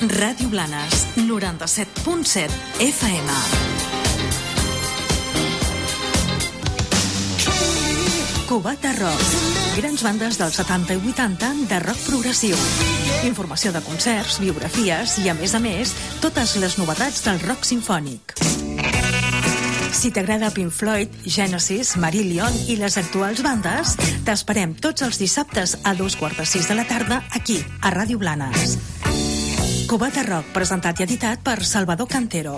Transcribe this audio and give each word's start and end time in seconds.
Ràdio 0.00 0.48
Blanes, 0.48 1.08
97.7 1.16 2.48
FM. 2.80 3.28
Cubata 8.48 8.94
Rock. 8.96 9.20
Grans 9.76 10.00
bandes 10.02 10.38
dels 10.40 10.56
70 10.56 10.96
i 10.96 11.12
80 11.12 11.50
de 11.68 11.80
rock 11.84 12.00
progressiu. 12.06 12.56
Informació 13.28 13.74
de 13.76 13.82
concerts, 13.84 14.38
biografies 14.40 15.18
i, 15.20 15.28
a 15.28 15.34
més 15.36 15.52
a 15.52 15.60
més, 15.60 15.92
totes 16.24 16.56
les 16.56 16.78
novetats 16.80 17.20
del 17.28 17.42
rock 17.44 17.68
sinfònic. 17.68 18.38
Si 19.92 20.08
t'agrada 20.16 20.48
Pink 20.54 20.72
Floyd, 20.72 21.12
Genesis, 21.26 21.98
Marillion 22.00 22.56
i 22.72 22.78
les 22.80 22.96
actuals 22.96 23.44
bandes, 23.44 23.98
t'esperem 24.24 24.72
tots 24.80 25.04
els 25.04 25.20
dissabtes 25.20 25.76
a 25.84 25.92
dos 25.92 26.16
quarts 26.16 26.40
de 26.40 26.48
sis 26.48 26.72
de 26.72 26.78
la 26.78 26.88
tarda 26.88 27.20
aquí, 27.36 27.60
a 27.82 27.92
Ràdio 27.92 28.16
Blanes. 28.16 28.78
Cubata 29.90 30.22
Rock, 30.22 30.52
presentat 30.54 31.00
i 31.00 31.02
editat 31.02 31.42
per 31.42 31.64
Salvador 31.66 32.06
Cantero. 32.06 32.54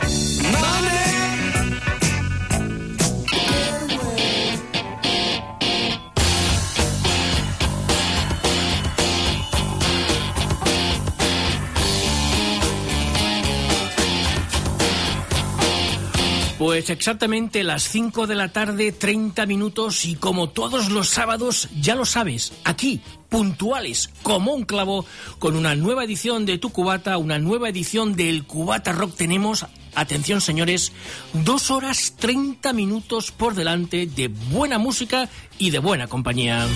Pues 16.73 16.89
exactamente 16.89 17.65
las 17.65 17.83
5 17.83 18.27
de 18.27 18.35
la 18.35 18.51
tarde, 18.51 18.93
30 18.93 19.45
minutos 19.45 20.07
y 20.07 20.15
como 20.15 20.49
todos 20.49 20.89
los 20.89 21.11
sábados, 21.11 21.69
ya 21.79 21.95
lo 21.95 22.07
sabes, 22.07 22.55
aquí, 22.65 23.03
puntuales, 23.29 24.09
como 24.23 24.55
un 24.55 24.65
clavo, 24.65 25.05
con 25.39 25.55
una 25.55 25.75
nueva 25.75 26.05
edición 26.05 26.47
de 26.47 26.57
Tu 26.57 26.71
Cubata, 26.73 27.19
una 27.19 27.39
nueva 27.39 27.69
edición 27.69 28.17
del 28.17 28.45
Cubata 28.47 28.93
Rock. 28.93 29.17
Tenemos, 29.17 29.67
atención 29.95 30.41
señores, 30.41 30.93
dos 31.35 31.71
horas 31.71 32.15
30 32.19 32.73
minutos 32.73 33.33
por 33.33 33.55
delante 33.55 34.07
de 34.07 34.29
buena 34.29 34.79
música 34.79 35.29
y 35.59 35.73
de 35.73 35.79
buena 35.79 36.07
compañía. 36.07 36.67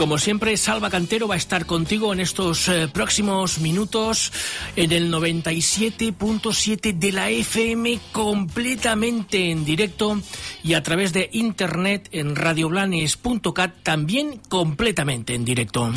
Como 0.00 0.16
siempre, 0.16 0.56
Salva 0.56 0.88
Cantero 0.88 1.28
va 1.28 1.34
a 1.34 1.36
estar 1.36 1.66
contigo 1.66 2.14
en 2.14 2.20
estos 2.20 2.68
eh, 2.68 2.88
próximos 2.88 3.58
minutos 3.58 4.32
en 4.74 4.92
el 4.92 5.12
97.7 5.12 6.98
de 6.98 7.12
la 7.12 7.28
FM 7.28 8.00
completamente 8.10 9.50
en 9.50 9.62
directo 9.62 10.18
y 10.64 10.72
a 10.72 10.82
través 10.82 11.12
de 11.12 11.28
internet 11.34 12.08
en 12.12 12.34
radioblanes.cat 12.34 13.74
también 13.82 14.40
completamente 14.48 15.34
en 15.34 15.44
directo. 15.44 15.92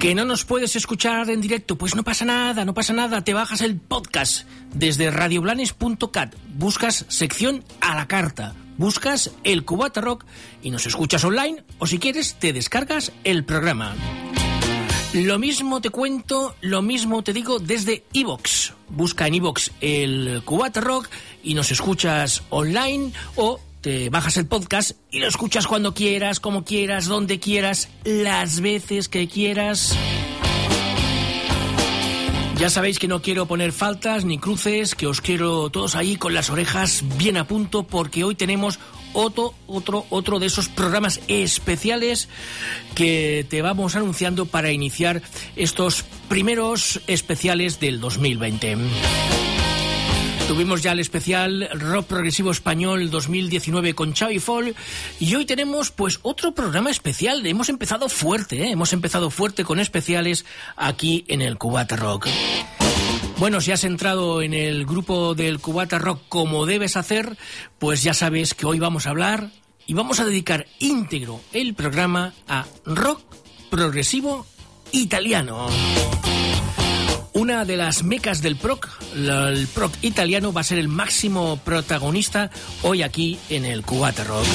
¿Que 0.00 0.16
no 0.16 0.24
nos 0.24 0.44
puedes 0.44 0.74
escuchar 0.74 1.30
en 1.30 1.40
directo? 1.40 1.78
Pues 1.78 1.94
no 1.94 2.02
pasa 2.02 2.24
nada, 2.24 2.64
no 2.64 2.74
pasa 2.74 2.92
nada. 2.92 3.22
Te 3.22 3.34
bajas 3.34 3.60
el 3.60 3.76
podcast 3.76 4.48
desde 4.74 5.12
radioblanes.cat. 5.12 6.34
Buscas 6.56 7.06
sección 7.08 7.62
a 7.80 7.94
la 7.94 8.08
carta. 8.08 8.56
Buscas 8.76 9.30
el 9.44 9.64
Cubata 9.64 10.00
Rock 10.00 10.24
y 10.62 10.70
nos 10.70 10.86
escuchas 10.86 11.24
online 11.24 11.64
o 11.78 11.86
si 11.86 11.98
quieres 11.98 12.34
te 12.38 12.52
descargas 12.52 13.12
el 13.24 13.44
programa. 13.44 13.94
Lo 15.12 15.38
mismo 15.38 15.80
te 15.80 15.90
cuento, 15.90 16.54
lo 16.60 16.82
mismo 16.82 17.22
te 17.22 17.32
digo 17.32 17.58
desde 17.58 18.04
Evox. 18.12 18.74
Busca 18.88 19.26
en 19.26 19.34
Evox 19.34 19.72
el 19.80 20.42
Cubata 20.44 20.80
Rock 20.80 21.08
y 21.42 21.54
nos 21.54 21.70
escuchas 21.70 22.42
online 22.50 23.12
o 23.36 23.60
te 23.80 24.10
bajas 24.10 24.36
el 24.36 24.46
podcast 24.46 24.92
y 25.10 25.20
lo 25.20 25.28
escuchas 25.28 25.66
cuando 25.66 25.94
quieras, 25.94 26.40
como 26.40 26.64
quieras, 26.64 27.06
donde 27.06 27.38
quieras, 27.40 27.88
las 28.04 28.60
veces 28.60 29.08
que 29.08 29.28
quieras. 29.28 29.96
Ya 32.58 32.70
sabéis 32.70 32.98
que 32.98 33.06
no 33.06 33.20
quiero 33.20 33.44
poner 33.44 33.70
faltas 33.70 34.24
ni 34.24 34.38
cruces, 34.38 34.94
que 34.94 35.06
os 35.06 35.20
quiero 35.20 35.68
todos 35.68 35.94
ahí 35.94 36.16
con 36.16 36.32
las 36.32 36.48
orejas 36.48 37.04
bien 37.18 37.36
a 37.36 37.46
punto 37.46 37.82
porque 37.82 38.24
hoy 38.24 38.34
tenemos 38.34 38.78
otro, 39.12 39.52
otro, 39.66 40.06
otro 40.08 40.38
de 40.38 40.46
esos 40.46 40.68
programas 40.70 41.20
especiales 41.28 42.30
que 42.94 43.46
te 43.50 43.60
vamos 43.60 43.94
anunciando 43.94 44.46
para 44.46 44.72
iniciar 44.72 45.20
estos 45.54 46.04
primeros 46.28 47.02
especiales 47.06 47.78
del 47.78 48.00
2020. 48.00 48.76
Tuvimos 50.48 50.80
ya 50.80 50.92
el 50.92 51.00
especial 51.00 51.68
Rock 51.74 52.06
Progresivo 52.06 52.52
Español 52.52 53.10
2019 53.10 53.94
con 53.94 54.14
Xavi 54.14 54.38
Fall 54.38 54.76
y 55.18 55.34
hoy 55.34 55.44
tenemos 55.44 55.90
pues 55.90 56.20
otro 56.22 56.54
programa 56.54 56.90
especial. 56.90 57.44
Hemos 57.44 57.68
empezado 57.68 58.08
fuerte, 58.08 58.62
¿eh? 58.62 58.70
hemos 58.70 58.92
empezado 58.92 59.30
fuerte 59.30 59.64
con 59.64 59.80
especiales 59.80 60.44
aquí 60.76 61.24
en 61.26 61.42
el 61.42 61.58
Cubata 61.58 61.96
Rock. 61.96 62.28
Bueno, 63.38 63.60
si 63.60 63.72
has 63.72 63.82
entrado 63.82 64.40
en 64.40 64.54
el 64.54 64.86
grupo 64.86 65.34
del 65.34 65.58
Cubata 65.58 65.98
Rock 65.98 66.22
como 66.28 66.64
debes 66.64 66.96
hacer, 66.96 67.36
pues 67.80 68.04
ya 68.04 68.14
sabes 68.14 68.54
que 68.54 68.66
hoy 68.66 68.78
vamos 68.78 69.06
a 69.06 69.10
hablar 69.10 69.50
y 69.84 69.94
vamos 69.94 70.20
a 70.20 70.24
dedicar 70.24 70.66
íntegro 70.78 71.40
el 71.52 71.74
programa 71.74 72.34
a 72.46 72.66
rock 72.84 73.20
progresivo 73.68 74.46
italiano. 74.92 75.68
Una 77.36 77.66
de 77.66 77.76
las 77.76 78.02
mecas 78.02 78.40
del 78.40 78.56
proc, 78.56 78.88
el 79.14 79.66
proc 79.66 79.92
italiano, 80.00 80.54
va 80.54 80.62
a 80.62 80.64
ser 80.64 80.78
el 80.78 80.88
máximo 80.88 81.58
protagonista 81.62 82.50
hoy 82.80 83.02
aquí 83.02 83.38
en 83.50 83.66
el 83.66 83.82
Cubata 83.82 84.24
Rock. 84.24 84.46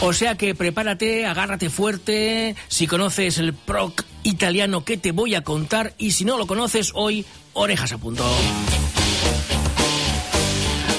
O 0.00 0.12
sea 0.12 0.36
que 0.36 0.56
prepárate, 0.56 1.26
agárrate 1.26 1.70
fuerte, 1.70 2.56
si 2.66 2.88
conoces 2.88 3.38
el 3.38 3.54
proc 3.54 4.02
italiano 4.24 4.84
que 4.84 4.96
te 4.96 5.12
voy 5.12 5.36
a 5.36 5.44
contar 5.44 5.94
y 5.96 6.10
si 6.10 6.24
no 6.24 6.38
lo 6.38 6.48
conoces 6.48 6.90
hoy, 6.92 7.24
orejas 7.52 7.92
a 7.92 7.98
punto. 7.98 8.24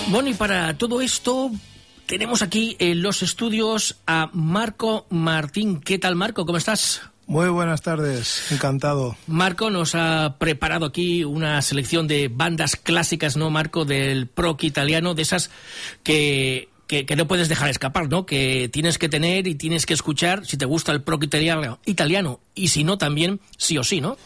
Bueno, 0.07 0.29
y 0.29 0.35
para 0.35 0.77
todo 0.77 1.01
esto 1.01 1.51
tenemos 2.05 2.41
aquí 2.41 2.77
en 2.79 3.01
los 3.01 3.23
estudios 3.23 3.97
a 4.07 4.29
Marco 4.31 5.05
Martín. 5.09 5.81
¿Qué 5.81 5.99
tal, 5.99 6.15
Marco? 6.15 6.45
¿Cómo 6.45 6.57
estás? 6.57 7.01
Muy 7.27 7.49
buenas 7.49 7.81
tardes, 7.81 8.53
encantado. 8.53 9.17
Marco 9.27 9.69
nos 9.69 9.95
ha 9.95 10.37
preparado 10.39 10.85
aquí 10.85 11.25
una 11.25 11.61
selección 11.61 12.07
de 12.07 12.29
bandas 12.29 12.77
clásicas, 12.77 13.35
¿no, 13.35 13.49
Marco? 13.49 13.83
Del 13.83 14.27
proc 14.27 14.63
italiano, 14.63 15.13
de 15.13 15.23
esas 15.23 15.51
que, 16.03 16.69
que, 16.87 17.05
que 17.05 17.15
no 17.17 17.27
puedes 17.27 17.49
dejar 17.49 17.69
escapar, 17.69 18.07
¿no? 18.09 18.25
Que 18.25 18.69
tienes 18.71 18.97
que 18.97 19.09
tener 19.09 19.45
y 19.45 19.55
tienes 19.55 19.85
que 19.85 19.93
escuchar 19.93 20.45
si 20.45 20.55
te 20.55 20.65
gusta 20.65 20.93
el 20.93 21.01
proc 21.01 21.21
italiano, 21.21 21.79
italiano 21.85 22.39
y 22.55 22.69
si 22.69 22.85
no, 22.85 22.97
también 22.97 23.41
sí 23.57 23.77
o 23.77 23.83
sí, 23.83 23.99
¿no? 23.99 24.17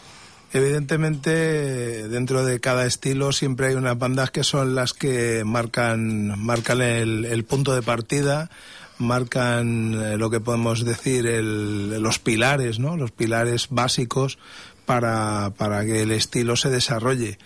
Evidentemente, 0.52 2.08
dentro 2.08 2.44
de 2.44 2.60
cada 2.60 2.86
estilo 2.86 3.32
siempre 3.32 3.68
hay 3.68 3.74
unas 3.74 3.98
bandas 3.98 4.30
que 4.30 4.44
son 4.44 4.74
las 4.74 4.92
que 4.92 5.42
marcan, 5.44 6.38
marcan 6.38 6.82
el, 6.82 7.24
el 7.24 7.44
punto 7.44 7.74
de 7.74 7.82
partida, 7.82 8.50
marcan 8.98 9.94
eh, 9.94 10.16
lo 10.18 10.30
que 10.30 10.40
podemos 10.40 10.84
decir 10.84 11.26
el- 11.26 12.00
los 12.02 12.18
pilares, 12.18 12.78
¿no? 12.78 12.96
Los 12.96 13.10
pilares 13.10 13.68
básicos 13.70 14.38
para, 14.86 15.52
para 15.56 15.84
que 15.84 16.02
el 16.02 16.10
estilo 16.12 16.56
se 16.56 16.70
desarrolle. 16.70 17.38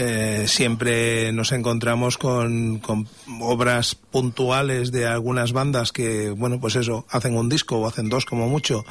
Eh, 0.00 0.44
siempre 0.46 1.32
nos 1.32 1.50
encontramos 1.50 2.18
con, 2.18 2.78
con 2.78 3.08
obras 3.40 3.96
puntuales 3.96 4.92
de 4.92 5.06
algunas 5.08 5.52
bandas 5.52 5.90
que, 5.90 6.30
bueno, 6.30 6.60
pues 6.60 6.76
eso, 6.76 7.04
hacen 7.10 7.36
un 7.36 7.48
disco 7.48 7.78
o 7.78 7.86
hacen 7.88 8.08
dos 8.08 8.24
como 8.24 8.46
mucho 8.48 8.84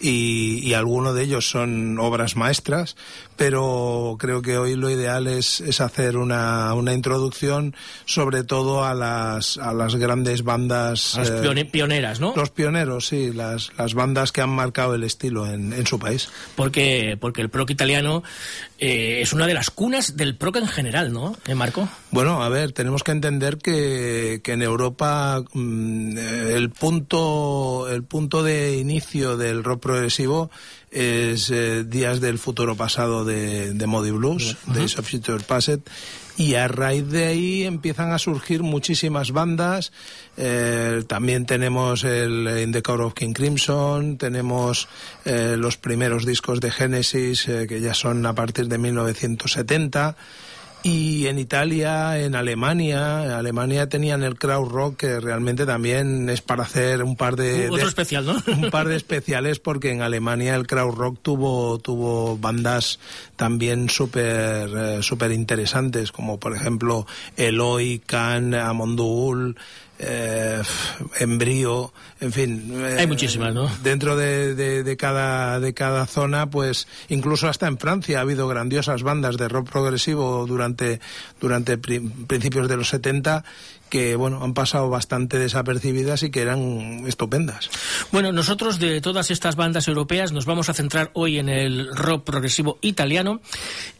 y, 0.00 0.60
y 0.62 0.74
algunos 0.74 1.16
de 1.16 1.24
ellos 1.24 1.50
son 1.50 1.98
obras 1.98 2.36
maestras, 2.36 2.94
pero 3.36 4.16
creo 4.20 4.40
que 4.40 4.56
hoy 4.56 4.76
lo 4.76 4.88
ideal 4.88 5.26
es, 5.26 5.60
es 5.60 5.80
hacer 5.80 6.16
una, 6.16 6.72
una 6.74 6.92
introducción 6.94 7.74
sobre 8.04 8.44
todo 8.44 8.84
a 8.84 8.94
las, 8.94 9.58
a 9.58 9.72
las 9.74 9.96
grandes 9.96 10.44
bandas. 10.44 11.16
A 11.16 11.20
las 11.20 11.30
eh, 11.30 11.40
pione- 11.42 11.64
pioneras, 11.64 12.20
¿no? 12.20 12.34
los 12.36 12.50
pioneros, 12.50 13.08
sí, 13.08 13.32
las, 13.32 13.72
las 13.76 13.94
bandas 13.94 14.30
que 14.30 14.42
han 14.42 14.50
marcado 14.50 14.94
el 14.94 15.02
estilo 15.02 15.44
en, 15.46 15.72
en 15.72 15.86
su 15.88 15.98
país. 15.98 16.28
Porque, 16.54 17.16
porque 17.20 17.40
el 17.40 17.50
proc 17.50 17.68
italiano 17.70 18.22
eh, 18.84 19.22
es 19.22 19.32
una 19.32 19.46
de 19.46 19.54
las 19.54 19.70
cunas 19.70 20.16
del 20.16 20.34
proc 20.36 20.56
en 20.56 20.66
general, 20.66 21.12
¿no, 21.12 21.36
¿Eh, 21.46 21.54
Marco? 21.54 21.88
Bueno, 22.10 22.42
a 22.42 22.48
ver, 22.48 22.72
tenemos 22.72 23.04
que 23.04 23.12
entender 23.12 23.58
que, 23.58 24.40
que 24.42 24.52
en 24.54 24.62
Europa 24.62 25.40
mm, 25.52 26.18
eh, 26.18 26.54
el 26.56 26.70
punto 26.70 27.88
el 27.88 28.02
punto 28.02 28.42
de 28.42 28.76
inicio 28.78 29.36
del 29.36 29.62
rock 29.62 29.82
progresivo 29.82 30.50
es 30.90 31.48
eh, 31.50 31.84
Días 31.84 32.20
del 32.20 32.40
futuro 32.40 32.74
pasado 32.74 33.24
de, 33.24 33.72
de 33.72 33.86
Modi 33.86 34.10
Blues, 34.10 34.56
Days 34.66 34.98
of 34.98 35.08
Future 35.08 35.44
Past, 35.44 35.88
y 36.36 36.54
a 36.54 36.68
raíz 36.68 37.08
de 37.08 37.26
ahí 37.26 37.62
empiezan 37.64 38.12
a 38.12 38.18
surgir 38.18 38.62
muchísimas 38.62 39.32
bandas. 39.32 39.92
Eh, 40.36 41.04
también 41.06 41.46
tenemos 41.46 42.04
el 42.04 42.48
In 42.62 42.72
the 42.72 42.82
Core 42.82 43.04
of 43.04 43.14
King 43.14 43.32
Crimson, 43.32 44.18
tenemos 44.18 44.88
eh, 45.24 45.56
los 45.58 45.76
primeros 45.76 46.24
discos 46.24 46.60
de 46.60 46.70
Genesis, 46.70 47.48
eh, 47.48 47.66
que 47.68 47.80
ya 47.80 47.94
son 47.94 48.24
a 48.26 48.34
partir 48.34 48.68
de 48.68 48.78
1970. 48.78 50.16
Y 50.82 51.26
en 51.26 51.38
Italia, 51.38 52.18
en 52.18 52.34
Alemania, 52.34 53.24
en 53.24 53.30
Alemania 53.30 53.88
tenían 53.88 54.22
el 54.22 54.36
crowd 54.36 54.68
rock 54.68 54.96
que 54.96 55.20
realmente 55.20 55.64
también 55.64 56.28
es 56.28 56.40
para 56.40 56.64
hacer 56.64 57.02
un 57.02 57.16
par 57.16 57.36
de 57.36 57.70
otro 57.70 57.86
especial, 57.86 58.26
¿no? 58.26 58.42
Un 58.52 58.70
par 58.70 58.88
de 58.88 58.96
especiales 58.96 59.60
porque 59.60 59.90
en 59.90 60.02
Alemania 60.02 60.54
el 60.56 60.66
crowd 60.66 60.94
rock 60.94 61.18
tuvo 61.22 61.78
tuvo 61.78 62.36
bandas 62.36 62.98
también 63.36 63.88
súper 63.88 64.70
eh, 64.76 65.02
súper 65.02 65.32
interesantes 65.32 66.10
como 66.10 66.38
por 66.38 66.54
ejemplo 66.56 67.06
Eloy, 67.36 68.00
Can, 68.04 68.54
Amondul, 68.54 69.56
eh, 70.02 70.62
Embrío, 71.18 71.92
en 72.20 72.32
fin. 72.32 72.72
Eh, 72.74 72.96
Hay 72.98 73.06
muchísimas, 73.06 73.54
¿no? 73.54 73.70
Dentro 73.82 74.16
de, 74.16 74.54
de, 74.54 74.82
de, 74.82 74.96
cada, 74.96 75.60
de 75.60 75.72
cada 75.74 76.06
zona, 76.06 76.50
pues 76.50 76.86
incluso 77.08 77.48
hasta 77.48 77.66
en 77.68 77.78
Francia 77.78 78.18
ha 78.18 78.22
habido 78.22 78.48
grandiosas 78.48 79.02
bandas 79.02 79.36
de 79.36 79.48
rock 79.48 79.70
progresivo 79.70 80.46
durante, 80.46 81.00
durante 81.40 81.78
principios 81.78 82.68
de 82.68 82.76
los 82.76 82.88
70 82.88 83.44
que 83.92 84.16
bueno 84.16 84.42
han 84.42 84.54
pasado 84.54 84.88
bastante 84.88 85.38
desapercibidas 85.38 86.22
y 86.22 86.30
que 86.30 86.40
eran 86.40 87.04
estupendas. 87.06 87.68
Bueno, 88.10 88.32
nosotros 88.32 88.78
de 88.78 89.02
todas 89.02 89.30
estas 89.30 89.54
bandas 89.54 89.86
europeas 89.86 90.32
nos 90.32 90.46
vamos 90.46 90.70
a 90.70 90.72
centrar 90.72 91.10
hoy 91.12 91.38
en 91.38 91.50
el 91.50 91.94
rock 91.94 92.24
progresivo 92.24 92.78
italiano 92.80 93.42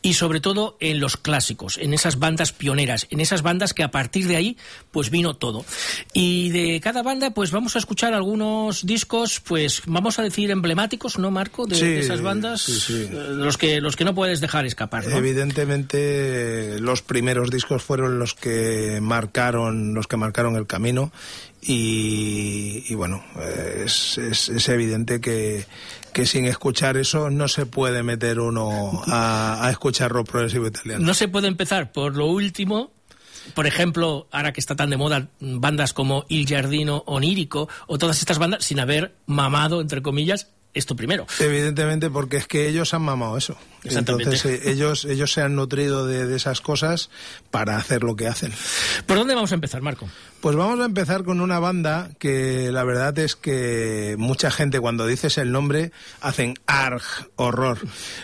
y 0.00 0.14
sobre 0.14 0.40
todo 0.40 0.78
en 0.80 0.98
los 0.98 1.18
clásicos, 1.18 1.76
en 1.76 1.92
esas 1.92 2.18
bandas 2.18 2.52
pioneras, 2.52 3.06
en 3.10 3.20
esas 3.20 3.42
bandas 3.42 3.74
que 3.74 3.82
a 3.82 3.90
partir 3.90 4.26
de 4.28 4.36
ahí 4.36 4.56
pues 4.92 5.10
vino 5.10 5.34
todo. 5.34 5.62
Y 6.14 6.48
de 6.48 6.80
cada 6.80 7.02
banda 7.02 7.32
pues 7.32 7.50
vamos 7.50 7.76
a 7.76 7.78
escuchar 7.78 8.14
algunos 8.14 8.86
discos 8.86 9.40
pues 9.40 9.82
vamos 9.84 10.18
a 10.18 10.22
decir 10.22 10.50
emblemáticos, 10.50 11.18
¿no, 11.18 11.30
Marco? 11.30 11.66
De, 11.66 12.00
esas 12.00 12.22
bandas, 12.22 12.62
sí, 12.62 13.10
eh, 13.12 13.26
los 13.32 13.58
que 13.58 13.82
los 13.82 13.96
que 13.96 14.06
no 14.06 14.14
puedes 14.14 14.40
dejar 14.40 14.64
escapar. 14.64 15.06
¿no? 15.06 15.18
Evidentemente 15.18 16.80
los 16.80 17.02
primeros 17.02 17.50
discos 17.50 17.82
fueron 17.82 18.18
los 18.18 18.32
que 18.32 18.98
marcaron 19.02 19.81
los 19.94 20.06
que 20.06 20.17
marcaron 20.17 20.56
el 20.56 20.67
camino 20.67 21.12
y, 21.61 22.94
bueno, 22.94 23.23
es, 23.84 24.19
es, 24.19 24.69
evidente 24.69 25.20
que, 25.20 25.64
que 26.12 26.26
sin 26.26 26.44
escuchar 26.46 26.96
eso 26.96 27.31
no 27.31 27.49
se 27.49 27.67
puede 27.67 28.02
meter 28.02 28.40
uno 28.40 29.02
a, 29.06 29.67
a 29.67 29.70
escuchar 29.70 30.11
rock 30.11 30.31
progresivo 30.31 30.67
italiano. 30.67 31.05
No 31.05 31.14
se 31.14 31.29
puede 31.29 31.49
empezar 31.49 31.93
por 31.93 32.17
lo 32.17 32.26
último, 32.26 32.90
por 33.55 33.67
ejemplo, 33.67 34.29
ahora 34.31 34.52
que 34.52 34.61
está 34.61 34.76
tan 34.76 34.90
de 34.90 34.96
moda, 34.96 35.29
bandas 35.40 35.93
como 35.93 36.25
Il 36.29 36.46
Giardino 36.46 37.02
Onírico 37.06 37.69
o 37.87 37.99
todas 37.99 38.19
estas 38.19 38.38
bandas 38.38 38.64
sin 38.64 38.81
haber 38.81 39.14
mamado, 39.26 39.81
entre 39.81 40.02
comillas, 40.02 40.49
esto 40.74 40.96
primero. 40.96 41.26
Evidentemente, 41.38 42.08
porque 42.10 42.38
es 42.38 42.46
que 42.46 42.69
ellos 42.69 42.94
han 42.94 43.02
mamado 43.02 43.36
eso. 43.36 43.56
Entonces, 43.84 44.44
eh, 44.46 44.60
ellos, 44.66 45.04
ellos 45.04 45.32
se 45.32 45.42
han 45.42 45.54
nutrido 45.56 46.06
de, 46.06 46.26
de, 46.26 46.36
esas 46.36 46.60
cosas 46.60 47.10
para 47.50 47.76
hacer 47.76 48.02
lo 48.02 48.16
que 48.16 48.28
hacen. 48.28 48.52
¿Por 49.06 49.19
dónde 49.19 49.34
vamos 49.34 49.52
a 49.52 49.56
empezar, 49.56 49.82
Marco? 49.82 50.08
Pues 50.40 50.56
vamos 50.56 50.80
a 50.80 50.84
empezar 50.84 51.24
con 51.24 51.40
una 51.40 51.58
banda 51.58 52.10
que 52.19 52.70
la 52.72 52.84
verdad 52.84 53.19
es 53.19 53.36
que 53.36 54.16
mucha 54.19 54.50
gente 54.50 54.80
cuando 54.80 55.06
dices 55.06 55.38
el 55.38 55.52
nombre 55.52 55.92
hacen 56.20 56.54
arg, 56.66 57.02
horror, 57.36 57.78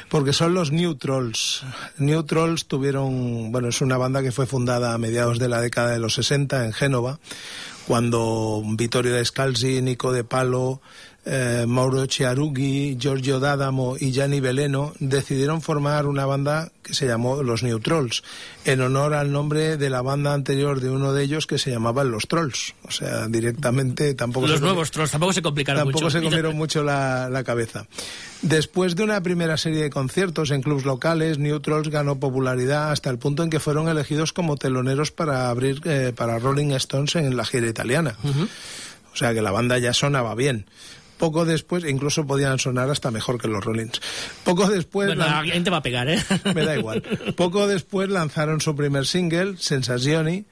porque 0.08 0.32
son 0.32 0.54
los 0.54 0.72
New 0.72 0.94
Trolls. 0.96 1.62
New 1.98 2.22
Trolls 2.24 2.66
tuvieron, 2.66 3.52
bueno, 3.52 3.68
es 3.68 3.80
una 3.80 3.96
banda 3.98 4.22
que 4.22 4.32
fue 4.32 4.46
fundada 4.46 4.94
a 4.94 4.98
mediados 4.98 5.38
de 5.38 5.48
la 5.48 5.60
década 5.60 5.90
de 5.90 5.98
los 5.98 6.14
60 6.14 6.64
en 6.64 6.72
Génova, 6.72 7.20
cuando 7.86 8.62
Vittorio 8.64 9.14
de 9.14 9.24
Scalzi, 9.24 9.80
Nico 9.80 10.12
de 10.12 10.24
Palo, 10.24 10.80
eh, 11.30 11.66
Mauro 11.68 12.06
Chiarughi, 12.06 12.96
Giorgio 12.98 13.38
D'Adamo 13.38 13.96
y 14.00 14.12
Gianni 14.12 14.40
Veleno 14.40 14.94
decidieron 14.98 15.60
formar 15.60 16.06
una 16.06 16.24
banda 16.24 16.72
que 16.82 16.94
se 16.94 17.06
llamó 17.06 17.42
Los 17.42 17.62
New 17.62 17.80
Trolls, 17.80 18.22
en 18.64 18.80
honor 18.80 19.12
al 19.12 19.30
nombre 19.30 19.76
de 19.76 19.90
la 19.90 20.00
banda 20.00 20.32
anterior 20.32 20.80
de 20.80 20.88
uno 20.88 21.12
de 21.12 21.22
ellos 21.22 21.46
que 21.46 21.58
se 21.58 21.70
llamaban 21.70 22.10
Los 22.10 22.28
Trolls. 22.28 22.74
O 22.84 22.90
sea, 22.90 23.28
directamente 23.28 24.14
tampoco... 24.14 24.46
Los 24.46 24.62
nuevos 24.62 24.90
Trolls, 24.90 25.10
tampoco 25.10 25.34
se 25.34 25.42
complicaron 25.42 25.82
tampoco 25.84 26.06
mucho. 26.06 26.18
se 26.18 26.24
comieron 26.24 26.56
mucho 26.56 26.82
la, 26.82 27.28
la, 27.28 27.44
cabeza. 27.44 27.86
Después 28.40 28.96
de 28.96 29.02
una 29.02 29.22
primera 29.22 29.58
serie 29.58 29.82
de 29.82 29.90
conciertos 29.90 30.50
en 30.50 30.62
clubs 30.62 30.86
locales, 30.86 31.38
New 31.38 31.60
Trolls 31.60 31.90
ganó 31.90 32.18
popularidad 32.18 32.90
hasta 32.90 33.10
el 33.10 33.18
punto 33.18 33.42
en 33.42 33.50
que 33.50 33.60
fueron 33.60 33.90
elegidos 33.90 34.32
como 34.32 34.56
teloneros 34.56 35.10
para 35.10 35.50
abrir 35.50 35.82
eh, 35.84 36.14
para 36.16 36.38
Rolling 36.38 36.70
Stones 36.70 37.16
en 37.16 37.36
la 37.36 37.44
gira 37.44 37.66
italiana. 37.66 38.16
Uh 38.24 38.28
-huh. 38.28 38.48
O 39.12 39.16
sea 39.18 39.34
que 39.34 39.42
la 39.42 39.50
banda 39.50 39.78
ya 39.78 39.92
sonaba 39.92 40.34
bien. 40.34 40.66
Poco 41.18 41.44
después, 41.44 41.84
incluso 41.84 42.26
podían 42.26 42.58
sonar 42.58 42.90
hasta 42.90 43.10
mejor 43.10 43.40
que 43.40 43.48
los 43.48 43.64
Rollins. 43.64 44.00
Poco 44.44 44.68
después. 44.68 45.08
Bueno, 45.08 45.24
la... 45.24 45.38
alguien 45.38 45.64
te 45.64 45.70
va 45.70 45.78
a 45.78 45.82
pegar, 45.82 46.08
¿eh? 46.08 46.18
Me 46.54 46.64
da 46.64 46.76
igual. 46.76 47.02
Poco 47.36 47.66
después 47.66 48.08
lanzaron 48.08 48.60
su 48.60 48.74
primer 48.76 49.06
single, 49.06 49.56
Sensazioni, 49.58 50.46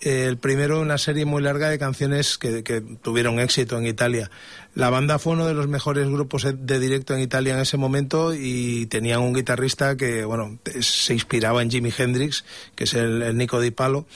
el 0.00 0.36
primero 0.36 0.76
de 0.76 0.82
una 0.82 0.98
serie 0.98 1.24
muy 1.24 1.42
larga 1.42 1.70
de 1.70 1.78
canciones 1.78 2.38
que, 2.38 2.62
que, 2.62 2.80
tuvieron 2.80 3.40
éxito 3.40 3.78
en 3.78 3.86
Italia. 3.86 4.30
La 4.74 4.90
banda 4.90 5.18
fue 5.18 5.32
uno 5.32 5.46
de 5.46 5.54
los 5.54 5.66
mejores 5.66 6.08
grupos 6.08 6.46
de 6.52 6.80
directo 6.80 7.14
en 7.14 7.20
Italia 7.20 7.54
en 7.54 7.60
ese 7.60 7.76
momento 7.76 8.32
y 8.34 8.86
tenían 8.86 9.20
un 9.20 9.34
guitarrista 9.34 9.96
que, 9.96 10.24
bueno, 10.24 10.58
se 10.80 11.14
inspiraba 11.14 11.62
en 11.62 11.70
Jimi 11.70 11.92
Hendrix, 11.96 12.44
que 12.76 12.84
es 12.84 12.94
el, 12.94 13.22
el 13.22 13.36
Nico 13.36 13.60
Di 13.60 13.72
Palo, 13.72 14.06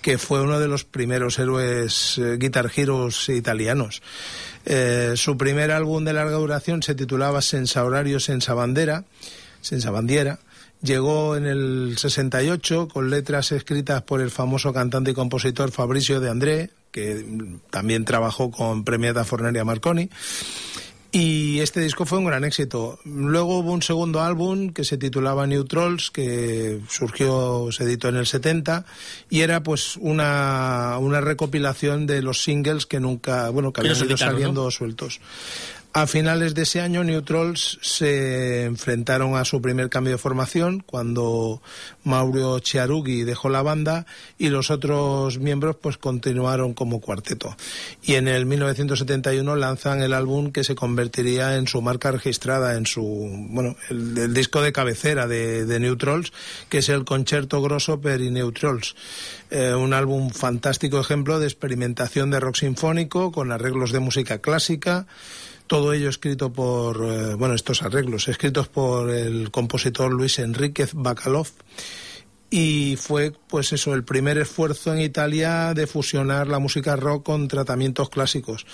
que 0.00 0.18
fue 0.18 0.42
uno 0.42 0.60
de 0.60 0.68
los 0.68 0.84
primeros 0.84 1.38
héroes 1.38 2.18
eh, 2.18 2.36
guitar 2.38 2.70
heroes 2.74 3.28
italianos. 3.28 4.02
Eh, 4.64 5.14
su 5.16 5.36
primer 5.36 5.70
álbum 5.70 6.04
de 6.04 6.12
larga 6.12 6.36
duración 6.36 6.82
se 6.82 6.94
titulaba 6.94 7.42
Senza 7.42 7.84
Horario, 7.84 8.20
Senza 8.20 8.54
Bandera. 8.54 9.04
Llegó 10.82 11.36
en 11.36 11.46
el 11.46 11.94
68 11.96 12.88
con 12.88 13.08
letras 13.08 13.52
escritas 13.52 14.02
por 14.02 14.20
el 14.20 14.30
famoso 14.30 14.72
cantante 14.72 15.12
y 15.12 15.14
compositor 15.14 15.70
Fabrizio 15.70 16.20
de 16.20 16.28
André, 16.28 16.70
que 16.90 17.24
también 17.70 18.04
trabajó 18.04 18.50
con 18.50 18.84
Premiata 18.84 19.24
Forneria 19.24 19.64
Marconi. 19.64 20.10
Y 21.14 21.60
este 21.60 21.80
disco 21.80 22.06
fue 22.06 22.18
un 22.18 22.24
gran 22.24 22.42
éxito. 22.42 22.98
Luego 23.04 23.58
hubo 23.58 23.72
un 23.72 23.82
segundo 23.82 24.22
álbum 24.22 24.72
que 24.72 24.82
se 24.82 24.96
titulaba 24.96 25.46
New 25.46 25.64
Trolls, 25.64 26.10
que 26.10 26.80
surgió, 26.88 27.68
se 27.70 27.84
editó 27.84 28.08
en 28.08 28.16
el 28.16 28.26
70, 28.26 28.86
y 29.28 29.42
era 29.42 29.62
pues 29.62 29.98
una, 29.98 30.96
una 30.98 31.20
recopilación 31.20 32.06
de 32.06 32.22
los 32.22 32.42
singles 32.42 32.86
que 32.86 32.98
nunca, 32.98 33.50
bueno, 33.50 33.74
que 33.74 33.82
habían 33.82 34.06
ido 34.06 34.16
saliendo 34.16 34.64
¿no? 34.64 34.70
sueltos. 34.70 35.20
A 35.94 36.06
finales 36.06 36.54
de 36.54 36.62
ese 36.62 36.80
año, 36.80 37.04
New 37.04 37.20
Trolls 37.20 37.78
se 37.82 38.64
enfrentaron 38.64 39.36
a 39.36 39.44
su 39.44 39.60
primer 39.60 39.90
cambio 39.90 40.14
de 40.14 40.18
formación 40.18 40.80
cuando 40.80 41.60
Mauro 42.02 42.58
Chiarughi 42.60 43.24
dejó 43.24 43.50
la 43.50 43.60
banda 43.60 44.06
y 44.38 44.48
los 44.48 44.70
otros 44.70 45.38
miembros 45.38 45.76
pues 45.76 45.98
continuaron 45.98 46.72
como 46.72 47.02
cuarteto. 47.02 47.54
Y 48.02 48.14
en 48.14 48.26
el 48.26 48.46
1971 48.46 49.54
lanzan 49.54 50.00
el 50.00 50.14
álbum 50.14 50.50
que 50.50 50.64
se 50.64 50.74
convertiría 50.74 51.56
en 51.56 51.66
su 51.66 51.82
marca 51.82 52.10
registrada, 52.10 52.78
en 52.78 52.86
su, 52.86 53.02
bueno, 53.50 53.76
el, 53.90 54.32
disco 54.32 54.62
de 54.62 54.72
cabecera 54.72 55.26
de, 55.26 55.66
de, 55.66 55.78
New 55.78 55.96
Trolls, 55.96 56.32
que 56.70 56.78
es 56.78 56.88
el 56.88 57.04
Concerto 57.04 57.60
Grosso 57.60 58.00
per 58.00 58.22
i 58.22 58.30
New 58.30 58.50
Trolls. 58.52 58.96
Eh, 59.50 59.74
un 59.74 59.92
álbum 59.92 60.30
fantástico 60.30 60.98
ejemplo 60.98 61.38
de 61.38 61.44
experimentación 61.48 62.30
de 62.30 62.40
rock 62.40 62.56
sinfónico 62.56 63.30
con 63.30 63.52
arreglos 63.52 63.92
de 63.92 63.98
música 63.98 64.38
clásica 64.38 65.06
todo 65.72 65.94
ello 65.94 66.10
escrito 66.10 66.52
por, 66.52 67.02
eh, 67.02 67.34
bueno, 67.34 67.54
estos 67.54 67.80
arreglos, 67.82 68.28
escritos 68.28 68.68
por 68.68 69.08
el 69.08 69.50
compositor 69.50 70.12
Luis 70.12 70.38
Enríquez 70.38 70.90
Bacalov. 70.92 71.48
Y 72.54 72.96
fue, 72.96 73.32
pues 73.48 73.72
eso, 73.72 73.94
el 73.94 74.04
primer 74.04 74.36
esfuerzo 74.36 74.92
en 74.92 75.00
Italia 75.00 75.72
de 75.72 75.86
fusionar 75.86 76.48
la 76.48 76.58
música 76.58 76.96
rock 76.96 77.24
con 77.24 77.48
tratamientos 77.48 78.10
clásicos. 78.10 78.66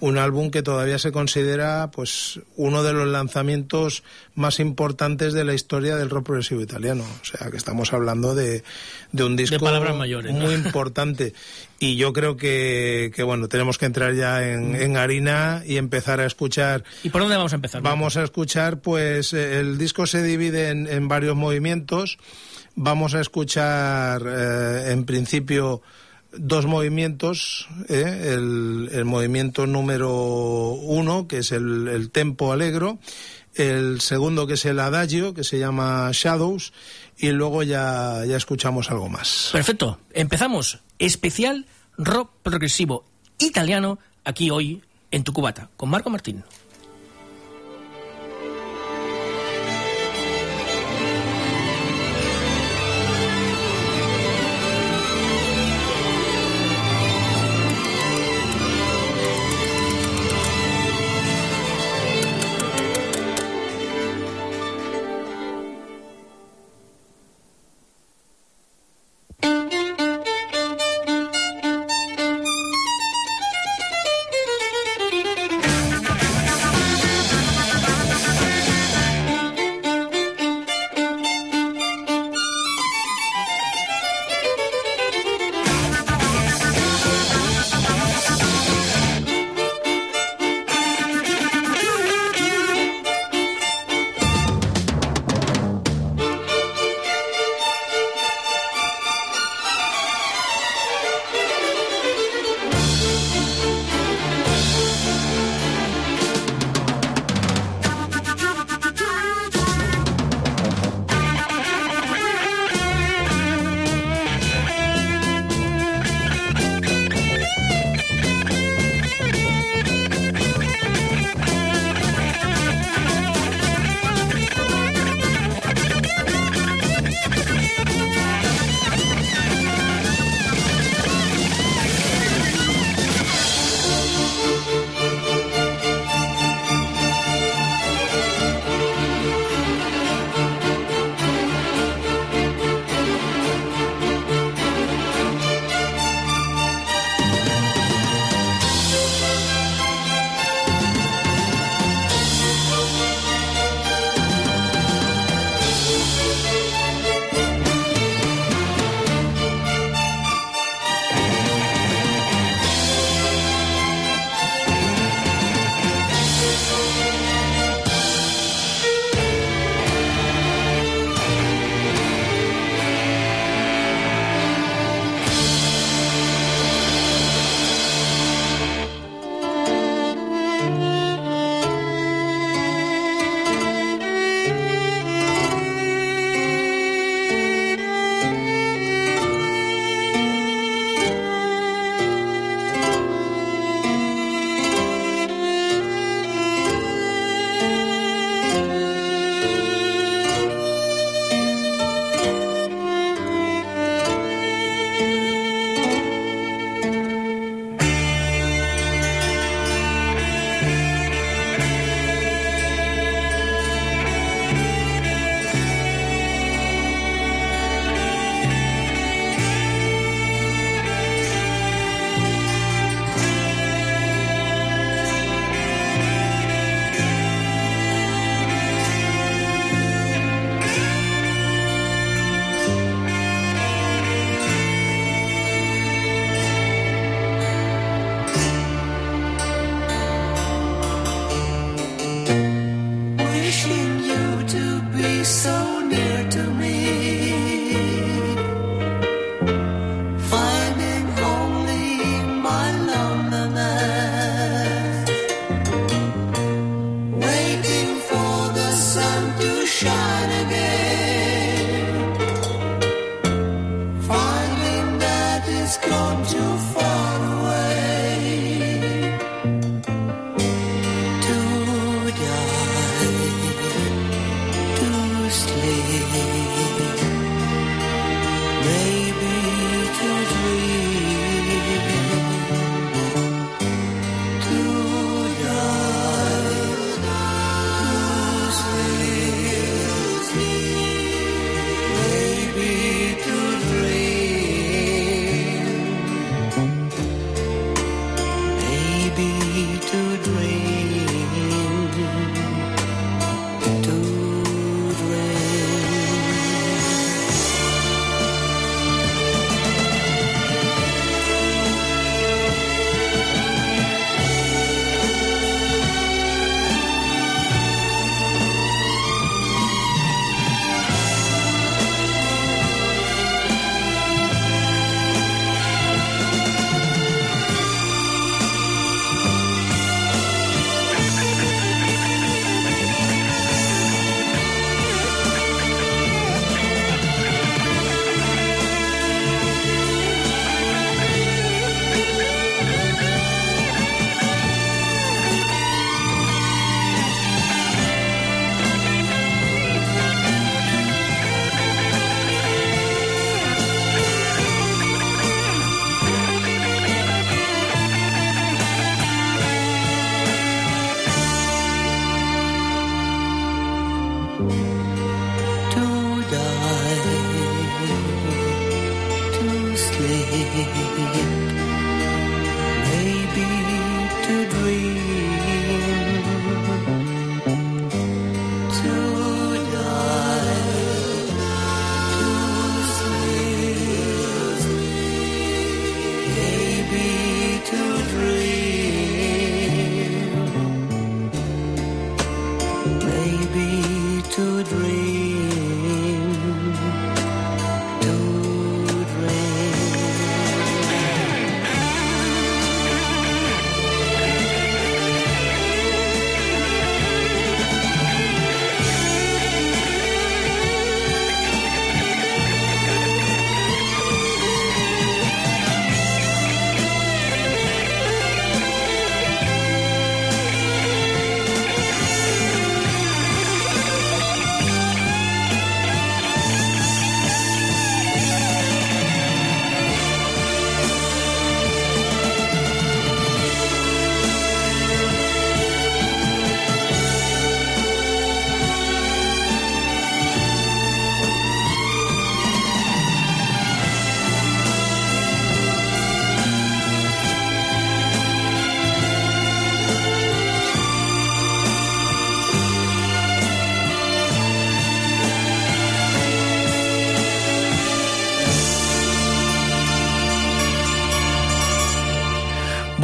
Un 0.00 0.18
álbum 0.18 0.50
que 0.50 0.62
todavía 0.62 0.98
se 0.98 1.12
considera, 1.12 1.90
pues, 1.92 2.40
uno 2.56 2.82
de 2.82 2.92
los 2.92 3.08
lanzamientos 3.08 4.02
más 4.34 4.60
importantes 4.60 5.32
de 5.32 5.44
la 5.44 5.54
historia 5.54 5.96
del 5.96 6.10
rock 6.10 6.26
progresivo 6.26 6.60
italiano. 6.60 7.04
O 7.04 7.24
sea, 7.24 7.50
que 7.50 7.56
estamos 7.56 7.94
hablando 7.94 8.34
de, 8.34 8.64
de 9.12 9.24
un 9.24 9.34
disco 9.34 9.64
de 9.64 9.92
mayores, 9.94 10.34
muy 10.34 10.52
importante. 10.52 11.32
Y 11.78 11.96
yo 11.96 12.12
creo 12.12 12.36
que, 12.36 13.12
que, 13.16 13.22
bueno, 13.22 13.48
tenemos 13.48 13.78
que 13.78 13.86
entrar 13.86 14.14
ya 14.14 14.46
en, 14.46 14.76
en, 14.76 14.98
harina 14.98 15.62
y 15.64 15.78
empezar 15.78 16.20
a 16.20 16.26
escuchar. 16.26 16.84
¿Y 17.02 17.08
por 17.08 17.22
dónde 17.22 17.36
vamos 17.36 17.54
a 17.54 17.56
empezar? 17.56 17.80
Vamos 17.80 18.18
a 18.18 18.24
escuchar, 18.24 18.80
pues, 18.80 19.32
el 19.32 19.78
disco 19.78 20.06
se 20.06 20.22
divide 20.22 20.68
en, 20.68 20.86
en 20.86 21.08
varios 21.08 21.34
movimientos. 21.34 22.18
Vamos 22.74 23.14
a 23.14 23.20
escuchar, 23.20 24.22
eh, 24.26 24.92
en 24.92 25.04
principio, 25.04 25.82
dos 26.32 26.66
movimientos. 26.66 27.68
¿eh? 27.88 28.34
El, 28.34 28.90
el, 28.92 29.04
movimiento 29.04 29.66
número 29.66 30.10
uno, 30.10 31.28
que 31.28 31.38
es 31.38 31.52
el, 31.52 32.10
tempo 32.12 32.52
alegro. 32.52 32.98
El 33.54 34.00
segundo, 34.00 34.46
que 34.46 34.54
es 34.54 34.64
el 34.64 34.80
adagio, 34.80 35.34
que 35.34 35.44
se 35.44 35.58
llama 35.58 36.10
Shadows. 36.12 36.72
Y 37.18 37.30
luego 37.32 37.62
ya, 37.62 38.24
ya 38.26 38.36
escuchamos 38.36 38.90
algo 38.90 39.08
más. 39.08 39.50
Perfecto. 39.52 39.98
Empezamos. 40.12 40.80
Especial 40.98 41.66
rock 41.98 42.30
progresivo 42.42 43.04
italiano 43.38 43.98
aquí 44.24 44.50
hoy 44.50 44.82
en 45.10 45.24
tu 45.24 45.32
cubata 45.32 45.68
con 45.76 45.90
Marco 45.90 46.08
Martín. 46.10 46.42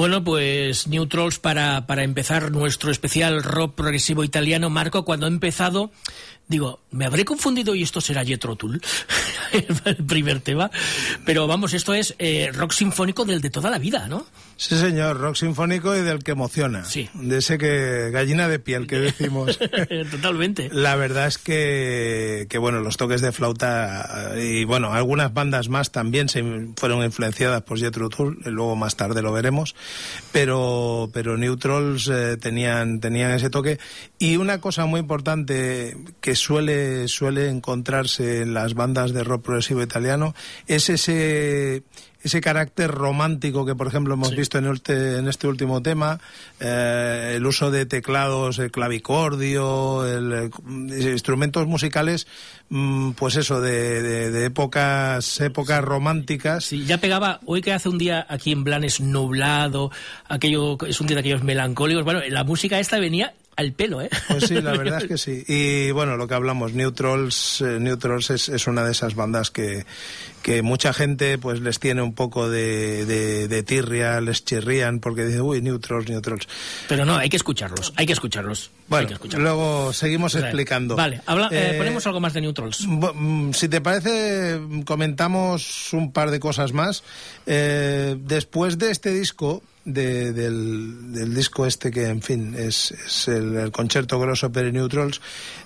Bueno, 0.09 0.25
pues 0.25 0.87
Neutrals 0.87 1.39
para, 1.39 1.87
para 1.87 2.03
empezar 2.03 2.51
nuestro 2.51 2.91
especial 2.91 3.43
rock 3.43 3.75
progresivo 3.75 4.25
italiano. 4.25 4.71
Marco, 4.71 5.05
cuando 5.05 5.27
he 5.27 5.29
empezado, 5.29 5.91
digo, 6.49 6.81
me 6.91 7.05
habré 7.05 7.27
confundido 7.27 7.75
y 7.75 7.83
esto 7.83 8.01
será 8.01 8.25
Jethro 8.25 8.57
Tull, 8.57 8.81
el 9.85 9.97
primer 10.07 10.41
tema. 10.41 10.71
Pero 11.27 11.47
vamos, 11.47 11.75
esto 11.75 11.93
es 11.93 12.15
eh, 12.19 12.51
rock 12.55 12.73
sinfónico 12.73 13.27
del 13.27 13.43
de 13.43 13.51
toda 13.51 13.69
la 13.69 13.77
vida, 13.77 14.09
¿no? 14.09 14.25
Sí, 14.59 14.77
señor, 14.77 15.19
rock 15.19 15.37
sinfónico 15.37 15.97
y 15.97 16.01
del 16.01 16.25
que 16.25 16.33
emociona. 16.33 16.85
Sí. 16.85 17.09
De 17.15 17.39
ese 17.39 17.59
que 17.59 18.11
gallina 18.11 18.49
de 18.49 18.59
piel 18.59 18.89
que 18.89 18.97
decimos. 18.99 19.57
Totalmente. 20.11 20.69
La 20.73 20.97
verdad 20.97 21.29
es 21.29 21.39
que, 21.39 22.49
que, 22.51 22.59
bueno, 22.59 22.81
los 22.81 22.97
toques 22.97 23.21
de 23.21 23.31
flauta 23.31 24.33
y, 24.37 24.65
bueno, 24.65 24.93
algunas 24.93 25.33
bandas 25.33 25.69
más 25.69 25.93
también 25.93 26.29
se 26.29 26.43
fueron 26.77 27.05
influenciadas 27.05 27.63
por 27.63 27.79
Jethro 27.79 28.09
Tull, 28.09 28.41
luego 28.47 28.75
más 28.75 28.97
tarde 28.97 29.23
lo 29.23 29.33
veremos, 29.33 29.77
pero, 30.33 31.09
pero 31.13 31.37
Neutrals 31.37 32.09
eh, 32.09 32.37
tenían, 32.37 32.99
tenían 32.99 33.31
ese 33.31 33.51
toque. 33.51 33.79
Y 34.19 34.39
una 34.39 34.61
cosa 34.61 34.87
muy 34.87 34.99
importante 34.99 35.97
que 36.21 36.35
suele, 36.35 37.07
suele 37.07 37.49
encontrarse 37.49 38.43
en 38.43 38.55
las 38.55 38.75
bandas 38.75 39.13
de 39.13 39.23
rock 39.23 39.45
progresivo 39.45 39.85
italiano 39.85 40.35
es 40.67 40.91
ese 40.91 41.85
ese 42.29 42.41
carácter 42.41 42.91
romántico 42.91 43.67
que, 43.67 43.75
por 43.75 43.87
ejemplo, 43.87 44.15
hemos 44.15 44.29
sí. 44.29 44.37
visto 44.37 44.59
en 44.59 44.67
este, 44.67 45.19
en 45.19 45.29
este 45.29 45.49
último 45.49 45.83
tema, 45.83 46.21
eh, 46.61 47.35
el 47.37 47.47
uso 47.47 47.71
de 47.71 47.87
teclados, 47.87 48.59
el 48.59 48.71
clavicordio, 48.71 50.07
el, 50.07 50.33
el, 50.33 51.09
instrumentos 51.09 51.67
musicales, 51.67 52.27
mmm, 52.69 53.13
pues 53.13 53.37
eso, 53.37 53.61
de, 53.61 54.03
de, 54.03 54.31
de, 54.31 54.45
épocas 54.47 55.41
épocas 55.41 55.83
románticas. 55.83 56.67
Sí, 56.67 56.85
ya 56.85 56.99
pegaba, 56.99 57.41
hoy 57.47 57.63
que 57.63 57.73
hace 57.73 57.89
un 57.89 57.99
día 57.99 58.27
aquí 58.29 58.53
en 58.53 58.63
Blanes 58.63 59.01
nublado, 59.01 59.91
aquello 60.29 60.77
es 60.87 61.01
un 61.01 61.07
día 61.07 61.17
de 61.17 61.21
aquellos 61.21 61.43
melancólicos, 61.43 62.05
bueno, 62.05 62.21
la 62.29 62.45
música 62.45 62.79
esta 62.79 62.99
venía 62.99 63.33
al 63.59 63.73
pelo, 63.73 64.01
¿eh? 64.01 64.09
Pues 64.29 64.45
sí, 64.45 64.61
la 64.63 64.71
verdad 64.77 65.03
es 65.03 65.09
que 65.09 65.19
sí. 65.19 65.43
Y 65.49 65.91
bueno, 65.91 66.17
lo 66.17 66.29
que 66.29 66.35
hablamos, 66.35 66.75
Neutrals, 66.75 67.61
eh, 67.61 67.81
Neutrals 67.81 68.31
es, 68.31 68.49
es, 68.49 68.69
una 68.69 68.85
de 68.85 68.93
esas 68.93 69.17
bandas 69.17 69.51
que, 69.51 69.85
que 70.43 70.63
mucha 70.63 70.93
gente 70.93 71.39
pues 71.39 71.61
les 71.61 71.81
tiene 71.81 72.01
un 72.01 72.15
poco 72.15 72.49
de, 72.49 73.05
de, 73.05 73.49
de 73.49 73.63
tirria, 73.65 74.21
les 74.21 74.45
chirrían 74.45 75.01
porque 75.01 75.25
dicen, 75.25 75.41
uy, 75.41 75.61
Neutrals, 75.61 76.09
Neutrals. 76.09 76.47
Pero 76.89 77.05
no, 77.05 77.17
hay 77.17 77.29
que 77.29 77.37
escucharlos, 77.37 77.93
hay 77.97 78.07
que 78.07 78.13
escucharlos. 78.13 78.71
Bueno, 78.87 79.01
hay 79.01 79.07
que 79.09 79.15
escucharlos. 79.15 79.43
luego 79.43 79.93
seguimos 79.93 80.37
explicando. 80.37 80.95
Vale, 80.95 81.21
habla, 81.27 81.49
eh, 81.51 81.75
ponemos 81.77 82.07
algo 82.07 82.21
más 82.21 82.35
de 82.35 82.43
Neutrals. 82.43 82.87
mm, 82.87 83.51
Si 83.55 83.69
te 83.69 83.81
parece, 83.81 84.61
comentamos 84.85 85.93
un 85.93 86.13
par 86.13 86.31
de 86.31 86.39
cosas 86.39 86.73
más. 86.73 87.03
Eh, 87.45 88.17
después 88.21 88.79
de 88.79 88.93
este 88.93 89.11
disco, 89.11 89.65
de, 89.89 90.33
del, 90.33 91.35
disco 91.35 91.67
este 91.67 91.91
que, 91.91 92.07
en 92.07 92.23
fin, 92.23 92.55
es, 92.57 92.91
es 92.91 93.29
el, 93.29 93.57
el, 93.57 93.73
concierto 93.73 94.21
grosso 94.21 94.53
per 94.53 94.73
Neutrals. 94.73 95.21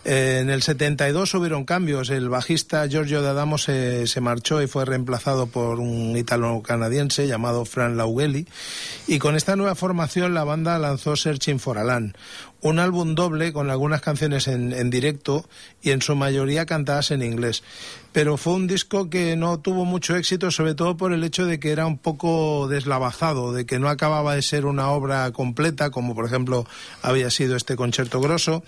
Eh, 0.04 0.38
en 0.40 0.50
el 0.50 0.62
72 0.62 1.34
hubieron 1.34 1.64
cambios. 1.64 2.10
El 2.10 2.28
bajista 2.28 2.86
Giorgio 2.86 3.20
D'Adamo 3.20 3.58
se, 3.58 4.06
se 4.06 4.20
marchó 4.20 4.62
y 4.62 4.68
fue 4.68 4.84
reemplazado 4.84 5.46
por 5.46 5.80
un 5.80 6.16
italo-canadiense 6.16 7.26
llamado 7.26 7.64
Fran 7.64 7.96
Laugeli. 7.96 8.46
Y 9.06 9.18
con 9.18 9.34
esta 9.34 9.56
nueva 9.56 9.74
formación 9.74 10.34
la 10.34 10.44
banda 10.44 10.78
lanzó 10.78 11.16
Searching 11.16 11.58
for 11.58 11.78
Alan, 11.78 12.14
un 12.60 12.78
álbum 12.78 13.14
doble 13.14 13.52
con 13.52 13.70
algunas 13.70 14.00
canciones 14.00 14.46
en, 14.46 14.72
en, 14.72 14.90
directo 14.90 15.48
y 15.82 15.90
en 15.90 16.00
su 16.00 16.14
mayoría 16.14 16.64
cantadas 16.64 17.10
en 17.10 17.22
inglés. 17.22 17.64
Pero 18.12 18.36
fue 18.36 18.52
un 18.52 18.66
disco 18.66 19.08
que 19.08 19.36
no 19.36 19.58
tuvo 19.58 19.84
mucho 19.84 20.14
éxito, 20.16 20.50
sobre 20.50 20.74
todo 20.74 20.96
por 20.96 21.12
el 21.12 21.24
hecho 21.24 21.46
de 21.46 21.58
que 21.58 21.70
era 21.70 21.86
un 21.86 21.98
poco 21.98 22.68
deslavazado, 22.68 23.52
de 23.52 23.64
que 23.64 23.78
no 23.78 23.88
acababa 23.88 24.34
de 24.34 24.42
ser 24.42 24.66
una 24.66 24.90
obra 24.90 25.30
completa, 25.32 25.90
como 25.90 26.14
por 26.14 26.26
ejemplo 26.26 26.66
había 27.00 27.30
sido 27.30 27.56
este 27.56 27.74
concierto 27.74 28.20
grosso. 28.20 28.62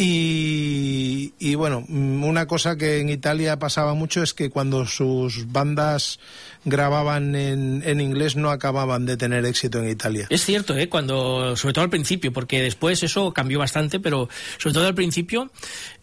Y, 0.00 1.56
bueno, 1.56 1.84
una 1.88 2.46
cosa 2.46 2.76
que 2.76 3.00
en 3.00 3.08
Italia 3.08 3.58
pasaba 3.58 3.94
mucho 3.94 4.22
es 4.22 4.32
que 4.32 4.48
cuando 4.48 4.86
sus 4.86 5.50
bandas 5.50 6.20
grababan 6.64 7.34
en, 7.34 7.82
en, 7.84 8.00
inglés 8.00 8.36
no 8.36 8.50
acababan 8.50 9.06
de 9.06 9.16
tener 9.16 9.44
éxito 9.44 9.80
en 9.80 9.88
Italia. 9.88 10.28
Es 10.30 10.44
cierto, 10.44 10.76
¿eh? 10.76 10.88
cuando, 10.88 11.56
sobre 11.56 11.72
todo 11.72 11.82
al 11.82 11.90
principio, 11.90 12.32
porque 12.32 12.62
después 12.62 13.02
eso 13.02 13.32
cambió 13.32 13.58
bastante, 13.58 13.98
pero 13.98 14.28
sobre 14.58 14.74
todo 14.74 14.86
al 14.86 14.94
principio 14.94 15.50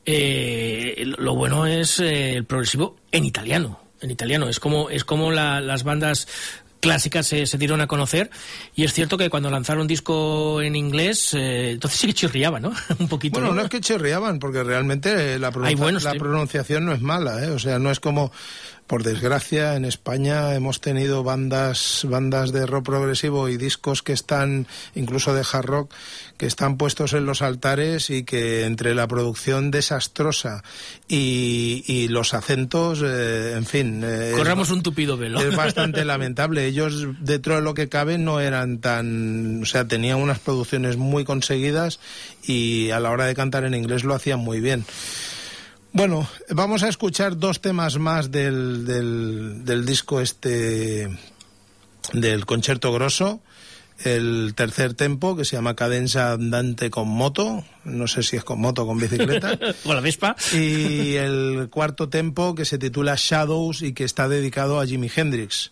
eh, 0.05 1.05
lo 1.17 1.34
bueno 1.36 1.65
es 1.65 2.01
eh, 2.01 2.34
el 2.34 2.43
progresivo 2.43 2.97
en 3.13 3.23
italiano. 3.23 3.79
En 4.01 4.12
italiano 4.12 4.49
es 4.49 4.60
como 4.60 4.89
es 4.89 5.05
como 5.05 5.31
la, 5.31 5.62
las 5.62 5.84
bandas 5.86 6.27
clásicas 6.86 7.26
se, 7.26 7.48
se, 7.48 7.58
dieron 7.58 7.82
a 7.82 7.88
conocer 7.88 8.30
y 8.76 8.84
es 8.84 8.93
cierto 8.93 9.17
que 9.17 9.32
cuando 9.32 9.50
lanzaron 9.50 9.88
disco 9.88 10.62
en 10.62 10.76
inglés 10.76 11.34
eh, 11.34 11.71
entonces 11.71 12.00
sí 12.00 12.06
que 12.06 12.13
chirriaban, 12.13 12.62
¿no? 12.62 12.74
un 13.00 13.08
poquito. 13.08 13.39
Bueno, 13.39 13.50
¿no? 13.50 13.56
no 13.56 13.62
es 13.63 13.69
que 13.69 13.82
chirriaban 13.82 14.38
porque 14.38 14.63
realmente 14.63 15.39
la, 15.39 15.52
pronuncia, 15.52 16.13
la 16.13 16.19
pronunciación 16.19 16.86
no 16.86 16.93
es 16.93 17.02
mala, 17.02 17.43
¿eh? 17.43 17.50
o 17.50 17.58
sea, 17.58 17.80
no 17.80 17.89
es 17.89 18.00
como 18.00 18.32
por 18.88 19.04
desgracia, 19.04 19.76
en 19.76 19.86
España 19.86 20.54
hemos 20.54 20.80
tenido 20.80 21.24
bandas, 21.24 22.06
bandas 22.08 22.52
de 22.52 22.65
rock 22.65 22.86
progresivo 22.86 23.50
y 23.50 23.58
discos 23.58 24.04
que 24.04 24.13
están, 24.13 24.67
incluso 24.93 25.34
de 25.34 25.43
hard 25.52 25.65
rock, 25.65 25.93
que 26.38 26.45
están 26.45 26.78
puestos 26.78 27.13
en 27.13 27.26
los 27.26 27.41
altares 27.41 28.10
y 28.10 28.24
que 28.24 28.65
entre 28.65 28.93
la 28.93 29.08
producción 29.08 29.71
desastrosa 29.71 30.63
y, 31.08 31.84
y 31.88 32.10
los 32.10 32.34
acentos, 32.34 33.02
eh, 33.04 33.54
en 33.56 33.65
fin. 33.65 34.02
Eh, 34.06 34.34
Corramos 34.36 34.69
un 34.69 34.84
tupido 34.84 35.17
velo. 35.17 35.39
Es 35.41 35.56
bastante 35.56 36.06
lamentable. 36.06 36.65
Ellos, 36.65 37.08
dentro 37.19 37.56
de 37.56 37.62
lo 37.62 37.74
que 37.74 37.89
cabe, 37.89 38.17
no 38.17 38.39
eran 38.39 38.80
tan. 38.80 39.63
O 39.63 39.65
sea, 39.65 39.88
tenían 39.88 40.17
unas 40.17 40.39
producciones 40.39 40.98
muy 40.98 41.24
conseguidas 41.24 42.00
y 42.43 42.91
a 42.91 43.00
la 43.00 43.10
hora 43.10 43.26
de 43.26 43.34
cantar 43.34 43.63
en 43.63 43.74
inglés 43.74 44.04
lo 44.04 44.13
hacían 44.13 44.39
muy 44.39 44.60
bien. 44.60 44.86
Bueno, 45.95 46.27
vamos 46.49 46.84
a 46.84 46.89
escuchar 46.89 47.38
dos 47.38 47.62
temas 47.62 47.97
más 47.97 48.29
del, 48.29 48.86
del, 48.86 49.63
del 49.63 49.86
disco 49.86 50.19
este 50.19 51.08
del 52.12 52.45
concierto 52.45 52.91
grosso. 52.91 53.39
El 54.03 54.51
tercer 54.58 54.93
tempo, 54.93 55.38
que 55.38 55.45
se 55.45 55.55
llama 55.55 55.77
Cadenza 55.77 56.34
Andante 56.34 56.89
con 56.89 57.08
moto, 57.08 57.63
no 57.86 58.08
sé 58.08 58.23
si 58.23 58.36
es 58.36 58.43
con 58.43 58.60
moto 58.60 58.84
o 58.84 58.88
con 58.88 58.97
bicicleta. 58.97 59.58
con 59.86 59.95
la 59.95 60.01
Vespa. 60.01 60.36
y 60.51 61.13
el 61.13 61.69
cuarto 61.71 62.10
tempo, 62.10 62.55
que 62.55 62.65
se 62.65 62.77
titula 62.77 63.15
Shadows 63.17 63.81
y 63.81 63.93
que 63.93 64.03
está 64.03 64.27
dedicado 64.27 64.81
a 64.81 64.86
Jimi 64.86 65.10
Hendrix 65.15 65.71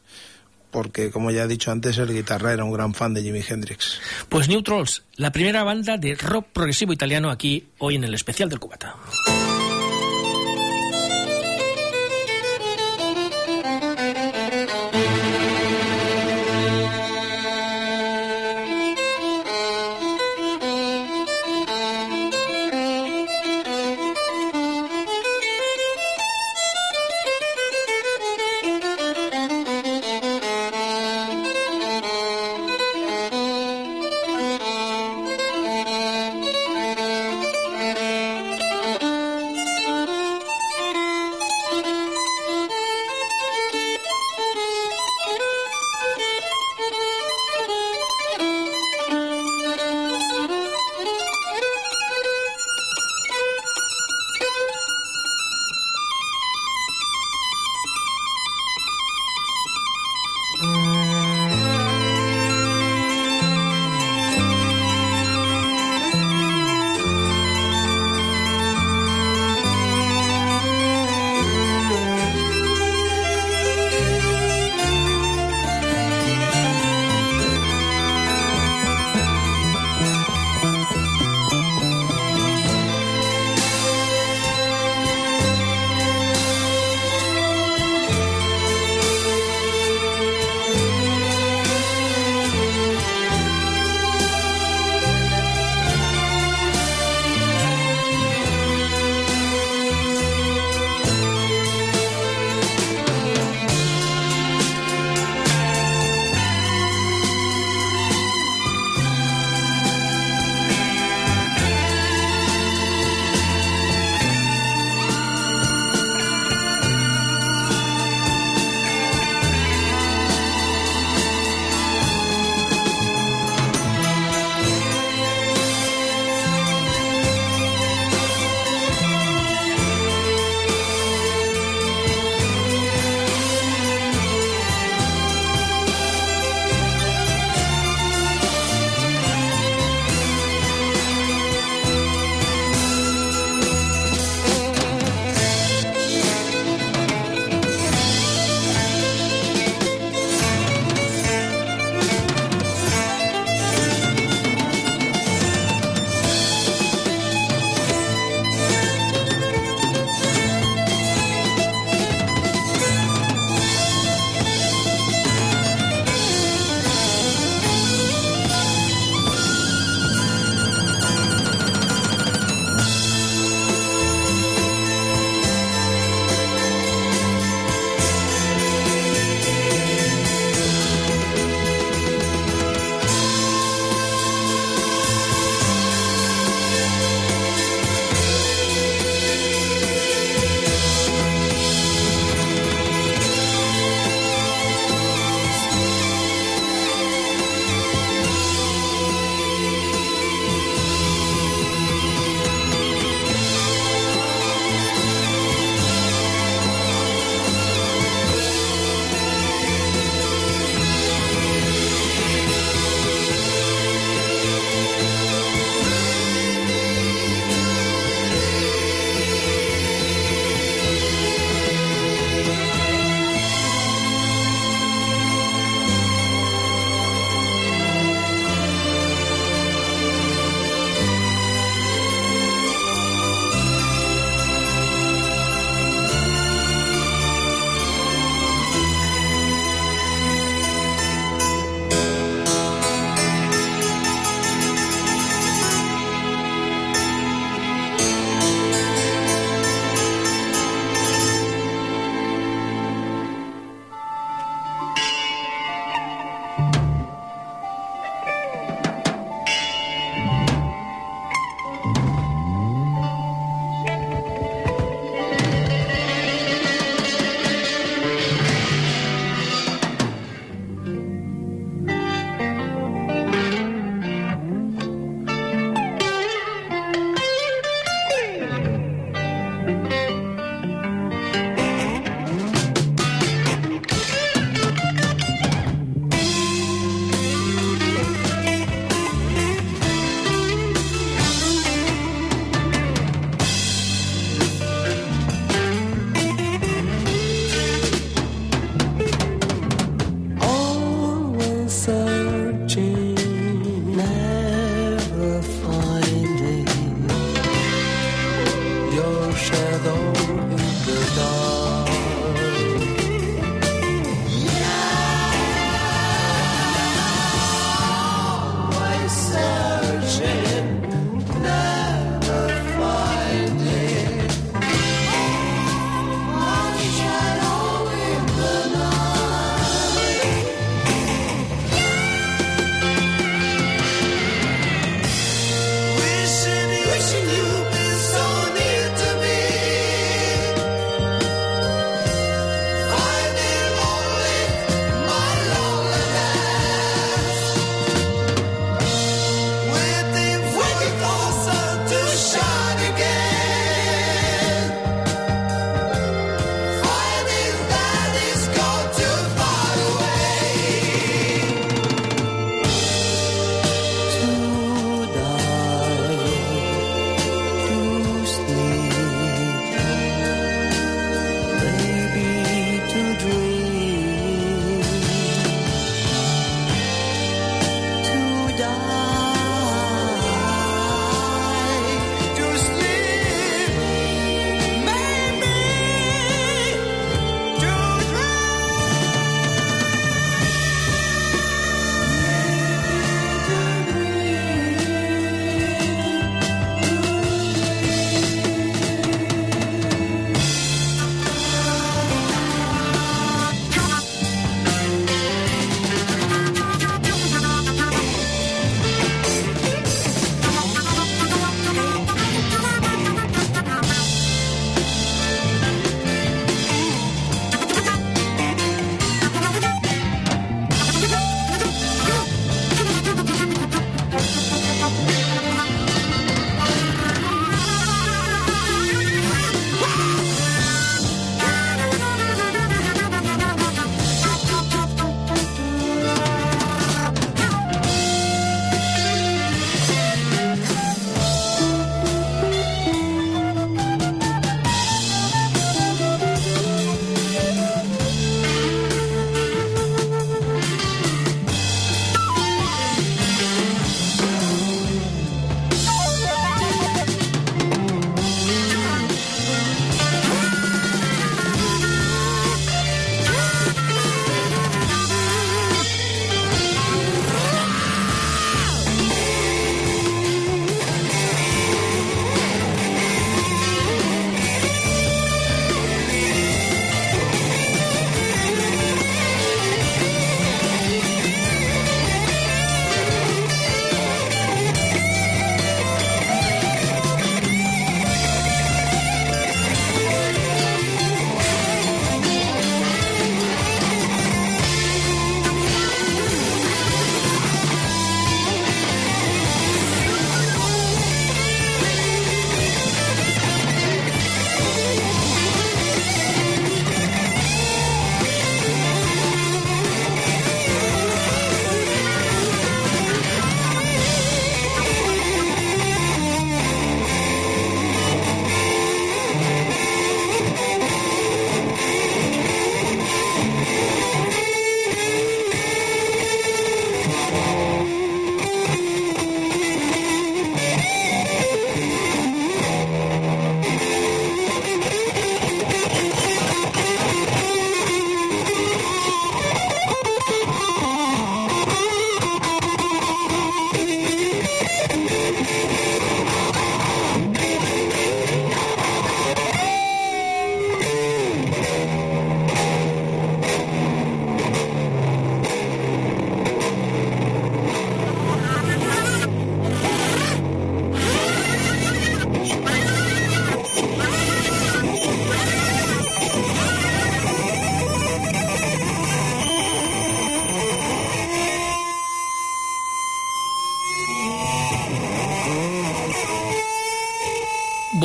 porque 0.72 1.12
como 1.12 1.32
ya 1.32 1.44
he 1.44 1.48
dicho 1.48 1.70
antes, 1.70 1.98
el 1.98 2.12
guitarra 2.14 2.54
era 2.54 2.64
un 2.64 2.72
gran 2.72 2.96
fan 2.96 3.14
de 3.14 3.22
Jimi 3.22 3.42
Hendrix. 3.48 4.00
Pues 4.28 4.48
Neutrals, 4.48 5.04
la 5.18 5.32
primera 5.32 5.64
banda 5.64 5.98
de 5.98 6.16
rock 6.16 6.48
progresivo 6.52 6.94
italiano 6.94 7.30
aquí 7.30 7.68
hoy 7.78 7.96
en 7.96 8.06
el 8.06 8.14
especial 8.16 8.50
del 8.50 8.60
Cubata. 8.60 8.96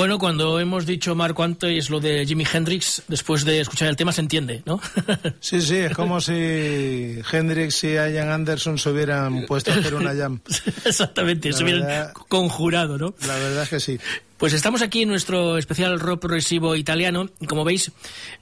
Bueno, 0.09 0.21
cuando 0.21 0.59
hemos 0.59 0.87
dicho, 0.87 1.15
Marco, 1.15 1.43
antes 1.43 1.91
lo 1.91 2.01
de 2.01 2.25
Jimi 2.25 2.47
Hendrix, 2.51 3.03
después 3.09 3.45
de 3.45 3.61
escuchar 3.61 3.89
el 3.89 3.97
tema 3.97 4.11
se 4.11 4.23
entiende, 4.23 4.63
¿no? 4.65 4.81
Sí, 5.41 5.61
sí, 5.61 5.77
es 5.77 5.93
como 5.93 6.19
si 6.23 7.19
Hendrix 7.31 7.85
y 7.85 7.89
Ian 7.89 8.31
Anderson 8.31 8.79
se 8.79 8.89
hubieran 8.89 9.45
puesto 9.45 9.71
a 9.71 9.75
hacer 9.75 9.95
una 9.95 10.15
jam. 10.15 10.41
Exactamente, 10.87 11.53
se 11.53 11.63
hubieran 11.63 12.15
conjurado, 12.29 12.97
¿no? 12.97 13.15
La 13.27 13.35
verdad 13.35 13.65
es 13.65 13.69
que 13.69 13.81
sí. 13.81 13.99
Pues 14.39 14.53
estamos 14.53 14.83
aquí 14.83 15.03
en 15.03 15.09
nuestro 15.09 15.59
especial 15.59 15.99
rock 15.99 16.21
progresivo 16.21 16.77
italiano 16.77 17.29
y 17.41 17.47
como 17.47 17.65
veis 17.65 17.91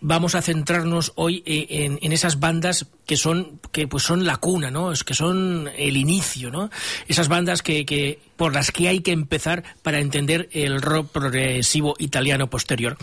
vamos 0.03 0.35
a 0.35 0.43
centrarnos 0.43 1.13
hoy 1.17 1.43
eh, 1.47 1.97
en, 1.99 2.13
esas 2.13 2.39
bandas 2.39 2.87
que 3.07 3.17
son 3.17 3.59
que 3.73 3.89
pues 3.89 4.03
son 4.03 4.27
la 4.27 4.37
cuna, 4.37 4.71
¿no? 4.71 4.93
Es 4.93 5.05
que 5.05 5.15
son 5.15 5.71
el 5.75 5.97
inicio, 5.97 6.51
¿no? 6.51 6.69
Esas 7.09 7.29
bandas 7.29 7.63
que, 7.63 7.87
que 7.87 8.21
por 8.37 8.53
las 8.53 8.73
que 8.73 8.89
hay 8.89 9.01
que 9.01 9.13
empezar 9.13 9.65
para 9.83 9.99
entender 9.99 10.51
el 10.53 10.83
rock 10.83 11.11
progresivo 11.13 11.97
italiano 11.99 12.51
posterior. 12.51 12.99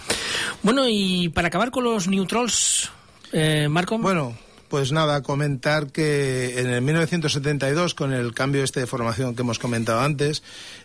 Bueno 0.62 0.88
y 0.88 1.30
para 1.30 1.48
acabar 1.48 1.72
con 1.72 1.86
los 1.86 2.08
Neutrals, 2.08 2.92
eh, 3.32 3.70
Marco. 3.70 3.98
Bueno, 3.98 4.38
pues 4.74 4.92
nada, 4.92 5.22
comentar 5.22 5.92
que 5.92 6.60
en 6.60 6.68
el 6.68 6.82
1972, 6.82 7.94
con 7.94 8.12
el 8.12 8.34
cambio 8.34 8.64
este 8.64 8.80
de 8.80 8.88
formación 8.88 9.36
que 9.36 9.44
hemos 9.44 9.60
comentado 9.60 10.00
antes, 10.00 10.42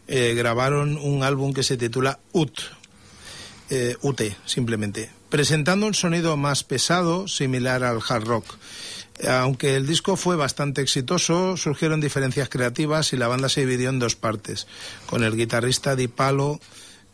eh, 0.09 0.35
grabaron 0.37 0.99
un 0.99 1.23
álbum 1.23 1.55
que 1.55 1.63
se 1.63 1.79
titula 1.79 2.19
UT, 2.33 2.53
eh, 3.71 3.97
UT 4.03 4.21
simplemente, 4.45 5.09
presentando 5.31 5.87
un 5.87 5.95
sonido 5.95 6.37
más 6.37 6.65
pesado, 6.65 7.29
similar 7.29 7.83
al 7.83 8.01
hard 8.07 8.25
rock. 8.25 8.59
Aunque 9.27 9.75
el 9.77 9.87
disco 9.87 10.17
fue 10.17 10.37
bastante 10.37 10.83
exitoso, 10.83 11.57
surgieron 11.57 12.03
diferencias 12.03 12.51
creativas 12.51 13.15
y 13.15 13.17
la 13.17 13.29
banda 13.29 13.49
se 13.49 13.63
dividió 13.63 13.89
en 13.89 14.01
dos 14.01 14.17
partes, 14.17 14.67
con 15.07 15.25
el 15.25 15.35
guitarrista 15.35 15.97
Di 15.97 16.09
Palo 16.09 16.61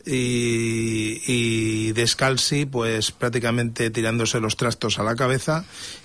y, 0.04 1.22
y 1.24 1.92
Descalzi 1.92 2.66
pues 2.66 3.12
prácticamente 3.12 3.90
tirándose 3.90 4.40
los 4.40 4.56
trastos 4.56 4.98
a 4.98 5.04
la 5.04 5.14
cabeza 5.14 5.64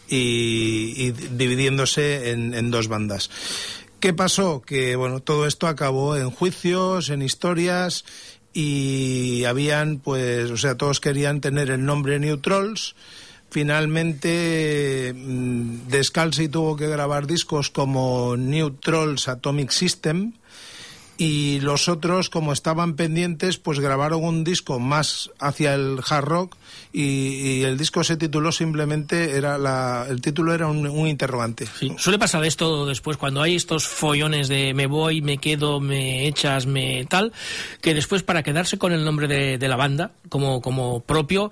y, 0.10 1.12
dividiéndose 1.12 2.32
en, 2.32 2.54
en 2.54 2.72
dos 2.72 2.88
bandas. 2.88 3.30
¿Qué 4.00 4.14
pasó? 4.14 4.62
Que 4.62 4.96
bueno, 4.96 5.20
todo 5.20 5.46
esto 5.46 5.68
acabó 5.68 6.16
en 6.16 6.32
juicios, 6.32 7.10
en 7.10 7.22
historias 7.22 8.06
y 8.54 9.44
habían 9.46 10.00
pues, 10.00 10.50
o 10.52 10.58
sea, 10.58 10.76
todos 10.76 11.00
querían 11.00 11.42
tener 11.42 11.70
el 11.70 11.86
nombre 11.86 12.20
New 12.20 12.38
Trolls. 12.38 12.96
Finalmente 13.52 15.14
mm, 15.16 15.88
Descalzi 15.88 16.48
tuvo 16.48 16.78
que 16.78 16.88
grabar 16.88 17.28
discos 17.28 17.70
como 17.70 18.38
New 18.38 18.72
Trolls 18.72 19.28
Atomic 19.28 19.72
System 19.72 20.34
y 21.20 21.60
los 21.60 21.90
otros, 21.90 22.30
como 22.30 22.54
estaban 22.54 22.96
pendientes, 22.96 23.58
pues 23.58 23.82
grabaron 23.82 24.24
un 24.24 24.46
disco 24.46 24.80
más 24.80 25.30
hacia 25.38 25.74
el 25.74 26.00
hard 26.10 26.24
rock 26.24 26.56
y, 26.94 27.62
el 27.64 27.78
disco 27.78 28.06
se 28.06 28.16
tituló 28.16 28.54
simplemente, 28.54 29.36
era 29.36 29.58
la, 29.58 30.08
el 30.10 30.22
título 30.22 30.54
era 30.54 30.68
un, 30.68 30.88
interrogante. 31.10 31.68
Suele 31.98 32.18
pasar 32.18 32.46
esto 32.46 32.86
después, 32.86 33.18
cuando 33.18 33.42
hay 33.42 33.56
estos 33.56 33.86
follones 33.86 34.48
de 34.48 34.74
me 34.74 34.88
voy, 34.88 35.22
me 35.22 35.40
quedo, 35.40 35.82
me 35.82 36.26
echas, 36.26 36.66
me 36.66 37.06
tal, 37.10 37.34
que 37.82 37.94
después 37.94 38.24
para 38.24 38.42
quedarse 38.42 38.78
con 38.78 38.94
el 38.94 39.04
nombre 39.04 39.28
de, 39.28 39.68
la 39.68 39.76
banda 39.76 40.14
como, 40.30 40.62
como 40.62 41.02
propio, 41.02 41.52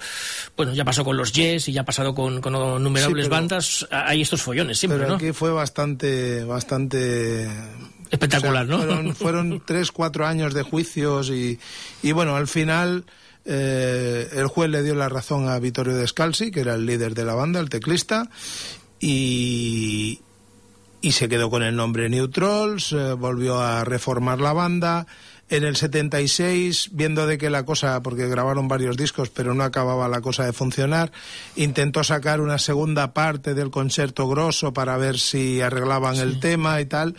bueno, 0.55 0.73
ya 0.73 0.85
pasó 0.85 1.03
con 1.03 1.17
los 1.17 1.33
Yes 1.33 1.67
y 1.67 1.73
ya 1.73 1.81
ha 1.81 1.85
pasado 1.85 2.15
con, 2.15 2.39
con 2.39 2.53
innumerables 2.55 3.27
bandas, 3.27 3.85
hay 3.91 4.21
estos 4.21 4.41
follones 4.41 4.79
siempre, 4.79 5.01
pero 5.01 5.15
aquí 5.15 5.33
fue 5.33 5.51
bastante, 5.51 6.45
bastante 6.45 7.49
Espectacular, 8.11 8.65
¿no? 8.67 8.77
Fueron, 8.77 9.15
fueron, 9.15 9.63
tres, 9.65 9.91
cuatro 9.91 10.25
años 10.25 10.53
de 10.53 10.63
juicios 10.63 11.29
y, 11.29 11.59
y 12.01 12.11
bueno, 12.11 12.35
al 12.35 12.47
final 12.47 13.05
eh, 13.49 14.29
el 14.33 14.47
juez 14.47 14.69
le 14.69 14.83
dio 14.83 14.93
la 14.93 15.07
razón 15.07 15.47
a 15.47 15.57
Vittorio 15.57 15.95
Descalzi, 15.95 16.51
que 16.51 16.59
era 16.59 16.75
el 16.75 16.85
líder 16.85 17.15
de 17.15 17.23
la 17.23 17.33
banda, 17.33 17.61
el 17.61 17.69
teclista, 17.69 18.29
y, 18.99 20.19
y 21.01 21.11
se 21.13 21.29
quedó 21.29 21.49
con 21.49 21.63
el 21.63 21.75
nombre 21.75 22.09
New 22.09 22.27
Trolls, 22.27 22.91
eh, 22.91 23.13
volvió 23.13 23.61
a 23.61 23.85
reformar 23.85 24.41
la 24.41 24.53
banda. 24.53 25.07
En 25.49 25.63
el 25.63 25.77
76, 25.77 26.89
viendo 26.91 27.25
de 27.25 27.37
que 27.37 27.49
la 27.49 27.63
cosa, 27.63 28.03
porque 28.03 28.27
grabaron 28.27 28.67
varios 28.67 28.97
discos, 28.97 29.29
pero 29.29 29.53
no 29.53 29.63
acababa 29.63 30.09
la 30.09 30.19
cosa 30.19 30.43
de 30.43 30.51
funcionar, 30.51 31.13
intentó 31.55 32.03
sacar 32.03 32.41
una 32.41 32.57
segunda 32.57 33.13
parte 33.13 33.53
del 33.53 33.71
concierto 33.71 34.27
grosso 34.27 34.73
para 34.73 34.97
ver 34.97 35.17
si 35.17 35.61
arreglaban 35.61 36.17
el 36.17 36.41
tema 36.41 36.81
y 36.81 36.85
tal, 36.85 37.15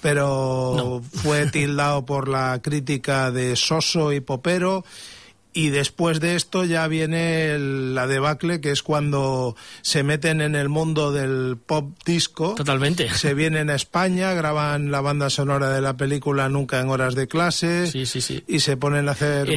pero 0.00 1.02
fue 1.22 1.46
tildado 1.50 2.04
por 2.04 2.28
la 2.28 2.60
crítica 2.62 3.30
de 3.30 3.56
soso 3.56 4.12
y 4.12 4.20
popero 4.20 4.84
y 5.52 5.70
después 5.70 6.20
de 6.20 6.36
esto 6.36 6.64
ya 6.64 6.86
viene 6.86 7.58
la 7.58 8.06
debacle, 8.06 8.60
que 8.60 8.70
es 8.70 8.82
cuando 8.82 9.56
se 9.82 10.02
meten 10.02 10.40
en 10.40 10.54
el 10.54 10.68
mundo 10.68 11.12
del 11.12 11.56
pop 11.56 11.90
disco. 12.04 12.54
Totalmente. 12.54 13.12
Se 13.14 13.34
vienen 13.34 13.68
a 13.68 13.74
España, 13.74 14.32
graban 14.32 14.92
la 14.92 15.00
banda 15.00 15.28
sonora 15.28 15.70
de 15.70 15.80
la 15.80 15.96
película 15.96 16.48
Nunca 16.48 16.80
en 16.80 16.88
horas 16.88 17.14
de 17.14 17.26
clase. 17.26 17.88
Sí, 17.88 18.06
sí, 18.06 18.20
sí. 18.20 18.44
Y 18.46 18.60
se 18.60 18.76
ponen 18.76 19.08
a 19.08 19.12
hacer 19.12 19.48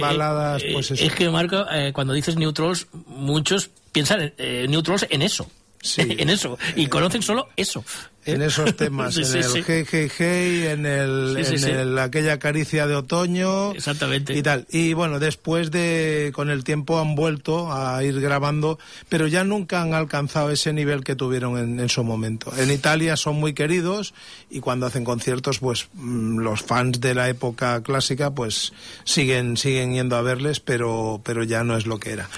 baladas. 0.00 0.62
Eh, 0.62 0.70
pues 0.72 0.92
Es 0.92 1.12
que, 1.14 1.28
Marco, 1.30 1.66
eh, 1.72 1.92
cuando 1.92 2.12
dices 2.12 2.36
Neutrals, 2.36 2.86
muchos 3.06 3.70
piensan 3.92 4.32
eh, 4.38 4.66
Neutrals 4.68 5.06
en 5.10 5.22
eso. 5.22 5.50
Sí. 5.82 6.02
en 6.18 6.30
eso. 6.30 6.58
Y 6.76 6.86
conocen 6.86 7.22
solo 7.22 7.48
eso 7.56 7.84
en 8.24 8.42
esos 8.42 8.76
temas, 8.76 9.16
en 9.16 9.24
el 9.24 9.64
hey, 9.66 9.84
hey, 9.90 10.08
hey, 10.16 10.66
en, 10.68 10.86
el, 10.86 11.36
en 11.36 11.64
el, 11.64 11.98
aquella 11.98 12.38
caricia 12.38 12.86
de 12.86 12.94
otoño. 12.94 13.72
Exactamente. 13.72 14.36
Y 14.36 14.42
tal. 14.42 14.66
Y 14.70 14.92
bueno, 14.92 15.18
después 15.18 15.70
de, 15.70 16.32
con 16.34 16.50
el 16.50 16.64
tiempo 16.64 17.00
han 17.00 17.14
vuelto 17.14 17.72
a 17.72 18.02
ir 18.04 18.20
grabando, 18.20 18.78
pero 19.08 19.26
ya 19.26 19.44
nunca 19.44 19.82
han 19.82 19.94
alcanzado 19.94 20.50
ese 20.50 20.72
nivel 20.72 21.04
que 21.04 21.16
tuvieron 21.16 21.58
en, 21.58 21.80
en 21.80 21.88
su 21.88 22.04
momento. 22.04 22.52
En 22.56 22.70
Italia 22.70 23.16
son 23.16 23.36
muy 23.36 23.54
queridos 23.54 24.14
y 24.50 24.60
cuando 24.60 24.86
hacen 24.86 25.04
conciertos, 25.04 25.58
pues 25.58 25.88
mm, 25.94 26.38
los 26.38 26.62
fans 26.62 27.00
de 27.00 27.14
la 27.14 27.28
época 27.28 27.82
clásica, 27.82 28.34
pues 28.34 28.72
siguen, 29.04 29.56
siguen 29.56 29.94
yendo 29.94 30.16
a 30.16 30.22
verles, 30.22 30.60
pero, 30.60 31.20
pero 31.24 31.44
ya 31.44 31.64
no 31.64 31.76
es 31.76 31.86
lo 31.86 31.98
que 31.98 32.10
era. 32.10 32.28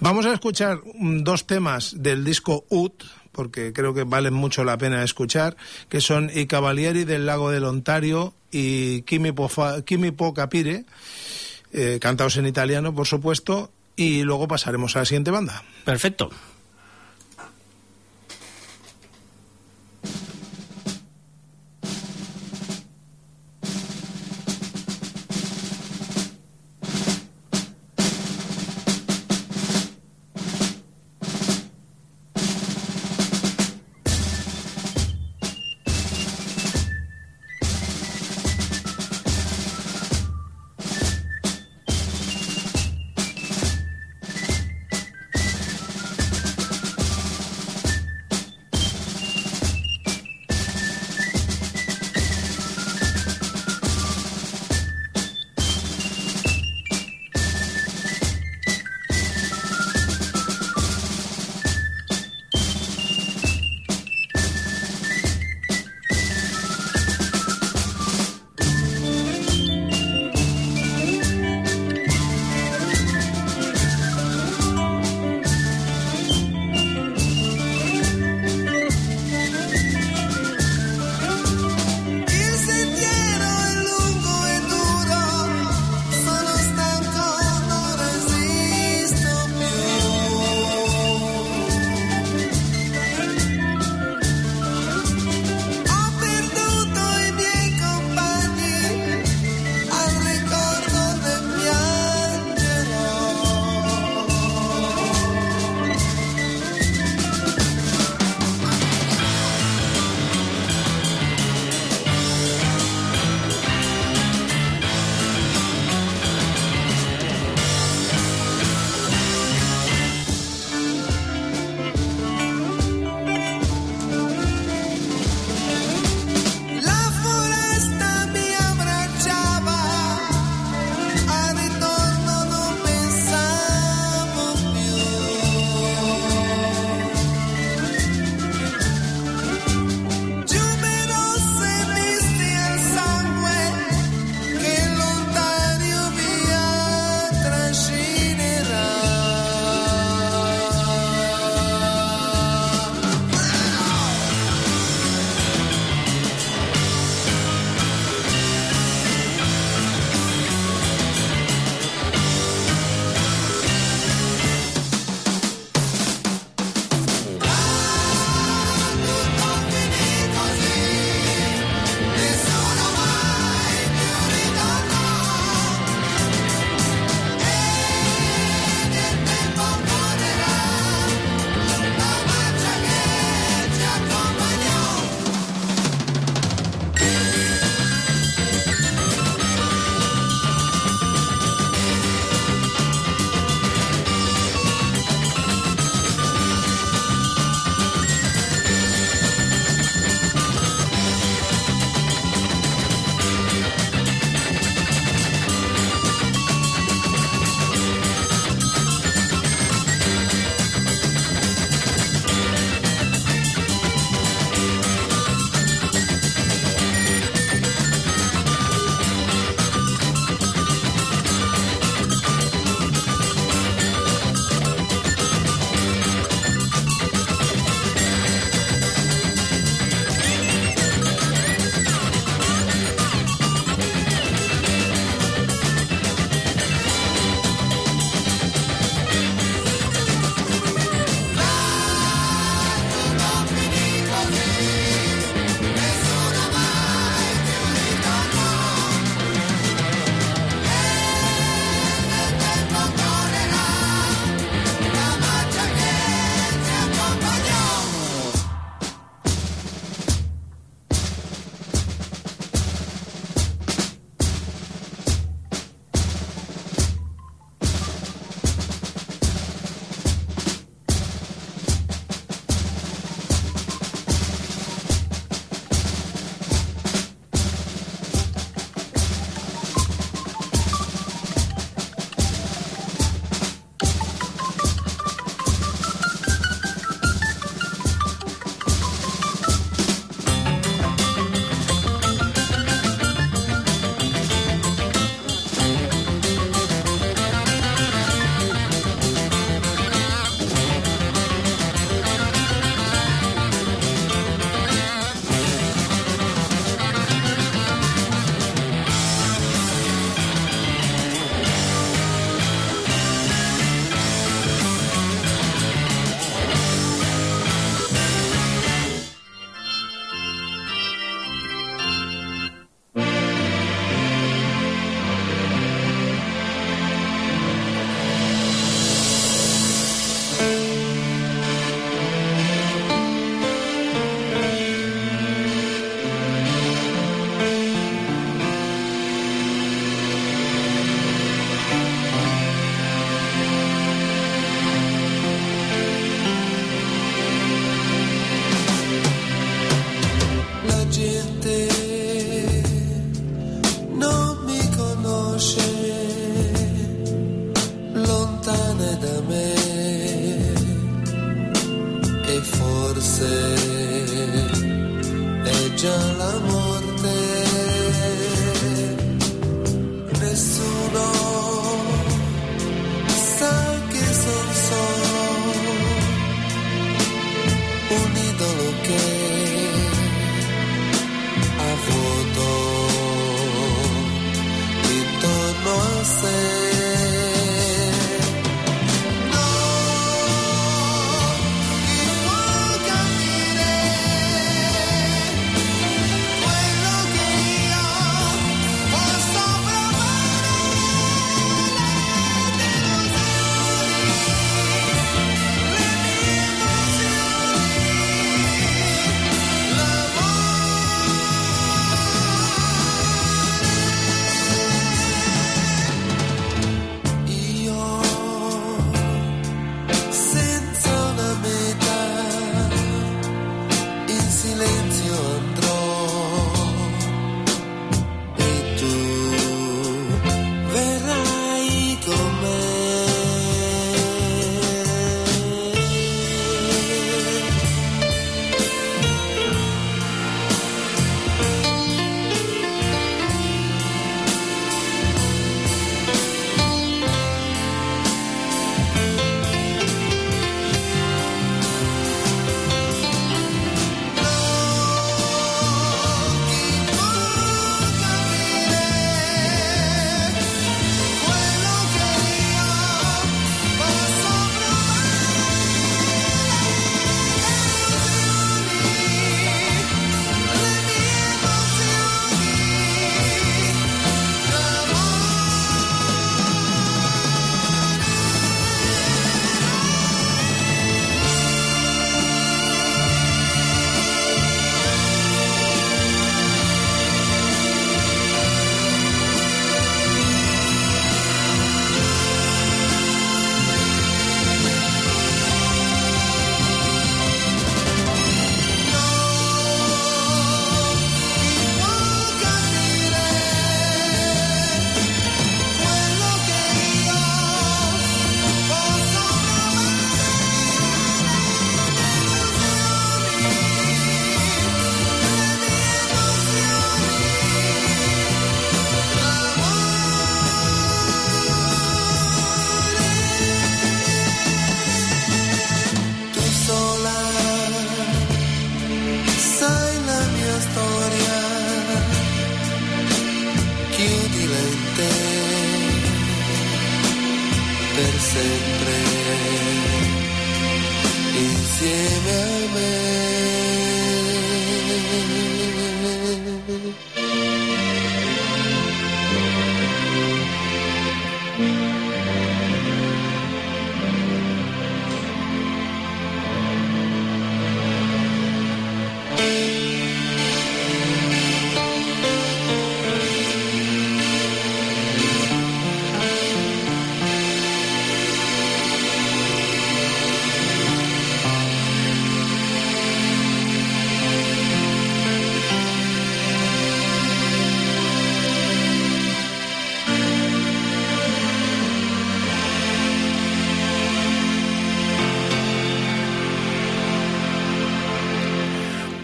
Vamos 0.00 0.26
a 0.26 0.32
escuchar 0.32 0.80
mm, 0.94 1.22
dos 1.22 1.46
temas 1.46 1.94
del 1.96 2.24
disco 2.24 2.64
UT, 2.68 3.04
porque 3.32 3.72
creo 3.72 3.94
que 3.94 4.04
valen 4.04 4.34
mucho 4.34 4.64
la 4.64 4.78
pena 4.78 5.02
escuchar, 5.02 5.56
que 5.88 6.00
son 6.00 6.30
I 6.34 6.46
Cavalieri 6.46 7.04
del 7.04 7.26
Lago 7.26 7.50
del 7.50 7.64
Ontario 7.64 8.34
y 8.50 9.02
Kimi 9.02 9.32
Po, 9.32 10.34
Capire, 10.34 10.84
eh, 11.72 11.98
cantados 12.00 12.36
en 12.36 12.46
italiano, 12.46 12.94
por 12.94 13.06
supuesto, 13.06 13.70
y 13.96 14.22
luego 14.22 14.48
pasaremos 14.48 14.96
a 14.96 15.00
la 15.00 15.04
siguiente 15.04 15.30
banda. 15.30 15.62
Perfecto. 15.84 16.30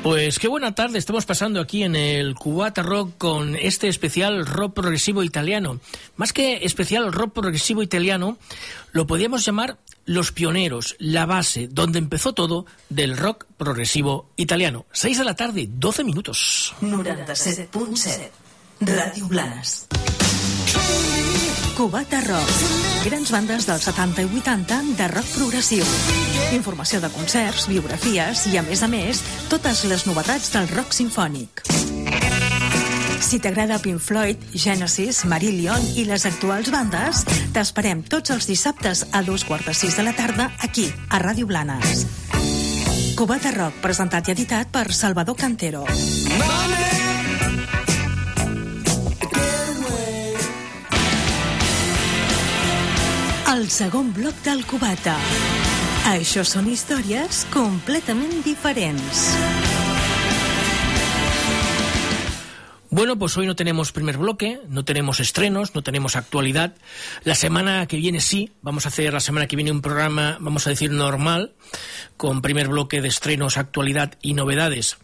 Pues 0.05 0.39
qué 0.39 0.49
buena 0.49 0.75
tarde 0.75 0.99
estamos 0.99 1.25
pasando 1.25 1.63
aquí 1.63 1.83
en 1.83 1.97
el 1.97 2.35
Cubata 2.35 2.83
Rock 2.83 3.17
con 3.17 3.57
este 3.57 3.89
especial 3.89 4.45
rock 4.45 4.75
progresivo 4.75 5.23
italiano. 5.23 5.81
Más 6.17 6.35
que 6.35 6.67
especial 6.67 7.11
rock 7.11 7.33
progresivo 7.33 7.83
italiano, 7.83 8.37
lo 8.93 9.07
podríamos 9.07 9.47
llamar 9.47 9.79
los 10.05 10.31
pioneros, 10.31 10.95
la 10.99 11.25
base, 11.25 11.69
donde 11.69 12.01
empezó 12.01 12.35
todo 12.35 12.67
del 12.91 13.17
rock 13.17 13.47
progresivo 13.57 14.29
italiano. 14.37 14.85
6 14.93 15.17
de 15.17 15.25
la 15.25 15.37
tarde, 15.37 15.71
12 15.71 16.05
minutos. 16.05 16.75
97.7 16.83 18.31
Radio 18.81 19.27
Blanes. 19.27 19.87
Cubata 21.75 22.20
Rock. 22.20 22.51
Grans 23.03 23.31
bandes 23.35 23.64
dels 23.66 23.83
70 23.89 24.22
i 24.22 24.29
80 24.39 24.77
de 24.95 25.09
rock 25.11 25.27
progressiu. 25.35 25.83
Informació 26.55 27.01
de 27.03 27.11
concerts, 27.11 27.66
biografies 27.66 28.45
i, 28.53 28.55
a 28.61 28.62
més 28.62 28.85
a 28.87 28.89
més, 28.89 29.18
totes 29.51 29.83
les 29.91 30.07
novetats 30.07 30.53
del 30.55 30.68
rock 30.70 30.95
sinfònic. 30.95 31.64
Si 33.25 33.41
t'agrada 33.43 33.81
Pink 33.83 33.99
Floyd, 33.99 34.39
Genesis, 34.55 35.25
Marillion 35.27 35.83
i 35.99 36.07
les 36.07 36.27
actuals 36.31 36.70
bandes, 36.70 37.25
t'esperem 37.57 38.05
tots 38.07 38.31
els 38.31 38.47
dissabtes 38.47 39.07
a 39.11 39.25
dos 39.27 39.43
quarts 39.49 39.66
de 39.66 39.75
sis 39.75 39.99
de 39.99 40.07
la 40.07 40.14
tarda 40.14 40.53
aquí, 40.62 40.87
a 41.11 41.18
Ràdio 41.18 41.51
Blanes. 41.51 42.07
Cubata 43.18 43.51
Rock, 43.57 43.83
presentat 43.83 44.31
i 44.31 44.37
editat 44.39 44.70
per 44.70 44.93
Salvador 44.95 45.39
Cantero. 45.39 45.89
Money! 45.91 47.04
El 53.55 53.69
segon 53.71 54.09
bloc 54.13 54.35
del 54.43 54.65
Cubata. 54.67 55.15
Això 56.11 56.43
són 56.43 56.67
històries 56.73 57.45
completament 57.55 58.41
diferents. 58.43 59.21
Bueno, 62.91 63.17
pues 63.17 63.37
hoy 63.37 63.47
no 63.47 63.55
tenemos 63.55 63.93
primer 63.93 64.19
bloque, 64.19 64.61
no 64.69 64.85
tenemos 64.85 65.21
estrenos, 65.21 65.75
no 65.75 65.83
tenemos 65.83 66.17
actualidad. 66.17 66.75
La 67.23 67.37
semana 67.37 67.87
que 67.87 67.97
viene 67.97 68.21
sí, 68.21 68.51
vamos 68.61 68.87
a 68.87 68.89
hacer 68.89 69.13
la 69.13 69.21
semana 69.21 69.47
que 69.47 69.57
viene 69.57 69.71
un 69.71 69.83
programa, 69.83 70.37
vamos 70.41 70.67
a 70.67 70.71
decir, 70.71 70.91
normal, 70.91 71.55
con 72.17 72.43
primer 72.43 72.69
bloque 72.69 73.03
de 73.03 73.09
estrenos, 73.09 73.57
actualidad 73.57 74.15
y 74.21 74.35
novedades. 74.35 74.97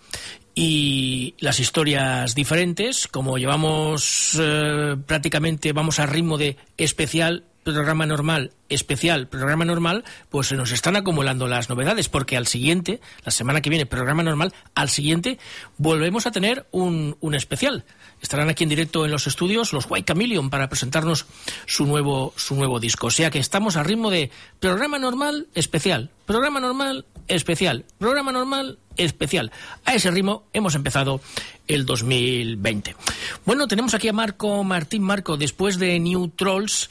Y 0.55 1.34
las 1.38 1.61
historias 1.61 2.34
diferentes, 2.34 3.09
como 3.09 3.38
llevamos 3.38 4.38
eh, 4.40 4.96
prácticamente, 5.07 5.72
vamos 5.72 5.98
a 6.01 6.07
ritmo 6.07 6.38
de 6.38 6.57
especial, 6.76 7.44
programa 7.62 8.07
normal, 8.07 8.53
especial, 8.68 9.28
programa 9.28 9.64
normal, 9.64 10.05
pues 10.28 10.48
se 10.48 10.57
nos 10.57 10.72
están 10.72 10.96
acumulando 10.96 11.46
las 11.46 11.68
novedades, 11.68 12.09
porque 12.09 12.36
al 12.36 12.46
siguiente, 12.46 13.01
la 13.24 13.30
semana 13.30 13.61
que 13.61 13.70
viene, 13.70 13.86
programa 13.86 14.22
normal, 14.22 14.53
al 14.74 14.88
siguiente 14.88 15.38
volvemos 15.78 16.26
a 16.26 16.32
tener 16.32 16.66
un, 16.70 17.16
un 17.20 17.34
especial. 17.34 17.84
Estarán 18.20 18.48
aquí 18.48 18.64
en 18.64 18.70
directo 18.70 19.04
en 19.04 19.10
los 19.10 19.26
estudios 19.26 19.72
los 19.72 19.86
White 19.88 20.12
Chameleon 20.12 20.50
para 20.50 20.68
presentarnos 20.68 21.26
su 21.66 21.86
nuevo, 21.86 22.32
su 22.36 22.54
nuevo 22.54 22.78
disco. 22.78 23.06
O 23.06 23.10
sea 23.10 23.30
que 23.30 23.38
estamos 23.38 23.76
a 23.76 23.82
ritmo 23.82 24.10
de 24.10 24.30
programa 24.58 24.98
normal, 24.98 25.48
especial, 25.54 26.10
programa 26.26 26.60
normal, 26.60 27.06
especial, 27.28 27.84
programa 27.98 28.32
normal, 28.32 28.78
especial. 28.96 29.52
A 29.84 29.94
ese 29.94 30.10
ritmo 30.10 30.44
hemos 30.52 30.74
empezado 30.74 31.20
el 31.66 31.86
2020. 31.86 32.94
Bueno, 33.46 33.66
tenemos 33.68 33.94
aquí 33.94 34.08
a 34.08 34.12
Marco 34.12 34.62
Martín 34.64 35.02
Marco. 35.02 35.36
Después 35.36 35.78
de 35.78 35.98
New 35.98 36.28
Trolls, 36.36 36.90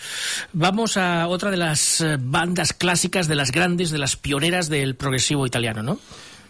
vamos 0.53 0.97
a 0.97 1.27
otra 1.27 1.51
de 1.51 1.57
las 1.57 2.01
eh, 2.01 2.17
bandas 2.19 2.73
clásicas, 2.73 3.27
de 3.27 3.35
las 3.35 3.51
grandes, 3.51 3.91
de 3.91 3.97
las 3.97 4.15
pioneras 4.15 4.69
del 4.69 4.95
progresivo 4.95 5.45
italiano, 5.45 5.83
¿no? 5.83 5.99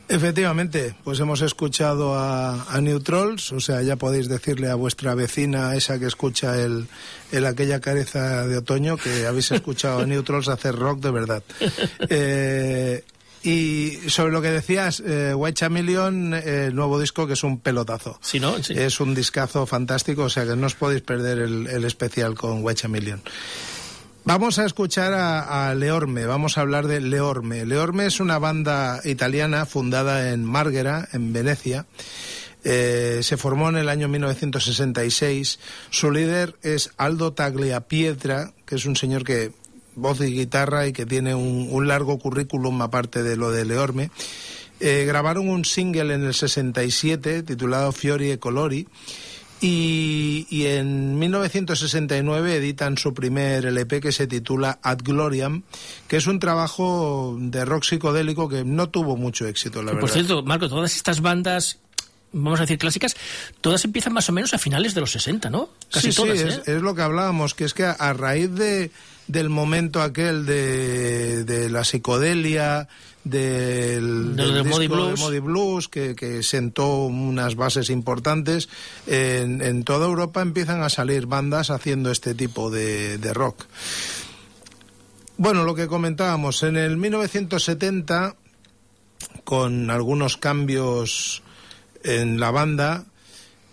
Efectivamente, 0.09 0.95
pues 1.03 1.19
hemos 1.19 1.41
escuchado 1.41 2.15
a, 2.15 2.63
a 2.63 2.81
New 2.81 2.99
Trolls, 2.99 3.51
o 3.51 3.59
sea, 3.59 3.83
ya 3.83 3.95
podéis 3.95 4.27
decirle 4.27 4.67
a 4.67 4.73
vuestra 4.73 5.13
vecina, 5.13 5.75
esa 5.75 5.99
que 5.99 6.07
escucha 6.07 6.59
el, 6.59 6.87
el 7.31 7.45
aquella 7.45 7.79
careza 7.79 8.47
de 8.47 8.57
otoño, 8.57 8.97
que 8.97 9.27
habéis 9.27 9.51
escuchado 9.51 9.99
a 9.99 10.05
New 10.07 10.23
Trolls 10.23 10.47
hacer 10.47 10.75
rock 10.75 10.99
de 11.01 11.11
verdad. 11.11 11.43
Eh, 12.11 13.03
y 13.43 13.91
sobre 14.07 14.33
lo 14.33 14.41
que 14.41 14.51
decías, 14.51 15.01
eh, 15.05 15.33
White 15.33 15.59
Chameleon, 15.59 16.33
eh, 16.33 16.65
el 16.67 16.75
nuevo 16.75 16.99
disco 16.99 17.27
que 17.27 17.33
es 17.33 17.43
un 17.43 17.59
pelotazo. 17.59 18.17
Sí, 18.21 18.39
¿no? 18.39 18.61
Sí. 18.61 18.73
Es 18.75 18.99
un 18.99 19.13
discazo 19.13 19.65
fantástico, 19.65 20.23
o 20.23 20.29
sea 20.29 20.45
que 20.45 20.55
no 20.55 20.65
os 20.65 20.75
podéis 20.75 21.03
perder 21.03 21.39
el, 21.39 21.67
el 21.67 21.85
especial 21.85 22.35
con 22.35 22.63
White 22.63 22.81
Chameleon. 22.81 23.21
Vamos 24.29 24.59
a 24.59 24.65
escuchar 24.67 25.13
a, 25.15 25.73
Leorme, 25.73 26.27
vamos 26.27 26.55
a 26.55 26.61
hablar 26.61 26.85
de 26.85 27.01
Leorme. 27.01 27.65
Leorme 27.65 28.05
es 28.05 28.19
una 28.19 28.37
banda 28.37 29.01
italiana 29.03 29.65
fundada 29.65 30.31
en 30.31 30.43
Marghera, 30.43 31.09
en 31.13 31.33
Venecia. 31.33 31.87
Eh, 32.63 33.21
se 33.23 33.37
formó 33.37 33.69
en 33.69 33.77
el 33.77 33.89
año 33.89 34.07
1966. 34.07 35.59
Su 35.89 36.11
líder 36.11 36.53
es 36.61 36.91
Aldo 36.97 37.33
Tagliapietra, 37.33 38.53
que 38.67 38.75
es 38.75 38.85
un 38.85 38.95
señor 38.95 39.23
que 39.23 39.51
voz 39.95 40.21
y 40.21 40.25
guitarra 40.25 40.85
y 40.85 40.93
que 40.93 41.07
tiene 41.07 41.33
un, 41.33 41.67
un 41.71 41.87
largo 41.87 42.19
currículum 42.19 42.83
aparte 42.83 43.23
de 43.23 43.35
lo 43.35 43.49
de 43.49 43.65
Leorme. 43.65 44.11
Eh, 44.79 45.05
grabaron 45.07 45.49
un 45.49 45.65
single 45.65 46.13
en 46.13 46.23
el 46.23 46.35
67 46.35 47.41
titulado 47.41 47.91
Fiori 47.91 48.29
e 48.29 48.37
Colori 48.37 48.87
y, 49.61 50.47
y, 50.49 50.65
en 50.67 51.19
1969 51.19 52.55
editan 52.55 52.97
su 52.97 53.13
primer 53.13 53.65
LP 53.65 54.01
que 54.01 54.11
se 54.11 54.27
titula 54.27 54.79
Ad 54.81 54.99
Gloriam, 55.03 55.63
que 56.07 56.17
es 56.17 56.27
un 56.27 56.39
trabajo 56.39 57.37
de 57.39 57.65
rock 57.65 57.83
psicodélico 57.83 58.47
que 58.47 58.63
no 58.63 58.89
tuvo 58.89 59.17
mucho 59.17 59.47
éxito, 59.47 59.79
la 59.81 59.91
Por 59.91 59.95
verdad. 59.95 60.01
Por 60.01 60.09
cierto, 60.09 60.43
Marco, 60.43 60.69
todas 60.69 60.95
estas 60.95 61.21
bandas 61.21 61.79
vamos 62.31 62.59
a 62.59 62.63
decir 62.63 62.77
clásicas, 62.77 63.15
todas 63.61 63.83
empiezan 63.85 64.13
más 64.13 64.29
o 64.29 64.31
menos 64.31 64.53
a 64.53 64.59
finales 64.59 64.93
de 64.93 65.01
los 65.01 65.11
60, 65.11 65.49
¿no? 65.49 65.69
Casi 65.91 66.11
sí, 66.11 66.15
todas, 66.15 66.37
sí, 66.37 66.45
¿eh? 66.45 66.47
es, 66.47 66.67
es, 66.67 66.81
lo 66.81 66.93
que 66.95 67.01
hablábamos, 67.01 67.53
que 67.53 67.65
es 67.65 67.73
que 67.73 67.85
a, 67.85 67.91
a 67.91 68.13
raíz 68.13 68.51
de, 68.51 68.91
del 69.27 69.49
momento 69.49 70.01
aquel 70.01 70.45
de, 70.45 71.43
de 71.43 71.69
la 71.69 71.83
psicodelia, 71.83 72.87
del, 73.23 74.35
del, 74.35 74.53
del 74.53 74.63
disco 74.63 74.75
Modi 74.75 74.87
Blues, 74.87 75.19
de 75.19 75.25
Modi 75.25 75.39
Blues 75.39 75.87
que, 75.87 76.15
que, 76.15 76.43
sentó 76.43 77.05
unas 77.05 77.55
bases 77.55 77.89
importantes, 77.89 78.69
en, 79.07 79.61
en, 79.61 79.83
toda 79.83 80.07
Europa 80.07 80.41
empiezan 80.41 80.81
a 80.81 80.89
salir 80.89 81.25
bandas 81.25 81.69
haciendo 81.69 82.11
este 82.11 82.33
tipo 82.33 82.69
de, 82.69 83.17
de 83.17 83.33
rock. 83.33 83.65
Bueno, 85.37 85.63
lo 85.63 85.73
que 85.75 85.87
comentábamos, 85.87 86.63
en 86.63 86.75
el 86.75 86.97
1970, 86.97 88.35
con 89.43 89.89
algunos 89.89 90.37
cambios 90.37 91.43
en 92.03 92.39
la 92.39 92.51
banda, 92.51 93.05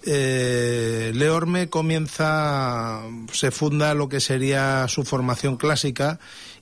eh, 0.05 1.11
Leorme 1.14 1.68
comienza, 1.68 3.03
se 3.32 3.51
funda 3.51 3.92
lo 3.94 4.09
que 4.09 4.20
sería 4.20 4.86
su 4.86 5.03
formación 5.03 5.57
clásica 5.57 6.20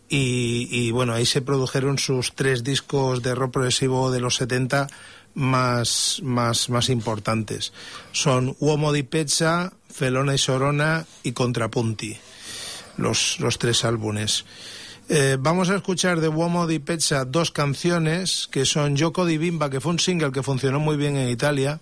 y, 0.08 0.68
y, 0.70 0.90
bueno, 0.90 1.14
ahí 1.14 1.26
se 1.26 1.40
produjeron 1.40 1.98
sus 1.98 2.34
tres 2.34 2.62
discos 2.62 3.22
de 3.22 3.34
rock 3.34 3.52
progresivo 3.52 4.10
de 4.10 4.20
los 4.20 4.36
70 4.36 4.88
más, 5.34 6.20
más, 6.22 6.70
más 6.70 6.88
importantes. 6.88 7.72
Son 8.12 8.56
Uomo 8.60 8.92
di 8.92 9.02
Pezza, 9.02 9.72
Felona 9.88 10.34
y 10.34 10.38
Sorona 10.38 11.06
y 11.22 11.32
Contrapunti, 11.32 12.16
los, 12.96 13.40
los 13.40 13.58
tres 13.58 13.84
álbumes. 13.84 14.44
Eh, 15.08 15.36
vamos 15.38 15.68
a 15.68 15.76
escuchar 15.76 16.20
de 16.20 16.28
Uomo 16.28 16.66
di 16.66 16.78
Pezza 16.78 17.26
dos 17.26 17.50
canciones 17.50 18.48
que 18.50 18.64
son 18.64 18.96
Yoko 18.96 19.26
di 19.26 19.36
Bimba, 19.36 19.68
que 19.68 19.80
fue 19.80 19.92
un 19.92 19.98
single 19.98 20.32
que 20.32 20.42
funcionó 20.42 20.80
muy 20.80 20.96
bien 20.96 21.16
en 21.16 21.28
Italia, 21.28 21.80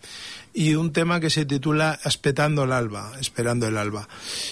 y 0.54 0.74
un 0.74 0.92
tema 0.92 1.20
que 1.20 1.30
se 1.30 1.44
titula 1.44 1.98
Espetando 2.04 2.64
el 2.64 2.72
alba, 2.72 3.12
esperando 3.20 3.66
el 3.66 3.76
alba. 3.76 4.08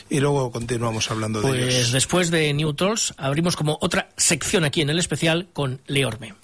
Y 0.08 0.20
luego 0.20 0.50
continuamos 0.50 1.10
hablando 1.10 1.42
pues 1.42 1.54
de 1.54 1.62
ellos. 1.62 1.74
Pues 1.74 1.92
después 1.92 2.30
de 2.30 2.52
New 2.54 2.72
Trolls 2.74 3.14
abrimos 3.16 3.56
como 3.56 3.78
otra 3.80 4.08
sección 4.16 4.64
aquí 4.64 4.80
en 4.80 4.90
el 4.90 4.98
especial 4.98 5.48
con 5.52 5.80
Leorme. 5.86 6.34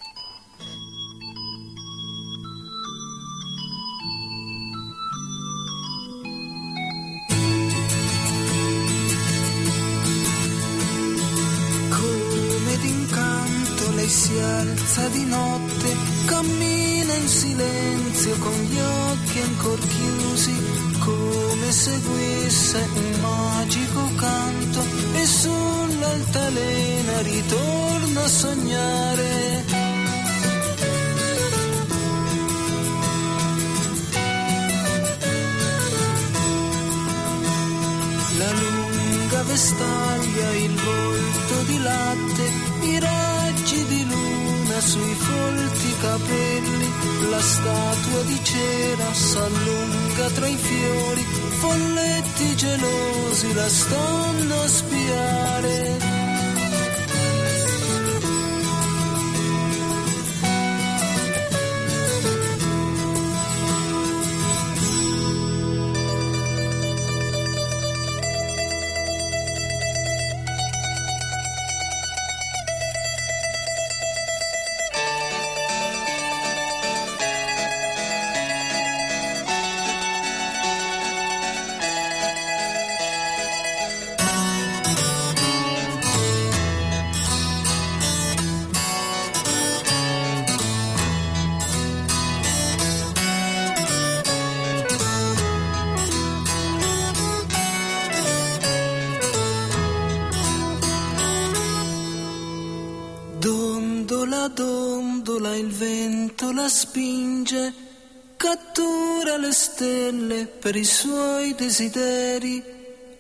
Per 110.67 110.75
i 110.75 110.85
suoi 110.85 111.55
desideri. 111.55 112.61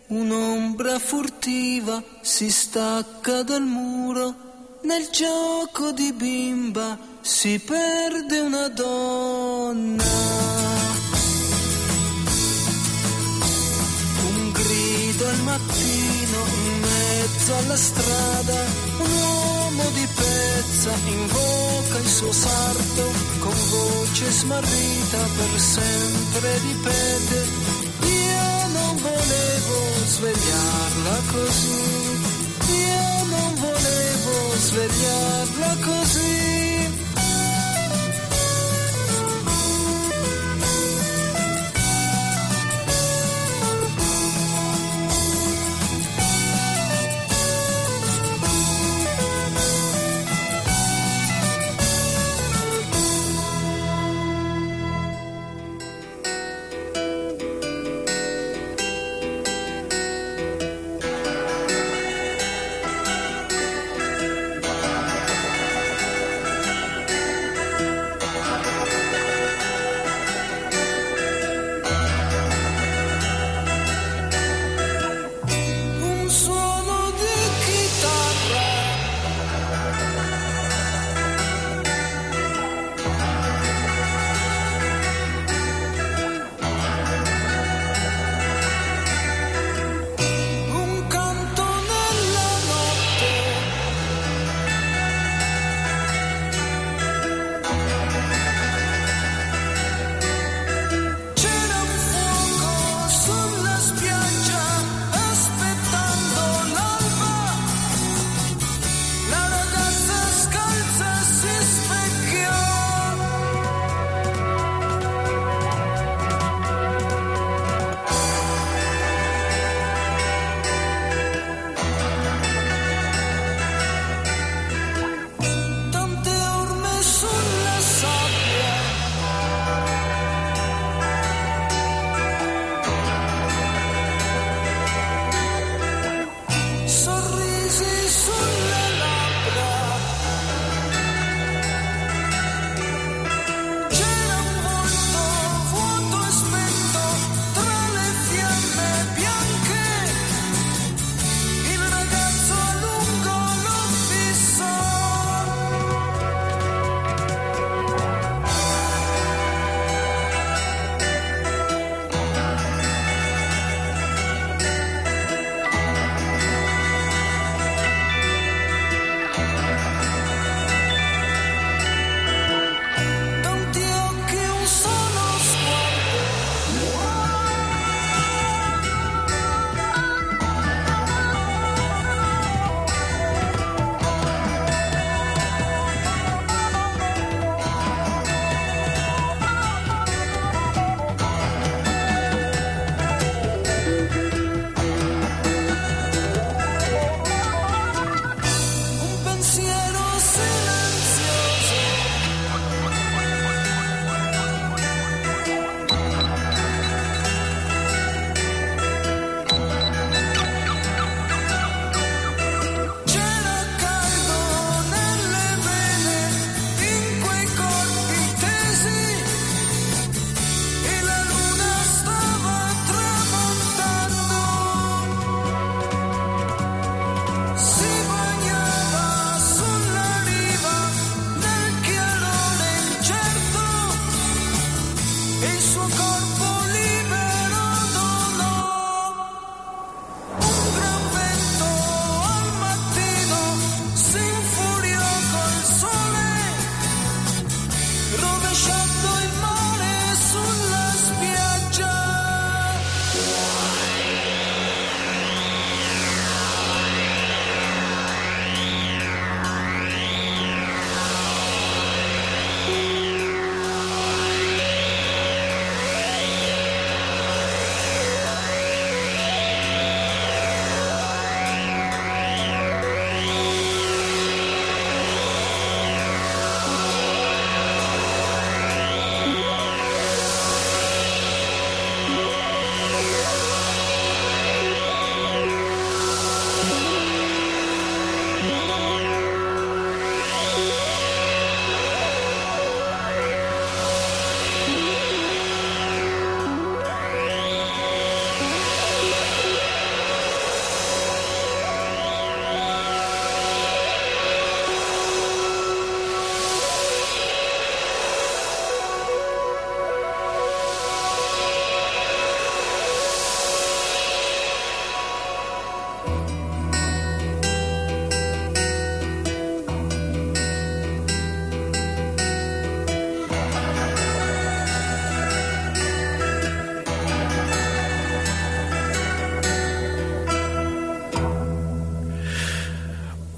Un'ombra 0.09 0.99
furtiva 0.99 2.03
si 2.20 2.51
stacca 2.51 3.44
dal 3.44 3.62
muro, 3.62 4.80
nel 4.82 5.07
gioco 5.12 5.92
di 5.92 6.12
bimba 6.12 6.99
si 7.20 7.61
perde 7.61 8.40
una 8.40 8.66
donna. 8.66 10.05
Un 14.26 14.51
grido 14.51 15.28
al 15.28 15.40
mattino 15.42 16.07
in 16.07 16.16
mezzo 17.47 17.55
alla 17.55 17.76
strada, 17.76 18.64
un 18.99 19.11
uomo 19.11 19.90
di 19.90 20.07
pezza 20.14 20.90
invoca 21.07 21.99
il 21.99 22.09
suo 22.09 22.32
sarto, 22.32 23.12
con 23.38 23.55
voce 23.70 24.30
smarrita 24.32 25.18
per 25.36 25.61
sempre 25.61 26.59
ripete, 26.59 27.47
io 28.01 28.66
non 28.72 28.97
volevo 28.97 29.78
svegliarla 30.07 31.20
così 31.30 32.34
io 32.68 33.24
non 33.28 33.55
volevo 33.55 34.57
svegliarla 34.57 35.76
così. 35.84 36.76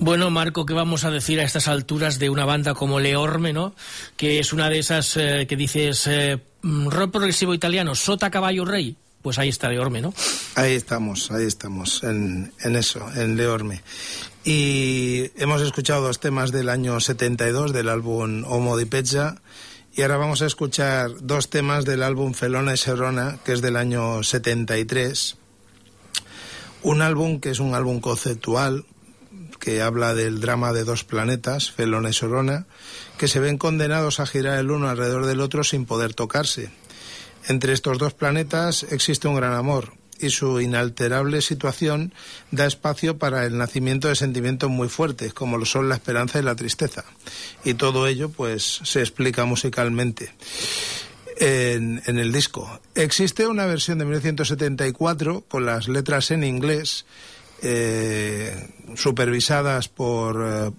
Bueno, 0.08 0.30
Marco, 0.30 0.64
¿qué 0.64 0.72
vamos 0.72 1.04
a 1.04 1.10
decir 1.10 1.38
a 1.38 1.44
estas 1.44 1.68
alturas 1.68 2.18
de 2.18 2.30
una 2.30 2.46
banda 2.46 2.72
como 2.72 2.98
Leorme, 2.98 3.52
¿no? 3.52 3.74
Que 4.16 4.38
es 4.38 4.54
una 4.54 4.70
de 4.70 4.78
esas 4.78 5.18
eh, 5.18 5.44
que 5.46 5.54
dices 5.54 6.06
eh, 6.06 6.40
mm, 6.62 6.88
rock 6.88 7.12
progresivo 7.12 7.52
italiano, 7.52 7.94
Sota 7.94 8.30
Caballo 8.30 8.64
Rey. 8.64 8.96
Pues 9.20 9.38
ahí 9.38 9.50
está 9.50 9.68
Leorme, 9.68 10.00
¿no? 10.00 10.14
Ahí 10.54 10.72
estamos, 10.72 11.30
ahí 11.30 11.44
estamos, 11.44 12.02
en, 12.04 12.50
eso, 12.58 13.06
en 13.16 13.36
Leorme. 13.36 13.82
Y 14.44 15.30
hemos 15.36 15.60
escuchado 15.60 16.06
dos 16.06 16.20
temas 16.20 16.52
del 16.52 16.70
año 16.70 16.98
72 17.00 17.74
del 17.74 17.90
álbum 17.90 18.44
Homo 18.46 18.78
di 18.78 18.86
Pezza 18.86 19.42
y 19.94 20.00
ahora 20.00 20.16
vamos 20.16 20.40
a 20.40 20.46
escuchar 20.46 21.10
dos 21.20 21.50
temas 21.50 21.84
del 21.84 22.02
álbum 22.02 22.32
Felona 22.32 22.72
y 22.72 22.78
Serrona, 22.78 23.40
que 23.44 23.52
es 23.52 23.60
del 23.60 23.76
año 23.76 24.22
73. 24.22 25.36
Un 26.82 27.02
álbum 27.02 27.40
que 27.40 27.50
es 27.50 27.60
un 27.60 27.74
álbum 27.74 28.00
conceptual, 28.00 28.86
que 29.58 29.82
habla 29.82 30.14
del 30.14 30.40
drama 30.40 30.72
de 30.72 30.84
dos 30.84 31.04
planetas, 31.04 31.70
Felona 31.70 32.10
y 32.10 32.12
Sorona, 32.12 32.66
que 33.18 33.28
se 33.28 33.40
ven 33.40 33.58
condenados 33.58 34.20
a 34.20 34.26
girar 34.26 34.58
el 34.58 34.70
uno 34.70 34.88
alrededor 34.88 35.26
del 35.26 35.40
otro 35.40 35.64
sin 35.64 35.86
poder 35.86 36.14
tocarse. 36.14 36.70
Entre 37.46 37.72
estos 37.72 37.98
dos 37.98 38.14
planetas 38.14 38.84
existe 38.84 39.28
un 39.28 39.36
gran 39.36 39.54
amor 39.54 39.94
y 40.20 40.30
su 40.30 40.60
inalterable 40.60 41.40
situación 41.42 42.12
da 42.50 42.66
espacio 42.66 43.18
para 43.18 43.46
el 43.46 43.56
nacimiento 43.56 44.08
de 44.08 44.16
sentimientos 44.16 44.70
muy 44.70 44.88
fuertes, 44.88 45.32
como 45.32 45.58
lo 45.58 45.64
son 45.64 45.88
la 45.88 45.94
esperanza 45.94 46.38
y 46.38 46.42
la 46.42 46.56
tristeza. 46.56 47.04
Y 47.64 47.74
todo 47.74 48.06
ello, 48.06 48.28
pues, 48.28 48.80
se 48.82 49.00
explica 49.00 49.44
musicalmente. 49.44 50.32
En, 51.40 52.02
en, 52.06 52.18
el 52.18 52.32
disco. 52.32 52.80
Existe 52.96 53.46
una 53.46 53.64
versión 53.64 53.98
de 53.98 54.06
1974 54.06 55.44
con 55.46 55.64
las 55.64 55.86
letras 55.86 56.32
en 56.32 56.42
inglés 56.42 57.06
eh, 57.62 58.68
supervisadas 58.94 59.88
por 59.88 60.44
eh, 60.44 60.70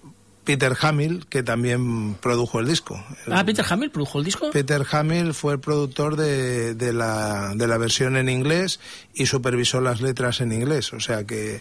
Peter 0.44 0.76
Hamill, 0.80 1.26
que 1.28 1.42
también 1.42 2.14
produjo 2.14 2.60
el 2.60 2.66
disco. 2.66 3.02
Ah, 3.30 3.44
Peter 3.44 3.64
Hamill 3.68 3.90
produjo 3.90 4.18
el 4.18 4.24
disco. 4.24 4.50
Peter 4.50 4.84
Hamill 4.90 5.34
fue 5.34 5.54
el 5.54 5.60
productor 5.60 6.16
de, 6.16 6.74
de, 6.74 6.92
la, 6.92 7.52
de 7.54 7.66
la 7.68 7.78
versión 7.78 8.16
en 8.16 8.28
inglés 8.28 8.80
y 9.14 9.26
supervisó 9.26 9.80
las 9.80 10.00
letras 10.00 10.40
en 10.40 10.52
inglés. 10.52 10.92
O 10.92 11.00
sea 11.00 11.24
que 11.24 11.60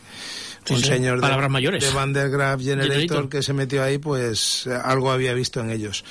un 0.70 0.78
sí, 0.78 0.84
señor 0.84 1.20
palabras 1.20 1.49
de, 1.49 1.53
mayores. 1.53 1.84
de 1.84 1.91
Van 1.91 2.13
der 2.13 2.30
Graaf 2.30 2.61
Generator, 2.61 2.93
Generator. 2.93 3.30
que 3.30 3.43
se 3.43 3.53
metió 3.53 3.84
ahí, 3.84 3.97
pues 3.97 4.67
eh, 4.67 4.74
algo 4.84 5.11
había 5.11 5.34
visto 5.34 5.59
en 5.59 5.72
ellos. 5.72 6.03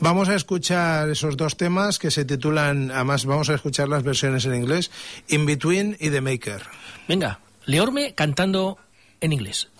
Vamos 0.00 0.28
a 0.28 0.34
escuchar 0.34 1.08
esos 1.10 1.36
dos 1.36 1.56
temas 1.56 1.98
que 1.98 2.10
se 2.10 2.24
titulan, 2.24 2.90
además 2.90 3.24
vamos 3.24 3.50
a 3.50 3.54
escuchar 3.54 3.88
las 3.88 4.02
versiones 4.02 4.44
en 4.44 4.54
inglés, 4.54 4.90
In 5.28 5.46
Between 5.46 5.96
y 6.00 6.10
The 6.10 6.20
Maker. 6.20 6.62
Venga, 7.08 7.40
Leorme 7.66 8.14
cantando 8.14 8.78
en 9.20 9.32
inglés. 9.32 9.70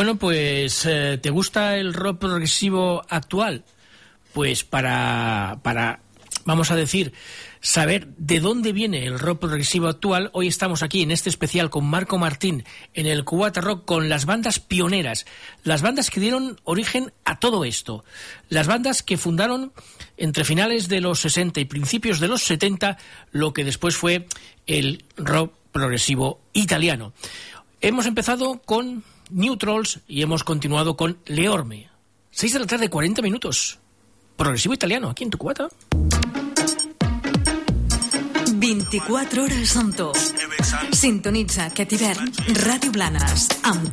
Bueno, 0.00 0.16
pues 0.16 0.86
eh, 0.86 1.18
¿te 1.20 1.28
gusta 1.28 1.76
el 1.76 1.92
rock 1.92 2.20
progresivo 2.20 3.04
actual? 3.10 3.64
Pues 4.32 4.64
para, 4.64 5.58
para, 5.62 6.00
vamos 6.46 6.70
a 6.70 6.74
decir, 6.74 7.12
saber 7.60 8.08
de 8.16 8.40
dónde 8.40 8.72
viene 8.72 9.04
el 9.04 9.18
rock 9.18 9.40
progresivo 9.40 9.88
actual, 9.88 10.30
hoy 10.32 10.46
estamos 10.48 10.82
aquí 10.82 11.02
en 11.02 11.10
este 11.10 11.28
especial 11.28 11.68
con 11.68 11.84
Marco 11.84 12.16
Martín 12.16 12.64
en 12.94 13.04
el 13.04 13.26
Cubata 13.26 13.60
Rock 13.60 13.84
con 13.84 14.08
las 14.08 14.24
bandas 14.24 14.58
pioneras, 14.58 15.26
las 15.64 15.82
bandas 15.82 16.08
que 16.08 16.20
dieron 16.20 16.58
origen 16.64 17.12
a 17.26 17.38
todo 17.38 17.66
esto, 17.66 18.02
las 18.48 18.68
bandas 18.68 19.02
que 19.02 19.18
fundaron 19.18 19.74
entre 20.16 20.44
finales 20.44 20.88
de 20.88 21.02
los 21.02 21.20
60 21.20 21.60
y 21.60 21.66
principios 21.66 22.20
de 22.20 22.28
los 22.28 22.42
70 22.44 22.96
lo 23.32 23.52
que 23.52 23.64
después 23.64 23.98
fue 23.98 24.26
el 24.66 25.04
rock 25.18 25.52
progresivo 25.72 26.40
italiano. 26.54 27.12
Hemos 27.82 28.06
empezado 28.06 28.62
con 28.64 29.04
Neutrals 29.30 30.00
y 30.06 30.22
hemos 30.22 30.44
continuado 30.44 30.96
con 30.96 31.18
Leorme. 31.26 31.88
6 32.30 32.52
de 32.52 32.58
la 32.60 32.66
tarde, 32.66 32.88
40 32.88 33.22
minutos. 33.22 33.78
Progresivo 34.36 34.74
italiano, 34.74 35.10
aquí 35.10 35.24
en 35.24 35.30
tu 35.30 35.38
cuata. 35.38 35.68
24 38.60 39.44
hores 39.44 39.76
amb 39.76 39.96
tu. 39.96 40.10
Sintonitza 40.92 41.70
aquest 41.70 41.92
hivern 41.96 42.32
Ràdio 42.60 42.92
Blanes, 42.92 43.48
amb. 43.62 43.90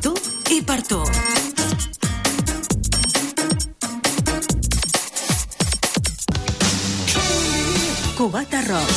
Cubata 8.17 8.63
Rock. 8.65 8.93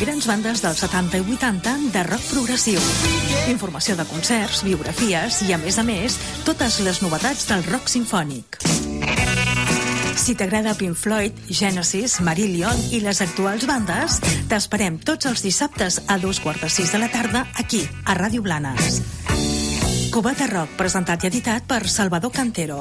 Grans 0.00 0.24
bandes 0.24 0.62
dels 0.64 0.78
70 0.80 1.18
i 1.20 1.34
80 1.34 1.74
de 1.92 2.02
rock 2.06 2.22
progressiu. 2.30 2.80
Informació 3.52 3.98
de 3.98 4.06
concerts, 4.08 4.62
biografies 4.64 5.42
i, 5.44 5.52
a 5.52 5.58
més 5.60 5.76
a 5.76 5.84
més, 5.84 6.16
totes 6.46 6.78
les 6.80 7.02
novetats 7.04 7.44
del 7.50 7.66
rock 7.68 7.92
sinfònic. 7.92 8.56
Si 10.16 10.32
t'agrada 10.40 10.72
Pink 10.78 10.96
Floyd, 10.96 11.36
Genesis, 11.52 12.16
Marillion 12.24 12.80
i 12.96 13.02
les 13.04 13.20
actuals 13.20 13.68
bandes, 13.68 14.22
t'esperem 14.48 14.96
tots 15.04 15.28
els 15.28 15.44
dissabtes 15.44 16.00
a 16.08 16.16
dos 16.22 16.40
quarts 16.40 16.64
de 16.64 16.72
sis 16.72 16.96
de 16.96 17.02
la 17.02 17.12
tarda 17.12 17.44
aquí, 17.60 17.84
a 18.08 18.16
Ràdio 18.16 18.40
Blanes. 18.40 19.02
Cubata 20.16 20.48
Rock, 20.48 20.78
presentat 20.80 21.28
i 21.28 21.28
editat 21.28 21.68
per 21.68 21.84
Salvador 21.92 22.32
Cantero. 22.32 22.80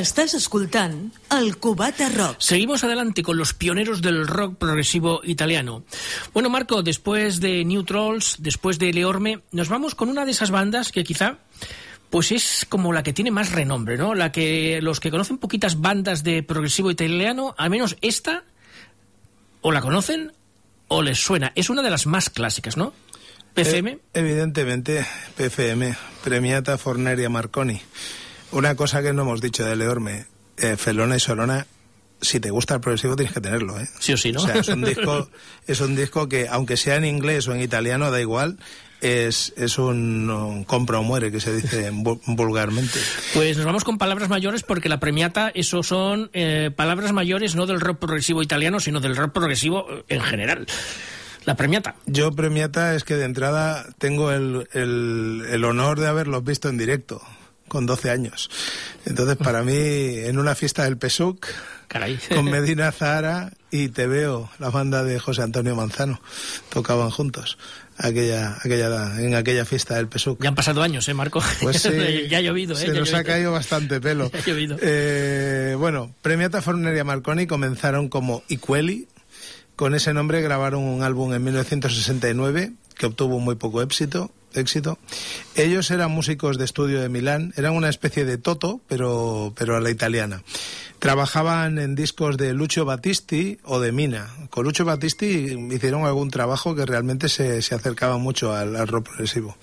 Estás 0.00 0.32
escoltant 0.32 1.12
el 1.30 1.58
Cubata 1.58 2.08
Rock. 2.08 2.36
Seguimos 2.38 2.82
adelante 2.82 3.22
con 3.22 3.36
los 3.36 3.52
pioneros 3.52 4.00
del 4.00 4.26
rock 4.26 4.56
progresivo 4.56 5.20
italiano. 5.22 5.84
Bueno, 6.32 6.48
Marco, 6.48 6.82
después 6.82 7.40
de 7.40 7.62
New 7.64 7.84
Trolls, 7.84 8.36
después 8.38 8.78
de 8.78 8.92
Leorme, 8.92 9.40
nos 9.52 9.68
vamos 9.68 9.94
con 9.94 10.08
una 10.08 10.24
de 10.24 10.30
esas 10.30 10.50
bandas 10.50 10.92
que 10.92 11.04
quizá 11.04 11.38
pues 12.08 12.32
es 12.32 12.66
como 12.68 12.92
la 12.92 13.02
que 13.02 13.12
tiene 13.12 13.30
más 13.30 13.52
renombre, 13.52 13.98
¿no? 13.98 14.14
La 14.14 14.32
que 14.32 14.80
los 14.82 14.98
que 14.98 15.10
conocen 15.10 15.38
poquitas 15.38 15.80
bandas 15.80 16.24
de 16.24 16.42
progresivo 16.42 16.90
italiano, 16.90 17.54
al 17.58 17.70
menos 17.70 17.96
esta, 18.00 18.44
o 19.60 19.72
la 19.72 19.82
conocen 19.82 20.32
o 20.88 21.02
les 21.02 21.18
suena. 21.18 21.52
Es 21.54 21.68
una 21.68 21.82
de 21.82 21.90
las 21.90 22.06
más 22.06 22.30
clásicas, 22.30 22.78
¿no? 22.78 22.94
PFM. 23.54 23.90
Eh, 23.90 24.00
evidentemente, 24.14 25.06
PFM, 25.36 25.94
Premiata 26.24 26.78
Forneria 26.78 27.28
Marconi. 27.28 27.80
Una 28.52 28.74
cosa 28.74 29.02
que 29.02 29.12
no 29.12 29.22
hemos 29.22 29.40
dicho 29.40 29.64
de 29.64 29.76
Leorme, 29.76 30.26
eh, 30.58 30.76
Felona 30.76 31.16
y 31.16 31.20
Solona, 31.20 31.66
si 32.20 32.38
te 32.38 32.50
gusta 32.50 32.74
el 32.74 32.80
progresivo 32.80 33.16
tienes 33.16 33.32
que 33.34 33.40
tenerlo, 33.40 33.78
¿eh? 33.80 33.88
Sí 33.98 34.12
o 34.12 34.16
sí, 34.16 34.30
¿no? 34.32 34.42
O 34.42 34.46
sea, 34.46 34.56
es 34.56 34.68
un 34.68 34.82
disco, 34.84 35.28
es 35.66 35.80
un 35.80 35.96
disco 35.96 36.28
que, 36.28 36.46
aunque 36.48 36.76
sea 36.76 36.96
en 36.96 37.04
inglés 37.04 37.48
o 37.48 37.54
en 37.54 37.62
italiano, 37.62 38.10
da 38.10 38.20
igual, 38.20 38.58
es, 39.00 39.52
es 39.56 39.78
un, 39.78 40.30
un 40.30 40.62
compra 40.64 41.00
o 41.00 41.02
muere, 41.02 41.32
que 41.32 41.40
se 41.40 41.52
dice 41.56 41.90
vu- 41.90 42.20
vulgarmente. 42.26 43.00
Pues 43.34 43.56
nos 43.56 43.66
vamos 43.66 43.82
con 43.84 43.98
palabras 43.98 44.28
mayores 44.28 44.62
porque 44.62 44.88
la 44.88 45.00
premiata, 45.00 45.50
eso 45.54 45.82
son 45.82 46.30
eh, 46.34 46.70
palabras 46.76 47.12
mayores 47.12 47.56
no 47.56 47.66
del 47.66 47.80
rock 47.80 47.98
progresivo 47.98 48.42
italiano, 48.42 48.78
sino 48.78 49.00
del 49.00 49.16
rock 49.16 49.32
progresivo 49.32 49.86
eh, 49.90 50.04
en 50.08 50.20
general. 50.20 50.66
La 51.44 51.56
premiata. 51.56 51.96
Yo, 52.06 52.30
Premiata, 52.30 52.94
es 52.94 53.02
que 53.02 53.16
de 53.16 53.24
entrada 53.24 53.84
tengo 53.98 54.30
el, 54.30 54.68
el, 54.74 55.42
el 55.50 55.64
honor 55.64 55.98
de 55.98 56.06
haberlos 56.06 56.44
visto 56.44 56.68
en 56.68 56.78
directo, 56.78 57.20
con 57.72 57.86
12 57.86 58.10
años. 58.10 58.50
Entonces, 59.06 59.38
para 59.38 59.62
mí, 59.62 59.72
en 59.74 60.38
una 60.38 60.54
fiesta 60.54 60.84
del 60.84 60.98
PSUC, 60.98 61.46
Caray. 61.88 62.18
con 62.28 62.44
Medina 62.44 62.92
Zahara 62.92 63.54
y 63.70 63.88
Te 63.88 64.06
Veo, 64.06 64.50
la 64.58 64.68
banda 64.68 65.02
de 65.02 65.18
José 65.18 65.40
Antonio 65.40 65.74
Manzano, 65.74 66.20
tocaban 66.68 67.08
juntos 67.08 67.56
aquella, 67.96 68.58
aquella, 68.62 69.18
en 69.22 69.34
aquella 69.34 69.64
fiesta 69.64 69.94
del 69.94 70.06
PSUC. 70.06 70.42
Ya 70.42 70.50
han 70.50 70.54
pasado 70.54 70.82
años, 70.82 71.08
¿eh, 71.08 71.14
Marco? 71.14 71.42
Pues 71.62 71.80
sí, 71.82 72.28
ya 72.28 72.38
ha 72.38 72.40
llovido, 72.42 72.74
¿eh? 72.74 72.76
Se 72.76 72.86
Ya 72.88 73.00
nos 73.00 73.14
ha 73.14 73.24
caído 73.24 73.52
bastante 73.52 74.02
pelo. 74.02 74.30
Ha 74.42 74.44
llovido. 74.44 74.76
Eh, 74.82 75.74
bueno, 75.78 76.14
Premiata 76.20 76.60
Forneria 76.60 77.04
Marconi 77.04 77.46
comenzaron 77.46 78.10
como 78.10 78.42
Iqueli. 78.48 79.08
Con 79.76 79.94
ese 79.94 80.12
nombre 80.12 80.42
grabaron 80.42 80.82
un 80.82 81.02
álbum 81.02 81.32
en 81.32 81.42
1969 81.42 82.74
que 82.98 83.06
obtuvo 83.06 83.38
muy 83.38 83.54
poco 83.54 83.80
éxito. 83.80 84.30
Éxito. 84.54 84.98
Ellos 85.54 85.90
eran 85.90 86.10
músicos 86.10 86.58
de 86.58 86.64
estudio 86.64 87.00
de 87.00 87.08
Milán, 87.08 87.52
eran 87.56 87.74
una 87.74 87.88
especie 87.88 88.24
de 88.24 88.38
Toto, 88.38 88.80
pero, 88.88 89.52
pero 89.56 89.76
a 89.76 89.80
la 89.80 89.90
italiana. 89.90 90.42
Trabajaban 90.98 91.78
en 91.78 91.94
discos 91.94 92.36
de 92.36 92.52
Lucio 92.52 92.84
Battisti 92.84 93.58
o 93.64 93.80
de 93.80 93.92
Mina. 93.92 94.28
Con 94.50 94.64
Lucio 94.64 94.84
Battisti 94.84 95.56
hicieron 95.70 96.04
algún 96.04 96.30
trabajo 96.30 96.74
que 96.74 96.86
realmente 96.86 97.28
se, 97.28 97.60
se 97.62 97.74
acercaba 97.74 98.18
mucho 98.18 98.54
al, 98.54 98.86
rock 98.86 99.06
progresivo. 99.06 99.56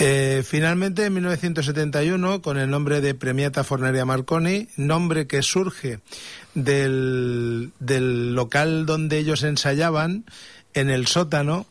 Eh, 0.00 0.44
finalmente, 0.46 1.04
en 1.04 1.12
1971, 1.14 2.40
con 2.40 2.56
el 2.56 2.70
nombre 2.70 3.00
de 3.00 3.14
Premiata 3.14 3.64
Forneria 3.64 4.04
Marconi, 4.04 4.68
nombre 4.76 5.26
que 5.26 5.42
surge 5.42 5.98
del, 6.54 7.72
del 7.80 8.34
local 8.34 8.86
donde 8.86 9.18
ellos 9.18 9.42
ensayaban, 9.42 10.24
en 10.74 10.90
el 10.90 11.06
sótano, 11.06 11.66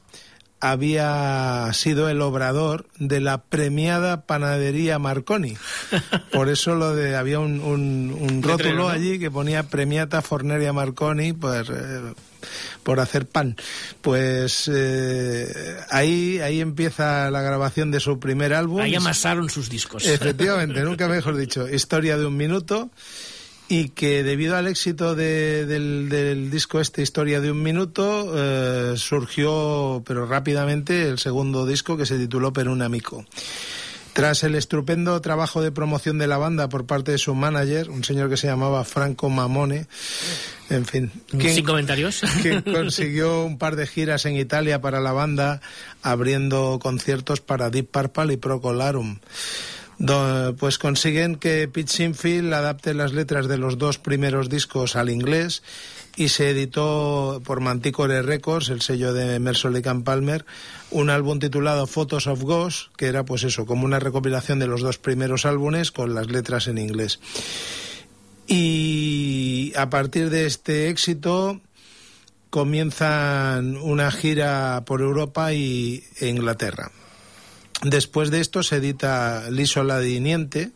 había 0.59 1.71
sido 1.73 2.09
el 2.09 2.21
obrador 2.21 2.87
de 2.99 3.21
la 3.21 3.39
premiada 3.43 4.21
panadería 4.21 4.99
Marconi. 4.99 5.57
Por 6.31 6.49
eso 6.49 6.75
lo 6.75 6.95
de 6.95 7.15
había 7.15 7.39
un, 7.39 7.59
un, 7.61 8.17
un 8.19 8.43
rótulo 8.43 8.75
¿no? 8.75 8.89
allí 8.89 9.19
que 9.19 9.29
ponía 9.31 9.63
Premiata 9.63 10.21
Forneria 10.21 10.73
Marconi, 10.73 11.33
pues 11.33 11.69
eh, 11.69 12.13
por 12.83 12.99
hacer 12.99 13.27
pan. 13.27 13.55
Pues 14.01 14.69
eh, 14.73 15.77
ahí 15.89 16.39
ahí 16.39 16.61
empieza 16.61 17.29
la 17.31 17.41
grabación 17.41 17.91
de 17.91 17.99
su 17.99 18.19
primer 18.19 18.53
álbum. 18.53 18.81
Ahí 18.81 18.95
amasaron 18.95 19.49
sus 19.49 19.69
discos. 19.69 20.05
Efectivamente, 20.05 20.81
nunca 20.81 21.07
mejor 21.07 21.35
dicho. 21.35 21.67
Historia 21.67 22.17
de 22.17 22.25
un 22.25 22.37
minuto. 22.37 22.89
Y 23.69 23.89
que 23.89 24.23
debido 24.23 24.55
al 24.55 24.67
éxito 24.67 25.13
de- 25.13 25.65
del, 25.65 26.07
del 26.09 26.49
disco 26.49 26.79
este, 26.79 27.01
Historia 27.01 27.41
de 27.41 27.51
un 27.51 27.61
minuto, 27.61 28.31
eh, 28.35 28.93
surgió, 28.95 30.01
pero 30.05 30.25
rápidamente, 30.25 31.09
el 31.09 31.19
segundo 31.19 31.65
disco 31.65 31.97
que 31.97 32.05
se 32.05 32.17
tituló 32.17 32.53
Per 32.53 32.69
un 32.69 32.81
amico. 32.81 33.25
Tras 34.13 34.43
el 34.43 34.55
estupendo 34.55 35.19
trabajo 35.21 35.61
de 35.61 35.71
promoción 35.71 36.17
de 36.17 36.25
la 36.27 36.37
banda 36.37 36.69
por 36.69 36.85
parte 36.87 37.11
de 37.11 37.17
su 37.19 37.35
manager, 37.35 37.89
un 37.91 38.03
señor 38.03 38.29
que 38.31 38.37
se 38.37 38.47
llamaba 38.47 38.83
Franco 38.83 39.29
Mamone, 39.29 39.85
en 40.71 40.85
fin. 40.85 41.11
¿quién- 41.37 41.53
Sin 41.53 41.65
comentarios. 41.65 42.21
que 42.41 42.63
consiguió 42.63 43.43
un 43.43 43.57
par 43.59 43.75
de 43.75 43.85
giras 43.85 44.25
en 44.25 44.37
Italia 44.37 44.81
para 44.81 45.01
la 45.01 45.11
banda, 45.11 45.61
abriendo 46.01 46.79
conciertos 46.81 47.41
para 47.41 47.69
Deep 47.69 47.89
Purple 47.91 48.33
y 48.33 48.37
Procolarum. 48.37 49.19
Pues 49.97 50.77
consiguen 50.77 51.37
que 51.37 51.67
Pete 51.67 51.91
Sinfield 51.91 52.53
adapte 52.53 52.93
las 52.93 53.13
letras 53.13 53.47
de 53.47 53.57
los 53.57 53.77
dos 53.77 53.97
primeros 53.97 54.47
discos 54.47 54.95
al 54.95 55.09
inglés 55.09 55.63
y 56.15 56.29
se 56.29 56.51
editó 56.51 57.41
por 57.43 57.61
Manticore 57.61 58.21
Records, 58.21 58.69
el 58.69 58.81
sello 58.81 59.13
de 59.13 59.35
Emerson 59.35 59.73
Lake 59.73 59.89
and 59.89 60.03
Palmer, 60.03 60.45
un 60.91 61.09
álbum 61.09 61.39
titulado 61.39 61.87
Photos 61.87 62.27
of 62.27 62.41
Ghost, 62.41 62.95
que 62.95 63.07
era 63.07 63.23
pues 63.25 63.43
eso, 63.43 63.65
como 63.65 63.85
una 63.85 63.99
recopilación 63.99 64.59
de 64.59 64.67
los 64.67 64.81
dos 64.81 64.97
primeros 64.97 65.45
álbumes 65.45 65.91
con 65.91 66.13
las 66.13 66.27
letras 66.29 66.67
en 66.67 66.77
inglés. 66.77 67.19
Y 68.47 69.73
a 69.75 69.89
partir 69.89 70.29
de 70.29 70.45
este 70.45 70.89
éxito 70.89 71.59
comienzan 72.49 73.77
una 73.77 74.11
gira 74.11 74.83
por 74.85 75.01
Europa 75.01 75.53
y 75.53 76.03
e 76.19 76.29
Inglaterra. 76.29 76.91
Después 77.83 78.31
de 78.31 78.39
esto 78.39 78.63
se 78.63 78.77
edita 78.77 79.49
L'Isola 79.51 79.99
di 79.99 80.19
Niente 80.19 80.71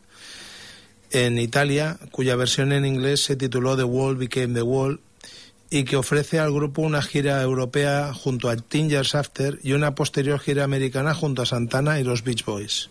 en 1.11 1.39
Italia, 1.39 1.97
cuya 2.11 2.35
versión 2.35 2.71
en 2.71 2.85
inglés 2.85 3.23
se 3.23 3.35
tituló 3.35 3.75
The 3.75 3.83
Wall 3.83 4.15
Became 4.15 4.53
the 4.53 4.61
Wall 4.61 4.99
y 5.69 5.83
que 5.85 5.95
ofrece 5.95 6.39
al 6.39 6.51
grupo 6.51 6.81
una 6.81 7.01
gira 7.01 7.41
europea 7.41 8.13
junto 8.13 8.49
a 8.49 8.57
Teen 8.57 8.89
Years 8.89 9.15
After 9.15 9.57
y 9.63 9.71
una 9.71 9.95
posterior 9.95 10.39
gira 10.39 10.63
americana 10.63 11.13
junto 11.15 11.41
a 11.41 11.45
Santana 11.45 11.99
y 11.99 12.03
los 12.03 12.23
Beach 12.23 12.45
Boys. 12.45 12.89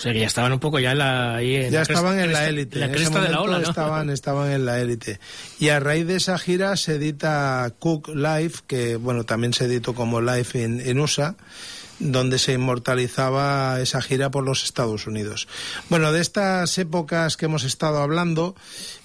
O 0.00 0.02
sea 0.02 0.14
que 0.14 0.20
ya 0.20 0.26
estaban 0.26 0.50
un 0.50 0.60
poco 0.60 0.78
ya 0.78 0.92
en 0.92 0.98
la... 0.98 1.34
Ahí 1.36 1.56
en 1.56 1.70
ya 1.70 1.80
la 1.80 1.82
estaban 1.82 2.14
cresta- 2.16 2.24
en 2.24 2.32
la 2.32 2.48
élite. 2.48 2.78
La 2.78 2.86
en 2.86 2.92
cresta 2.92 3.18
ese 3.18 3.26
de 3.28 3.32
la 3.34 3.42
ola, 3.42 3.58
¿no? 3.58 3.68
estaban, 3.68 4.08
estaban 4.08 4.50
en 4.50 4.64
la 4.64 4.80
élite. 4.80 5.20
Y 5.58 5.68
a 5.68 5.78
raíz 5.78 6.06
de 6.06 6.16
esa 6.16 6.38
gira 6.38 6.74
se 6.78 6.94
edita 6.94 7.70
Cook 7.78 8.08
Live, 8.14 8.52
que 8.66 8.96
bueno, 8.96 9.24
también 9.24 9.52
se 9.52 9.66
editó 9.66 9.94
como 9.94 10.22
Live 10.22 10.48
en, 10.54 10.80
en 10.80 10.98
USA, 11.00 11.36
donde 11.98 12.38
se 12.38 12.54
inmortalizaba 12.54 13.78
esa 13.82 14.00
gira 14.00 14.30
por 14.30 14.42
los 14.42 14.64
Estados 14.64 15.06
Unidos. 15.06 15.46
Bueno, 15.90 16.12
de 16.12 16.22
estas 16.22 16.78
épocas 16.78 17.36
que 17.36 17.44
hemos 17.44 17.64
estado 17.64 17.98
hablando, 18.00 18.56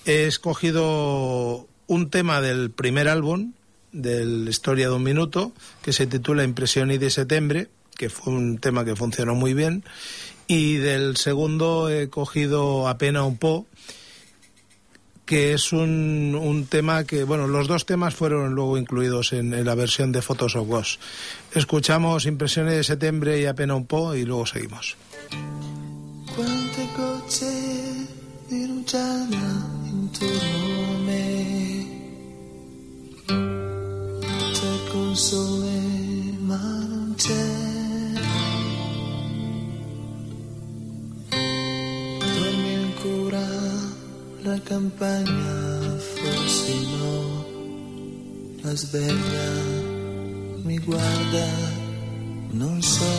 he 0.06 0.28
escogido 0.28 1.68
un 1.88 2.10
tema 2.10 2.40
del 2.40 2.72
primer 2.72 3.10
álbum, 3.10 3.52
del 3.92 4.48
Historia 4.48 4.88
de 4.88 4.96
un 4.96 5.04
Minuto, 5.04 5.52
que 5.82 5.92
se 5.92 6.08
titula 6.08 6.46
Impresión 6.46 6.90
y 6.92 6.98
de 6.98 7.10
Septiembre, 7.10 7.68
que 7.98 8.10
fue 8.10 8.34
un 8.34 8.58
tema 8.60 8.84
que 8.86 8.96
funcionó 8.96 9.36
muy 9.36 9.54
bien. 9.54 9.84
Y 10.48 10.76
del 10.76 11.18
segundo 11.18 11.90
he 11.90 12.10
cogido 12.10 12.88
Apena 12.88 13.24
un 13.24 13.38
po, 13.38 13.66
que 15.26 15.54
es 15.54 15.74
un, 15.74 16.68
tema 16.70 17.04
que, 17.04 17.24
bueno, 17.24 17.48
los 17.48 17.68
dos 17.68 17.86
temas 17.86 18.14
fueron 18.14 18.54
luego 18.54 18.78
incluidos 18.78 19.34
en, 19.34 19.66
la 19.66 19.76
versión 19.76 20.12
de 20.12 20.22
Photos 20.22 20.56
of 20.56 20.68
Ghost. 20.68 21.02
Escuchamos 21.54 22.28
Impresiones 22.28 22.76
de 22.76 22.84
Septiembre 22.84 23.42
y 23.42 23.46
Apena 23.46 23.76
un 23.76 23.88
po 23.88 24.14
y 24.14 24.24
luego 24.24 24.46
seguimos. 24.46 24.96
Quante 26.36 26.90
la 44.56 44.62
campagna 44.62 45.98
forse 46.00 46.74
no. 47.00 47.46
La 48.64 48.74
sveglia 48.76 49.50
mi 50.64 50.78
guarda 50.80 51.48
non 52.52 52.82
so. 52.82 53.14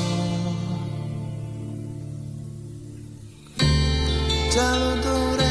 Già 4.53 4.79
l'odore 4.79 5.46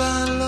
Un 0.00 0.39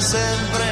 sempre 0.00 0.69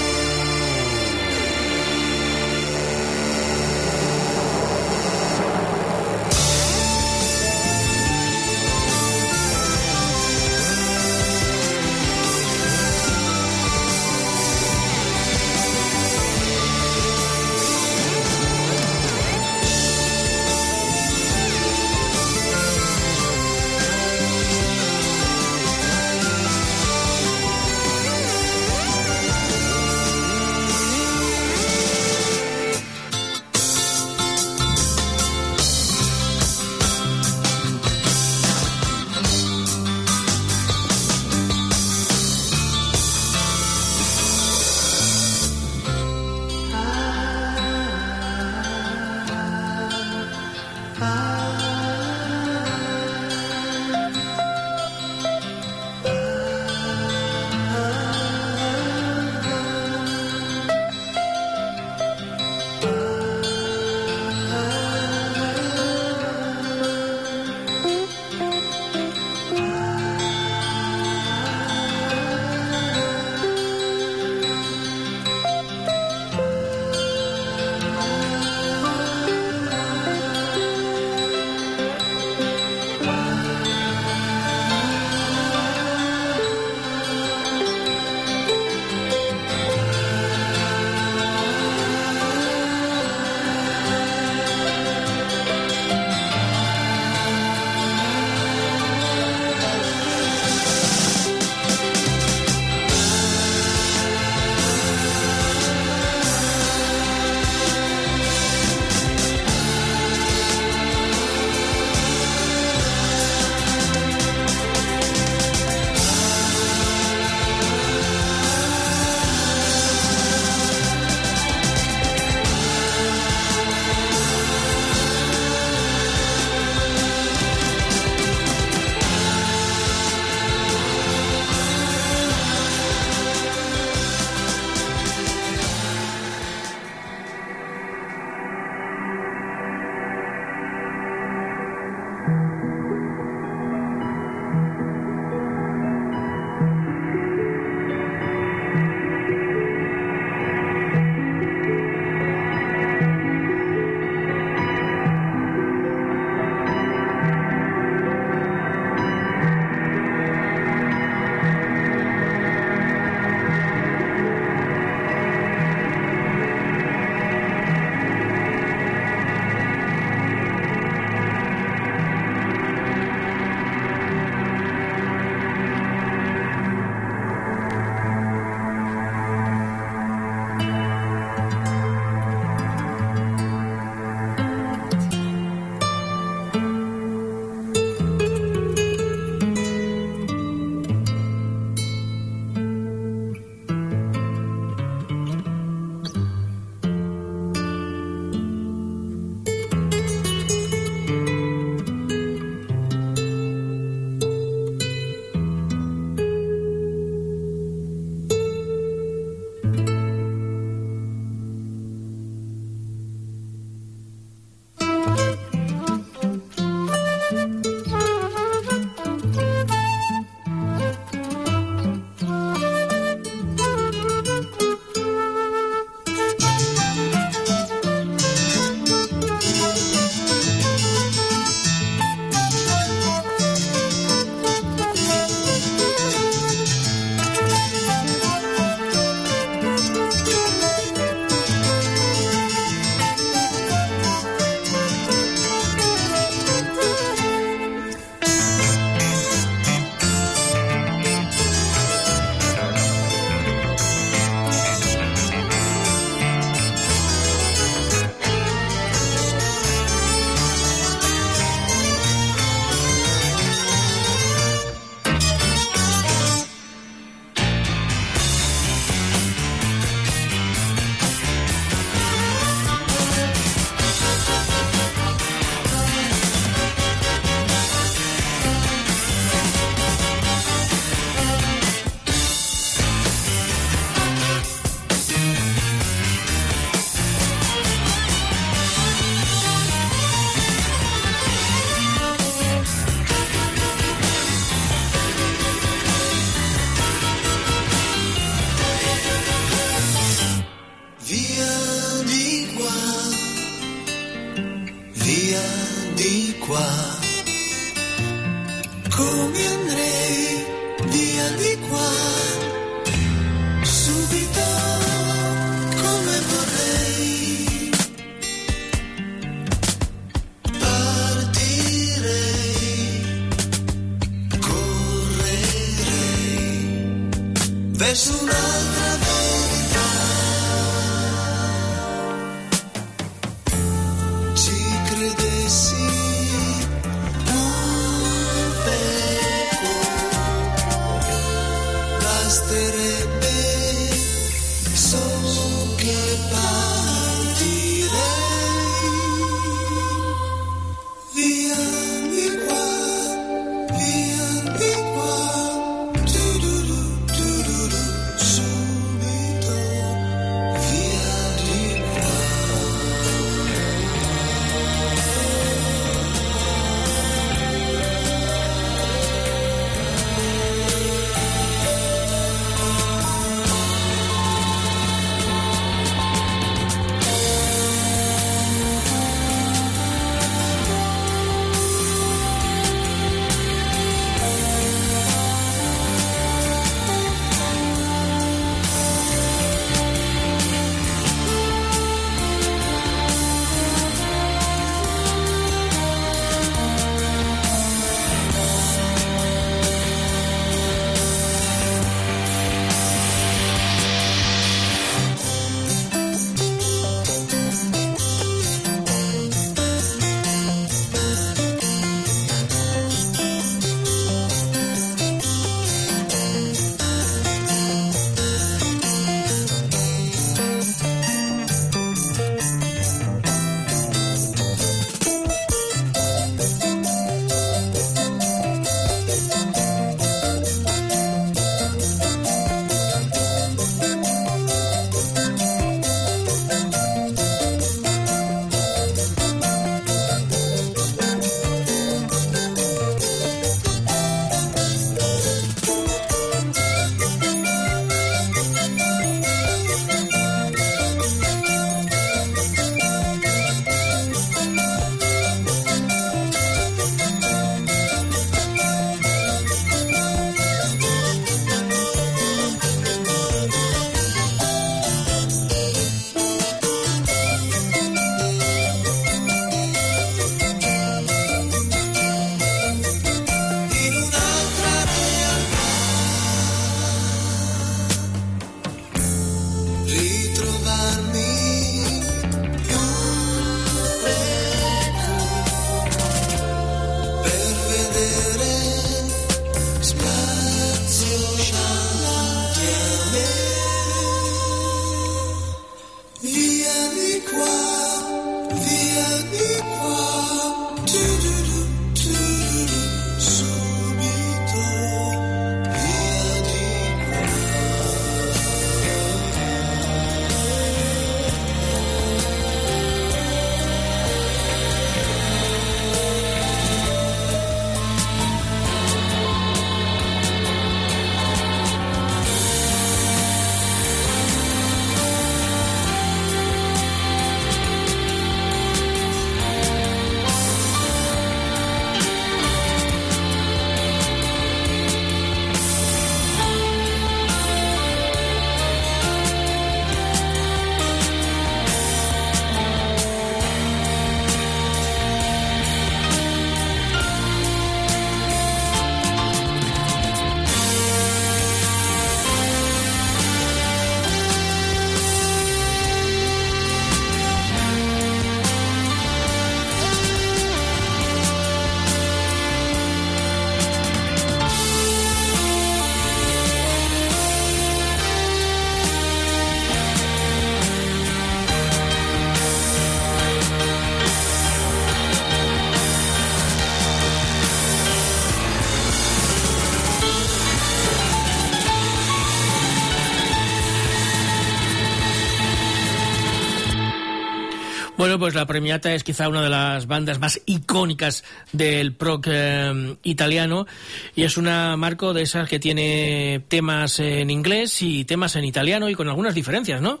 pues 588.20 588.34
la 588.34 588.46
Premiata 588.46 588.94
es 588.94 589.02
quizá 589.02 589.28
una 589.28 589.42
de 589.42 589.48
las 589.48 589.86
bandas 589.86 590.20
más 590.20 590.40
icónicas 590.44 591.24
del 591.52 591.94
proc 591.94 592.28
eh, 592.30 592.96
italiano 593.02 593.66
y 594.14 594.24
es 594.24 594.36
una 594.36 594.76
marco 594.76 595.14
de 595.14 595.22
esas 595.22 595.48
que 595.48 595.58
tiene 595.58 596.44
temas 596.46 597.00
en 597.00 597.30
inglés 597.30 597.80
y 597.80 598.04
temas 598.04 598.36
en 598.36 598.44
italiano 598.44 598.88
y 598.88 598.94
con 598.94 599.08
algunas 599.08 599.34
diferencias, 599.34 599.80
¿no? 599.80 600.00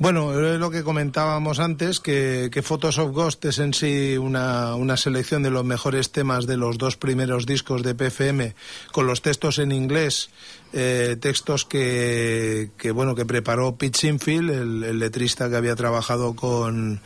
Bueno, 0.00 0.32
es 0.32 0.58
lo 0.58 0.70
que 0.70 0.82
comentábamos 0.82 1.58
antes, 1.58 2.00
que, 2.00 2.48
que 2.50 2.62
Photos 2.62 2.96
of 2.96 3.12
Ghost 3.12 3.44
es 3.44 3.58
en 3.58 3.74
sí 3.74 4.16
una, 4.16 4.74
una, 4.74 4.96
selección 4.96 5.42
de 5.42 5.50
los 5.50 5.62
mejores 5.62 6.10
temas 6.10 6.46
de 6.46 6.56
los 6.56 6.78
dos 6.78 6.96
primeros 6.96 7.44
discos 7.44 7.82
de 7.82 7.94
PFM, 7.94 8.54
con 8.92 9.06
los 9.06 9.20
textos 9.20 9.58
en 9.58 9.72
inglés, 9.72 10.30
eh, 10.72 11.18
textos 11.20 11.66
que, 11.66 12.70
que, 12.78 12.92
bueno, 12.92 13.14
que 13.14 13.26
preparó 13.26 13.76
Pete 13.76 13.98
Sinfield, 13.98 14.50
el, 14.50 14.84
el, 14.84 14.98
letrista 14.98 15.50
que 15.50 15.56
había 15.56 15.76
trabajado 15.76 16.34
con, 16.34 17.02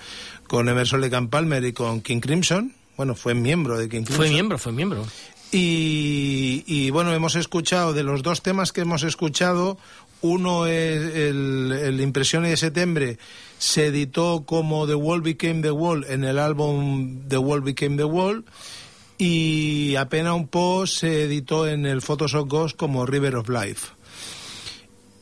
con 0.47 0.69
Emerson 0.69 1.01
Lake 1.01 1.21
Palmer 1.29 1.65
y 1.65 1.73
con 1.73 2.01
King 2.01 2.21
Crimson. 2.21 2.75
Bueno, 2.97 3.17
fue 3.17 3.35
miembro 3.35 3.77
de 3.77 3.89
King 3.89 4.05
Crimson. 4.05 4.17
Fue 4.17 4.29
miembro, 4.29 4.57
fue 4.57 4.71
miembro. 4.71 5.05
Y, 5.57 6.65
y, 6.67 6.91
bueno, 6.91 7.13
hemos 7.15 7.37
escuchado, 7.37 7.93
de 7.93 8.03
los 8.03 8.25
dos 8.25 8.43
temas 8.43 8.73
que 8.73 8.81
hemos 8.81 9.05
escuchado, 9.05 9.79
uno 10.25 10.67
es 10.67 11.15
el, 11.17 11.71
el 11.71 12.01
Impresión 12.01 12.45
de 12.45 12.57
septiembre, 12.57 13.19
se 13.59 13.87
editó 13.87 14.45
como 14.47 14.87
The 14.87 14.95
Wall 14.95 15.21
Became 15.21 15.61
the 15.61 15.71
Wall 15.71 16.07
en 16.09 16.25
el 16.25 16.39
álbum 16.39 17.29
The 17.29 17.37
Wall 17.37 17.61
Became 17.61 17.99
the 17.99 18.05
Wall 18.05 18.45
y 19.19 19.97
apenas 19.97 20.33
un 20.33 20.49
post 20.49 21.01
se 21.01 21.25
editó 21.25 21.69
en 21.69 21.85
el 21.85 22.01
Photos 22.01 22.35
of 22.35 22.49
Ghost 22.49 22.75
como 22.77 23.05
River 23.05 23.37
of 23.37 23.51
Life. 23.51 23.89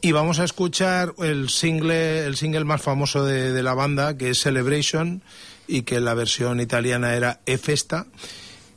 Y 0.00 0.12
vamos 0.12 0.38
a 0.38 0.44
escuchar 0.44 1.14
el 1.18 1.48
single, 1.48 2.24
el 2.24 2.36
single 2.36 2.64
más 2.64 2.80
famoso 2.80 3.24
de, 3.24 3.52
de 3.52 3.62
la 3.64 3.74
banda, 3.74 4.16
que 4.16 4.30
es 4.30 4.40
Celebration, 4.40 5.22
y 5.66 5.82
que 5.82 6.00
la 6.00 6.14
versión 6.14 6.60
italiana 6.60 7.14
era 7.14 7.40
E 7.44 7.58
Festa. 7.58 8.06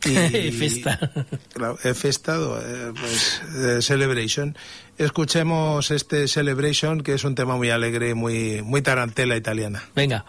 Y, 0.06 0.52
Festa. 0.52 0.99
Claro, 1.53 1.77
E 1.84 1.93
Festa, 1.93 2.38
pues, 2.99 3.41
eh, 3.56 3.81
Celebration. 3.81 4.56
Escuchemos 4.97 5.91
este 5.91 6.27
Celebration, 6.27 7.01
que 7.01 7.13
es 7.13 7.23
un 7.23 7.35
tema 7.35 7.55
muy 7.57 7.69
alegre, 7.69 8.15
muy, 8.15 8.61
muy 8.61 8.81
tarantela 8.81 9.35
italiana. 9.35 9.84
Venga. 9.95 10.26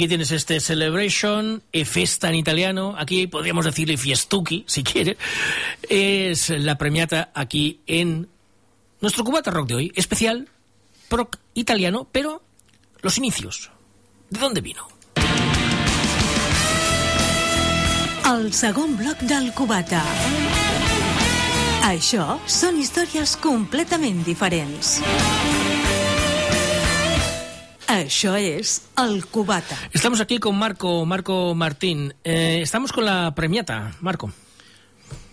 Aquí 0.00 0.08
tienes 0.08 0.30
este 0.30 0.60
Celebration, 0.60 1.62
e 1.76 1.84
festa 1.84 2.32
en 2.32 2.34
italiano, 2.40 2.96
aquí 2.96 3.26
podríamos 3.26 3.68
decirle 3.68 4.00
fiestuki, 4.00 4.64
si 4.66 4.80
quiere, 4.80 5.18
es 5.84 6.48
la 6.48 6.78
premiata 6.78 7.28
aquí 7.34 7.84
en 7.86 8.26
Nuestro 9.02 9.24
cubata 9.24 9.50
rock 9.50 9.68
de 9.68 9.74
hoy, 9.74 9.92
especial, 9.94 10.48
proc 11.08 11.36
italiano, 11.52 12.08
pero 12.10 12.40
los 13.02 13.18
inicios. 13.18 13.70
¿De 14.30 14.40
dónde 14.40 14.62
vino? 14.62 14.88
El 18.24 18.54
segon 18.54 18.96
bloc 18.96 19.20
del 19.20 19.52
Cubata. 19.52 20.00
Això 21.92 22.40
són 22.48 22.80
històries 22.80 23.36
completament 23.36 24.24
diferents. 24.24 24.96
Ah, 27.90 28.04
això 28.06 28.36
es 28.38 28.84
El 29.02 29.26
Cubata. 29.26 29.76
Estamos 29.92 30.20
aquí 30.20 30.38
con 30.38 30.56
Marco, 30.56 31.04
Marco 31.04 31.56
Martín. 31.56 32.14
Eh, 32.22 32.60
estamos 32.62 32.92
con 32.92 33.04
la 33.04 33.34
premiata, 33.34 33.96
Marco. 34.00 34.30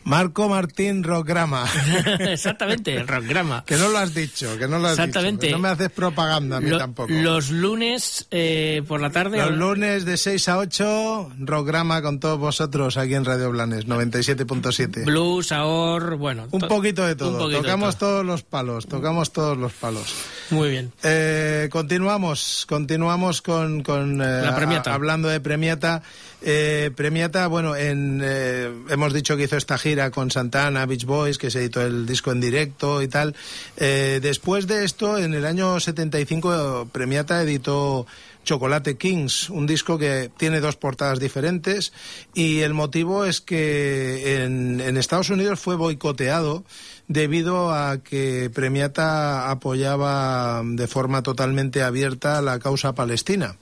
Marco 0.07 0.47
Martín 0.47 1.03
Rockrama. 1.03 1.65
Exactamente, 2.19 3.03
Rockrama. 3.03 3.63
que 3.65 3.75
no 3.75 3.89
lo 3.89 3.97
has 3.97 4.13
dicho, 4.13 4.57
que 4.57 4.65
no 4.67 4.79
lo 4.79 4.87
has 4.87 4.93
Exactamente. 4.93 5.47
dicho. 5.47 5.57
No 5.57 5.61
me 5.61 5.67
haces 5.69 5.91
propaganda 5.91 6.57
a 6.57 6.61
mí 6.61 6.69
Lo- 6.69 6.77
tampoco. 6.77 7.11
Los 7.11 7.49
lunes 7.51 8.25
eh, 8.31 8.83
por 8.87 9.01
la 9.01 9.09
tarde. 9.09 9.37
Los 9.37 9.51
lunes 9.51 10.05
de 10.05 10.15
6 10.15 10.47
a 10.49 10.57
8, 10.59 11.31
Rockrama 11.39 12.01
con 12.01 12.19
todos 12.21 12.39
vosotros 12.39 12.95
aquí 12.95 13.15
en 13.15 13.25
Radio 13.25 13.51
Blanes, 13.51 13.85
97.7. 13.85 15.03
Blues, 15.05 15.51
ahor, 15.51 16.15
bueno. 16.15 16.47
Un 16.51 16.61
to- 16.61 16.67
poquito 16.69 17.05
de 17.05 17.15
todo. 17.15 17.37
poquito 17.37 17.49
de 17.49 17.63
tocamos 17.63 17.97
todo. 17.97 18.09
todos 18.11 18.25
los 18.25 18.43
palos, 18.43 18.87
tocamos 18.87 19.31
todos 19.33 19.57
los 19.57 19.73
palos. 19.73 20.13
Muy 20.51 20.69
bien. 20.69 20.93
Eh, 21.03 21.67
continuamos, 21.69 22.65
continuamos 22.69 23.41
con, 23.41 23.83
con, 23.83 24.21
eh, 24.21 24.41
La 24.41 24.55
Premiata. 24.55 24.91
a- 24.91 24.93
hablando 24.95 25.27
de 25.27 25.41
Premiata. 25.41 26.01
Eh, 26.41 26.91
Premiata, 26.95 27.47
bueno, 27.47 27.75
en, 27.75 28.21
eh, 28.23 28.71
hemos 28.89 29.13
dicho 29.13 29.35
que 29.35 29.43
hizo 29.43 29.57
esta 29.57 29.77
gira 29.77 30.11
con 30.11 30.29
Santana, 30.29 30.85
Beach 30.85 31.05
Boys, 31.05 31.37
que 31.37 31.49
se 31.49 31.59
editó 31.59 31.81
el 31.81 32.05
disco 32.05 32.31
en 32.31 32.39
directo 32.39 33.01
y 33.01 33.07
tal. 33.07 33.35
Eh, 33.77 34.19
después 34.21 34.67
de 34.67 34.85
esto, 34.85 35.17
en 35.17 35.33
el 35.33 35.45
año 35.45 35.79
75, 35.79 36.89
Premiata 36.91 37.41
editó 37.41 38.05
Chocolate 38.43 38.97
Kings, 38.97 39.49
un 39.49 39.65
disco 39.65 39.97
que 39.97 40.29
tiene 40.37 40.61
dos 40.61 40.77
portadas 40.77 41.19
diferentes 41.19 41.91
y 42.33 42.59
el 42.59 42.73
motivo 42.73 43.25
es 43.25 43.41
que 43.41 44.43
en, 44.43 44.79
en 44.79 44.95
Estados 44.95 45.29
Unidos 45.29 45.59
fue 45.59 45.75
boicoteado 45.75 46.63
debido 47.09 47.71
a 47.71 47.97
que 47.97 48.49
Premiata 48.53 49.49
apoyaba 49.49 50.61
de 50.63 50.87
forma 50.87 51.23
totalmente 51.23 51.81
abierta 51.81 52.41
la 52.41 52.59
causa 52.59 52.93
palestina 52.93 53.57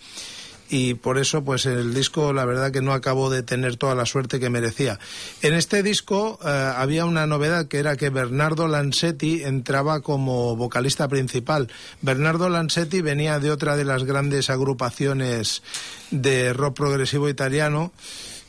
y 0.70 0.96
por 0.96 1.18
eso 1.18 1.44
pues 1.44 1.66
el 1.66 1.94
disco 1.94 2.34
la 2.34 2.46
verdad 2.46 2.72
que 2.72 2.82
no 2.82 2.94
acabó 2.94 3.30
de 3.30 3.44
tener 3.44 3.78
toda 3.78 3.96
la 3.96 4.06
suerte 4.06 4.40
que 4.40 4.50
merecía. 4.50 5.00
En 5.42 5.54
este 5.54 5.84
disco 5.84 6.40
eh, 6.44 6.48
había 6.76 7.06
una 7.06 7.28
novedad 7.28 7.68
que 7.68 7.80
era 7.80 7.96
que 7.96 8.10
Bernardo 8.10 8.68
Lancetti 8.68 9.44
entraba 9.44 10.02
como 10.02 10.56
vocalista 10.56 11.08
principal. 11.08 11.70
Bernardo 12.02 12.50
Lancetti 12.50 13.02
venía 13.02 13.40
de 13.40 13.52
otra 13.52 13.76
de 13.78 13.86
las 13.86 14.04
grandes 14.04 14.50
agrupaciones 14.50 15.62
de 16.12 16.54
rock 16.54 16.76
progresivo 16.76 17.30
italiano 17.30 17.92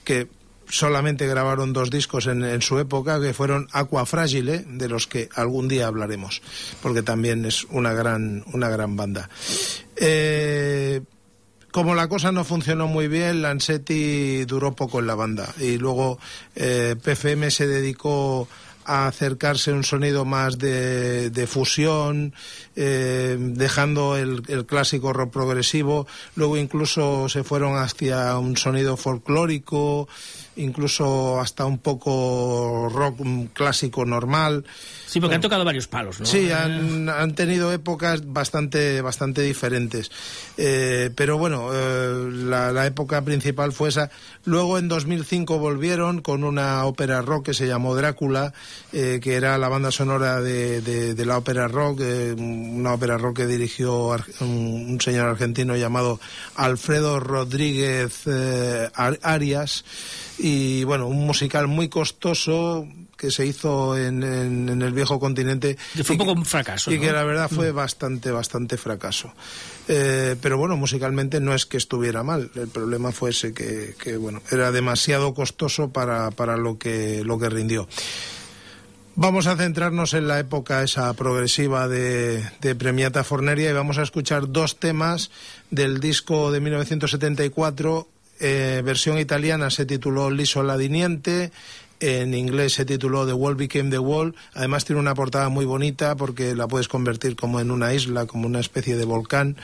que 0.05 0.29
solamente 0.69 1.27
grabaron 1.27 1.73
dos 1.73 1.91
discos 1.91 2.27
en, 2.27 2.45
en 2.45 2.63
su 2.63 2.79
época, 2.79 3.21
que 3.21 3.35
fueron 3.35 3.69
Aqua 3.73 4.07
Fragile, 4.07 4.65
de 4.67 4.89
los 4.89 5.07
que 5.07 5.29
algún 5.35 5.69
día 5.69 5.87
hablaremos, 5.87 6.43
porque 6.83 7.03
también 7.03 7.45
es 7.45 7.65
una 7.65 7.93
gran, 7.93 8.45
una 8.53 8.69
gran 8.69 8.97
banda. 8.97 9.29
Eh, 9.97 11.03
como 11.77 11.95
la 11.95 12.09
cosa 12.09 12.33
no 12.33 12.43
funcionó 12.43 12.87
muy 12.87 13.07
bien, 13.07 13.43
Lancetti 13.43 14.47
duró 14.47 14.75
poco 14.75 14.99
en 14.99 15.07
la 15.07 15.15
banda. 15.15 15.53
Y 15.61 15.77
luego 15.77 16.19
eh, 16.55 16.97
PFM 17.05 17.51
se 17.51 17.67
dedicó 17.67 18.49
a 18.87 19.09
acercarse 19.09 19.73
a 19.73 19.75
un 19.75 19.85
sonido 19.85 20.25
más 20.25 20.57
de, 20.57 21.47
fusión, 21.47 22.33
eh, 22.77 23.37
dejando 23.39 24.17
el, 24.17 24.43
el 24.49 24.65
clásico 24.65 25.13
rock 25.13 25.31
progresivo, 25.31 26.07
luego 26.35 26.57
incluso 26.57 27.29
se 27.29 27.45
fueron 27.45 27.77
hacia 27.77 28.39
un 28.39 28.57
sonido 28.57 28.97
folclórico, 28.97 30.09
incluso 30.57 31.41
hasta 31.41 31.65
un 31.65 31.79
poco 31.79 32.89
rock 32.93 33.21
clásico 33.53 34.05
normal. 34.05 34.65
Sí, 35.07 35.21
porque 35.21 35.37
han 35.37 35.41
tocado 35.41 35.65
varios 35.65 35.87
palos, 35.87 36.19
¿no? 36.21 36.27
Sí, 36.27 36.51
han, 36.51 37.09
han 37.09 37.35
tenido 37.35 37.73
épocas 37.73 38.23
bastante, 38.33 39.01
bastante 39.01 39.43
diferentes. 39.43 40.11
Eh, 40.57 41.11
pero 41.15 41.39
bueno, 41.39 41.69
eh, 41.73 42.29
la, 42.33 42.73
la 42.73 42.87
época 42.87 43.23
principal 43.23 43.73
fue 43.73 43.91
esa. 43.91 44.11
Luego 44.45 44.79
en 44.79 44.89
2005 44.89 45.59
volvieron 45.59 46.23
con 46.23 46.43
una 46.45 46.85
ópera 46.87 47.23
rock 47.23 47.47
que 47.47 47.55
se 47.55 47.67
llamó 47.69 47.95
Drácula, 47.95 48.53
eh, 48.93 49.21
que 49.23 49.35
era 49.35 49.57
la 49.59 49.69
banda 49.69 49.91
sonora 49.93 50.41
de, 50.41 50.81
de- 50.81 51.15
de 51.15 51.27
la 51.27 51.39
ópera 51.39 51.69
rock, 51.69 52.01
una 52.37 52.93
ópera 52.95 53.17
rock 53.17 53.37
que 53.39 53.47
dirigió 53.47 54.09
un, 54.41 54.47
un 54.91 55.01
señor 55.01 55.29
argentino 55.29 55.77
llamado 55.77 56.19
Alfredo 56.57 57.21
Rodríguez 57.21 58.27
Ar- 58.95 59.21
Arias. 59.23 59.85
Y 60.39 60.85
bueno, 60.85 61.07
un 61.07 61.25
musical 61.27 61.67
muy 61.67 61.89
costoso 61.89 62.87
que 63.17 63.31
se 63.31 63.47
hizo 63.47 63.97
en, 63.97 64.23
en- 64.23 64.69
en 64.69 64.83
el 64.83 64.93
viejo 64.93 65.19
continente. 65.19 65.77
Que 65.95 66.05
fue 66.05 66.17
y 66.17 66.19
un 66.19 66.19
poco 66.19 66.35
que- 66.35 66.41
un 66.41 66.45
fracaso, 66.45 66.93
Y 66.93 66.97
¿no? 66.97 67.01
que 67.01 67.13
la 67.13 67.25
verdad 67.25 67.49
fue 67.49 67.73
bastante, 67.73 68.31
bastante 68.31 68.77
fracaso. 68.77 69.33
Eh, 69.89 70.37
pero 70.43 70.59
bueno, 70.59 70.77
musicalmente 70.77 71.41
no 71.41 71.55
es 71.55 71.65
que 71.65 71.79
estuviera 71.79 72.23
mal. 72.23 72.51
El 72.55 72.69
problema 72.69 73.13
fue 73.13 73.31
ese 73.31 73.55
que, 73.55 73.95
que, 73.99 74.19
bueno, 74.19 74.43
era 74.51 74.71
demasiado 74.73 75.33
costoso 75.33 75.89
para, 75.91 76.31
para 76.31 76.59
lo 76.59 76.77
que, 76.77 77.23
lo 77.25 77.39
que 77.39 77.49
rindió. 77.49 77.89
Vamos 79.19 79.47
a 79.47 79.57
centrarnos 79.57 80.13
en 80.13 80.29
la 80.29 80.39
época 80.39 80.83
esa 80.83 81.11
progresiva 81.15 81.89
de, 81.89 82.45
de 82.61 82.75
Premiata 82.75 83.25
Forneria 83.25 83.71
y 83.71 83.73
vamos 83.73 83.97
a 83.97 84.03
escuchar 84.03 84.53
dos 84.53 84.79
temas 84.79 85.31
del 85.71 86.01
disco 86.01 86.53
de 86.53 86.61
1974. 86.61 88.09
Eh, 88.41 88.83
versión 88.85 89.19
italiana 89.19 89.71
se 89.71 89.87
tituló 89.87 90.31
Liso 90.31 90.63
Ladiniente, 90.63 91.51
en 92.01 92.35
inglés 92.35 92.75
se 92.75 92.85
tituló 92.85 93.27
The 93.27 93.33
Wall 93.33 93.57
Became 93.57 93.91
the 93.91 93.99
Wall. 93.99 94.35
Además 94.55 94.85
tiene 94.85 95.01
una 95.01 95.15
portada 95.15 95.49
muy 95.49 95.65
bonita 95.65 96.17
porque 96.17 96.55
la 96.55 96.69
puedes 96.69 96.89
convertir 96.89 97.37
como 97.37 97.61
en 97.61 97.71
una 97.71 97.95
isla, 97.95 98.27
como 98.27 98.47
una 98.47 98.61
especie 98.61 98.97
de 98.97 99.05
volcán. 99.05 99.57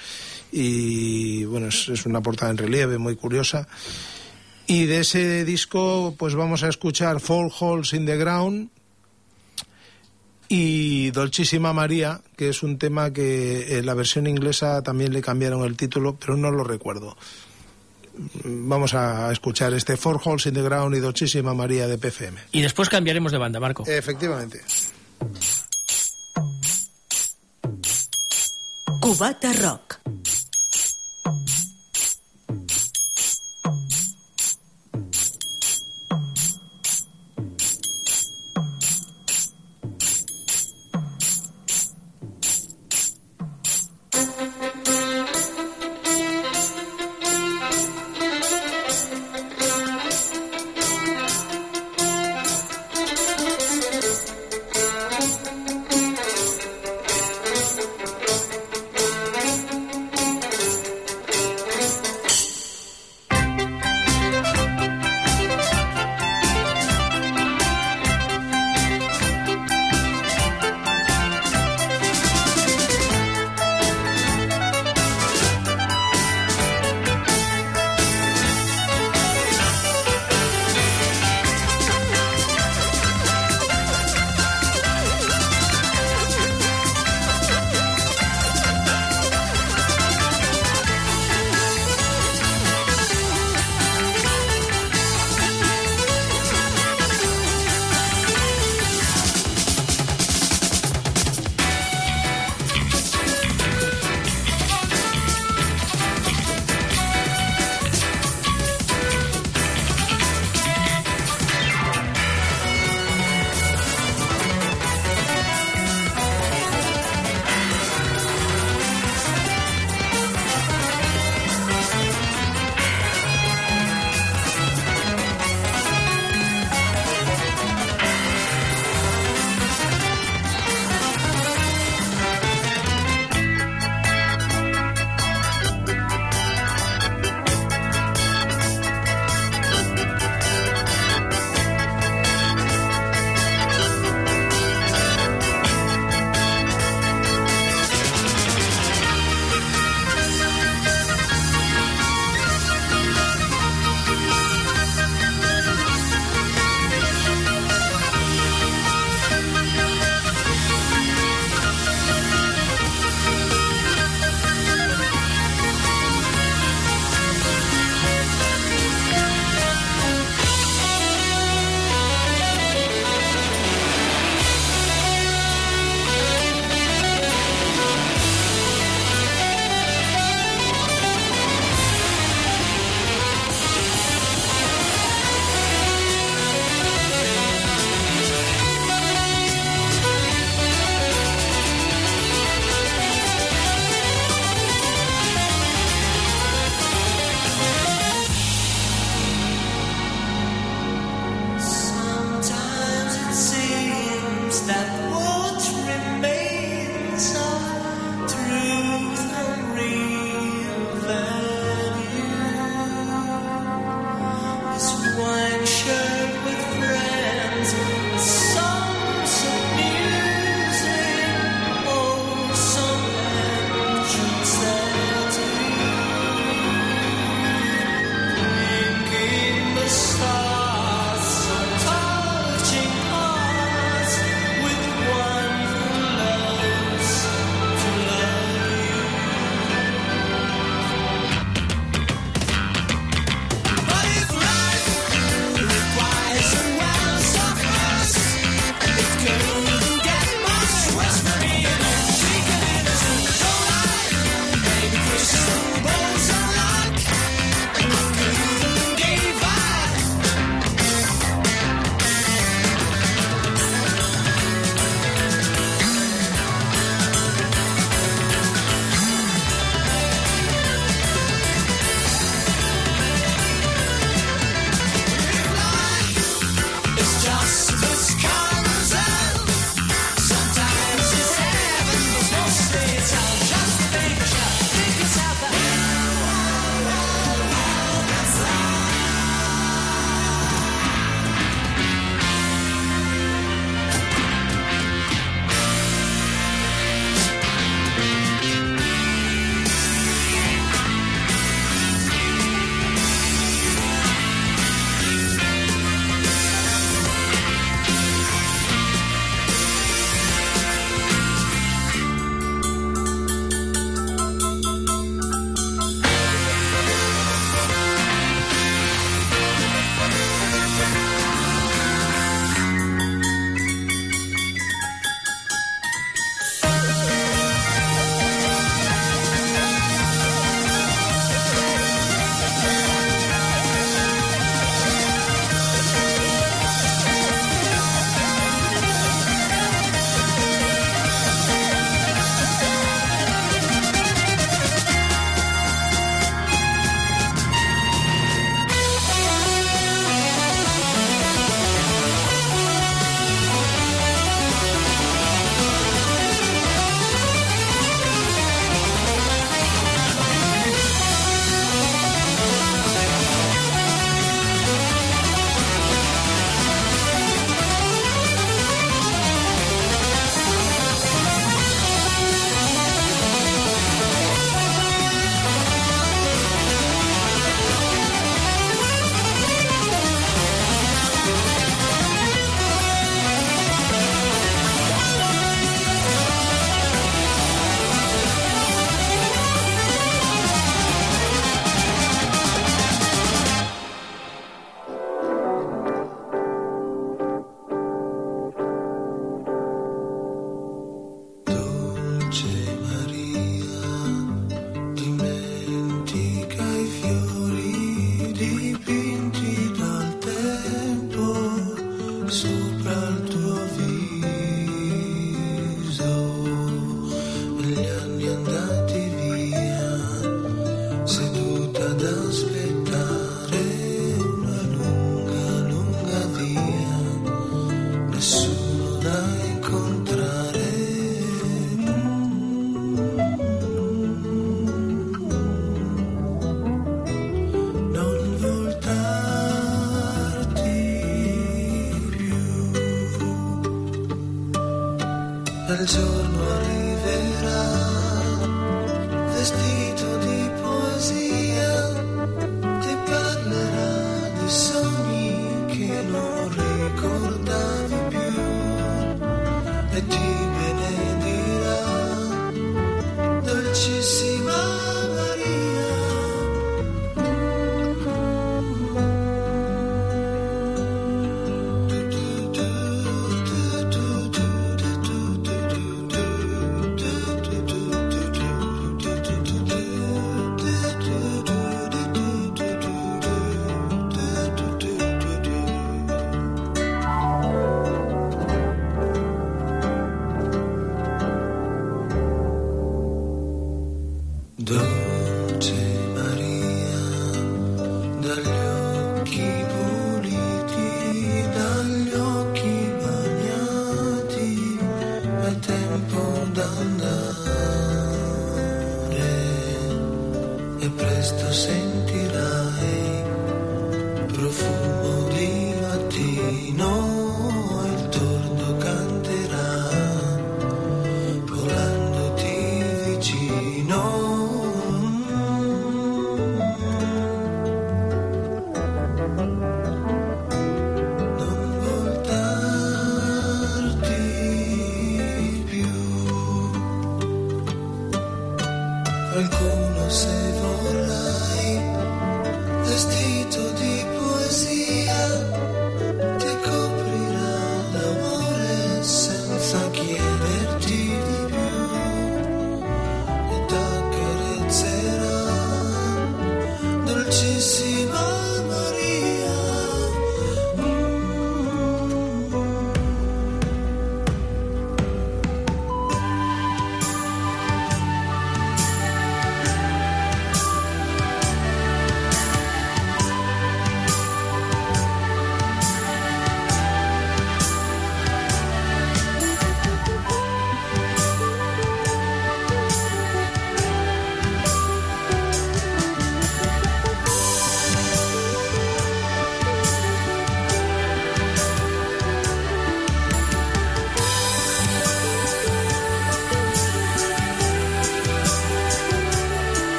Y 0.51 1.45
bueno, 1.45 1.69
es, 1.69 1.89
es 1.89 2.07
una 2.07 2.23
portada 2.23 2.51
en 2.51 2.59
relieve 2.59 2.99
muy 2.99 3.17
curiosa. 3.17 3.69
Y 4.67 4.87
de 4.87 5.01
ese 5.01 5.45
disco, 5.45 6.15
pues 6.19 6.35
vamos 6.35 6.63
a 6.63 6.69
escuchar 6.69 7.21
Four 7.21 7.51
Holes 7.59 7.93
in 7.93 8.07
the 8.07 8.17
Ground, 8.17 8.71
y 10.55 11.11
Dolcísima 11.13 11.73
María, 11.73 12.21
que 12.37 12.51
es 12.51 12.63
un 12.63 12.77
tema 12.77 13.11
que 13.11 13.79
en 13.79 13.87
la 13.87 13.95
versión 13.95 14.27
inglesa 14.27 14.83
también 14.83 15.11
le 15.11 15.23
cambiaron 15.23 15.65
el 15.65 15.79
título, 15.79 16.19
pero 16.21 16.37
no 16.37 16.51
lo 16.51 16.63
recuerdo. 16.63 17.17
Vamos 18.45 18.95
a 18.95 19.33
escuchar 19.33 19.73
este 19.75 19.97
Four 19.97 20.21
Holes 20.25 20.47
in 20.47 20.55
the 20.55 20.63
Ground 20.63 20.95
y 20.95 21.01
Dolcísima 21.01 21.55
María 21.55 21.87
de 21.87 21.99
PFM. 21.99 22.39
Y 22.53 22.61
después 22.63 22.89
cambiaremos 22.89 23.33
de 23.33 23.39
banda, 23.39 23.61
Marco. 23.61 23.85
Efectivamente. 23.87 24.61
Cubata 29.01 29.53
Rock. 29.53 29.99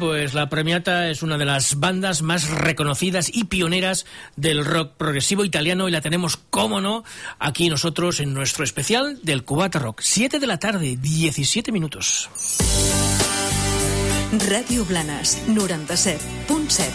Pues 0.00 0.34
la 0.34 0.48
Premiata 0.48 1.08
es 1.10 1.22
una 1.22 1.38
de 1.38 1.44
las 1.44 1.78
bandas 1.78 2.22
más 2.22 2.48
reconocidas 2.48 3.30
y 3.32 3.44
pioneras 3.44 4.06
del 4.34 4.64
rock 4.64 4.94
progresivo 4.96 5.44
italiano 5.44 5.86
y 5.88 5.92
la 5.92 6.00
tenemos, 6.00 6.38
cómo 6.48 6.80
no, 6.80 7.04
aquí 7.38 7.68
nosotros 7.68 8.18
en 8.18 8.34
nuestro 8.34 8.64
especial 8.64 9.20
del 9.22 9.44
Cubata 9.44 9.78
Rock. 9.78 10.00
7 10.02 10.40
de 10.40 10.46
la 10.46 10.58
tarde, 10.58 10.96
17 11.00 11.70
minutos. 11.70 12.30
Ràdio 14.32 14.86
Blanes, 14.86 15.38
97.7. 15.48 16.90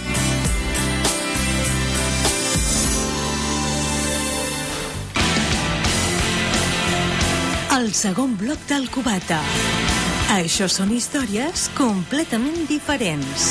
El 7.78 7.94
segon 7.94 8.38
bloc 8.38 8.60
del 8.68 8.90
Cubata. 8.90 9.42
Això 10.26 10.66
són 10.66 10.90
històries 10.90 11.68
completament 11.78 12.66
diferents. 12.66 13.44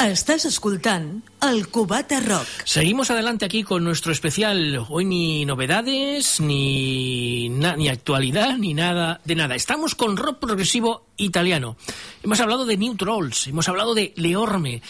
Estàs 0.00 0.46
escoltant 0.48 1.20
el 1.44 1.66
Cubata 1.68 2.20
Rock. 2.24 2.48
Seguimos 2.64 3.10
adelante 3.10 3.44
aquí 3.44 3.62
con 3.62 3.84
nuestro 3.84 4.10
especial. 4.12 4.86
Hoy 4.88 5.04
ni 5.04 5.44
novedades, 5.44 6.40
ni, 6.40 7.50
ni 7.50 7.88
actualidad, 7.88 8.56
ni 8.56 8.72
nada 8.72 9.20
de 9.24 9.34
nada. 9.34 9.54
Estamos 9.54 9.94
con 9.94 10.16
rock 10.16 10.38
progresivo 10.38 11.04
italiano. 11.18 11.76
Hemos 12.22 12.40
hablado 12.40 12.64
de 12.64 12.78
New 12.78 12.96
Trolls, 12.96 13.48
hemos 13.48 13.68
hablado 13.68 13.94
de 13.94 14.14
Leorme, 14.16 14.80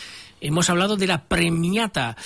hemos 0.41 0.71
hablado 0.71 0.97
de 0.97 1.09
la 1.09 1.25
Premiata. 1.25 2.17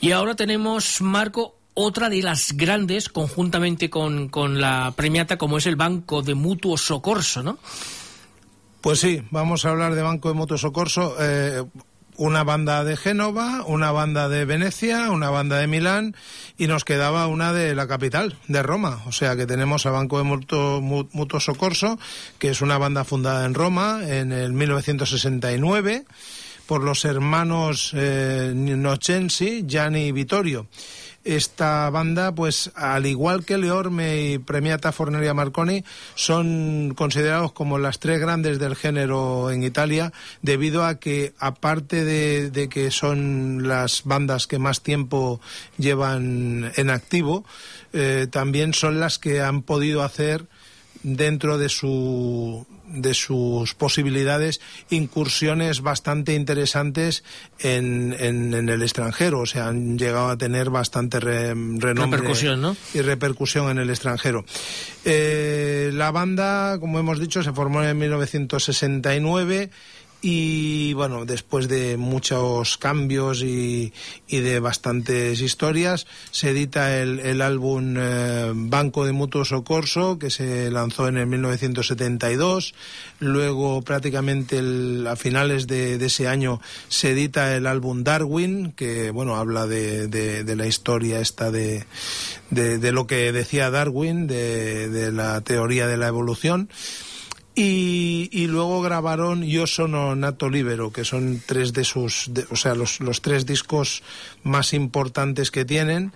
Y 0.00 0.12
ahora 0.12 0.34
tenemos, 0.34 1.02
Marco, 1.02 1.57
otra 1.80 2.08
de 2.08 2.20
las 2.22 2.52
grandes, 2.56 3.08
conjuntamente 3.08 3.88
con, 3.88 4.28
con 4.28 4.60
la 4.60 4.92
Premiata, 4.96 5.38
como 5.38 5.58
es 5.58 5.66
el 5.66 5.76
Banco 5.76 6.22
de 6.22 6.34
Mutuo 6.34 6.76
Socorso, 6.76 7.42
¿no? 7.44 7.58
Pues 8.80 9.00
sí, 9.00 9.22
vamos 9.30 9.64
a 9.64 9.70
hablar 9.70 9.94
de 9.94 10.02
Banco 10.02 10.28
de 10.28 10.34
Motosocorso. 10.34 11.14
Eh, 11.20 11.62
una 12.16 12.42
banda 12.42 12.82
de 12.82 12.96
Génova, 12.96 13.62
una 13.64 13.92
banda 13.92 14.28
de 14.28 14.44
Venecia, 14.44 15.10
una 15.12 15.30
banda 15.30 15.58
de 15.58 15.68
Milán 15.68 16.16
y 16.56 16.66
nos 16.66 16.84
quedaba 16.84 17.28
una 17.28 17.52
de 17.52 17.76
la 17.76 17.86
capital, 17.86 18.36
de 18.48 18.60
Roma. 18.64 19.02
O 19.06 19.12
sea 19.12 19.36
que 19.36 19.46
tenemos 19.46 19.86
a 19.86 19.90
Banco 19.92 20.18
de 20.18 20.24
Mutuo, 20.24 20.80
Mu- 20.80 21.08
Mutuo 21.12 21.38
Socorso, 21.38 21.96
que 22.40 22.50
es 22.50 22.60
una 22.60 22.76
banda 22.76 23.04
fundada 23.04 23.44
en 23.46 23.54
Roma 23.54 24.00
en 24.04 24.32
el 24.32 24.52
1969 24.52 26.06
por 26.66 26.82
los 26.82 27.04
hermanos 27.04 27.92
eh, 27.94 28.52
Nocensi, 28.54 29.64
Gianni 29.66 30.06
y 30.08 30.12
Vittorio. 30.12 30.66
Esta 31.28 31.90
banda, 31.90 32.34
pues 32.34 32.70
al 32.74 33.04
igual 33.04 33.44
que 33.44 33.58
Leorme 33.58 34.22
y 34.22 34.38
Premiata 34.38 34.92
Forneria 34.92 35.34
Marconi, 35.34 35.84
son 36.14 36.94
considerados 36.96 37.52
como 37.52 37.78
las 37.78 37.98
tres 37.98 38.18
grandes 38.18 38.58
del 38.58 38.74
género 38.74 39.50
en 39.50 39.62
Italia, 39.62 40.10
debido 40.40 40.86
a 40.86 40.94
que, 40.94 41.34
aparte 41.38 42.06
de, 42.06 42.68
que 42.70 42.90
son 42.90 43.68
las 43.68 44.04
bandas 44.04 44.46
que 44.46 44.58
más 44.58 44.80
tiempo 44.80 45.38
llevan 45.76 46.72
en 46.76 46.88
activo, 46.88 47.44
eh, 47.92 48.26
también 48.30 48.72
son 48.72 48.98
las 48.98 49.18
que 49.18 49.42
han 49.42 49.60
podido 49.60 50.02
hacer 50.04 50.46
dentro 51.02 51.58
de 51.58 51.68
su 51.68 52.66
de 52.88 53.14
sus 53.14 53.74
posibilidades 53.74 54.60
incursiones 54.90 55.80
bastante 55.80 56.34
interesantes 56.34 57.24
en, 57.58 58.14
en, 58.18 58.68
el 58.68 58.82
extranjero, 58.82 59.40
o 59.40 59.46
sea, 59.46 59.68
han 59.68 59.98
llegado 59.98 60.28
a 60.28 60.36
tener 60.36 60.70
bastante 60.70 61.20
renombre 61.20 62.20
y 62.94 63.00
repercusión 63.00 63.70
en 63.70 63.78
el 63.78 63.90
extranjero. 63.90 64.44
Eh, 65.04 65.90
la 65.94 66.10
banda, 66.10 66.78
como 66.80 66.98
hemos 66.98 67.18
dicho, 67.18 67.42
se 67.42 67.52
formó 67.52 67.82
en 67.82 67.98
1969 67.98 69.70
y 70.20 70.94
bueno, 70.94 71.24
después 71.24 71.68
de 71.68 71.96
muchos 71.96 72.76
cambios 72.76 73.42
y, 73.42 73.92
y 74.26 74.40
de 74.40 74.58
bastantes 74.58 75.40
historias, 75.40 76.06
se 76.32 76.50
edita 76.50 77.00
el, 77.00 77.20
el 77.20 77.40
álbum 77.40 77.94
eh, 77.96 78.50
Banco 78.52 79.06
de 79.06 79.12
Mutuo 79.12 79.44
Socorso, 79.44 80.18
que 80.18 80.30
se 80.30 80.72
lanzó 80.72 81.06
en 81.06 81.18
el 81.18 81.26
1972. 81.26 82.74
Luego, 83.20 83.82
prácticamente 83.82 84.60
a 85.08 85.14
finales 85.14 85.68
de, 85.68 86.04
ese 86.04 86.26
año, 86.26 86.60
se 86.88 87.10
edita 87.10 87.54
el 87.54 87.66
álbum 87.66 88.02
Darwin, 88.02 88.72
que 88.72 89.12
bueno, 89.12 89.36
habla 89.36 89.68
de, 89.68 90.08
de, 90.08 90.42
de 90.42 90.56
la 90.56 90.66
historia 90.66 91.20
esta 91.20 91.52
de, 91.52 91.86
lo 92.50 93.06
que 93.06 93.30
decía 93.30 93.70
Darwin, 93.70 94.26
de 94.26 95.12
la 95.12 95.40
teoría 95.42 95.86
de 95.86 95.96
la 95.96 96.08
evolución. 96.08 96.68
Y, 97.60 98.46
luego 98.46 98.80
grabaron 98.82 99.42
Yo 99.42 99.66
sono 99.66 100.14
Nato 100.14 100.48
Libero, 100.48 100.92
que 100.92 101.04
son 101.04 101.42
tres 101.44 101.72
de 101.72 101.82
sus, 101.82 102.30
o 102.50 102.56
sea, 102.56 102.76
los, 102.76 103.00
los, 103.00 103.20
tres 103.20 103.46
discos 103.46 104.04
más 104.44 104.72
importantes 104.72 105.50
que 105.50 105.64
tienen. 105.64 106.12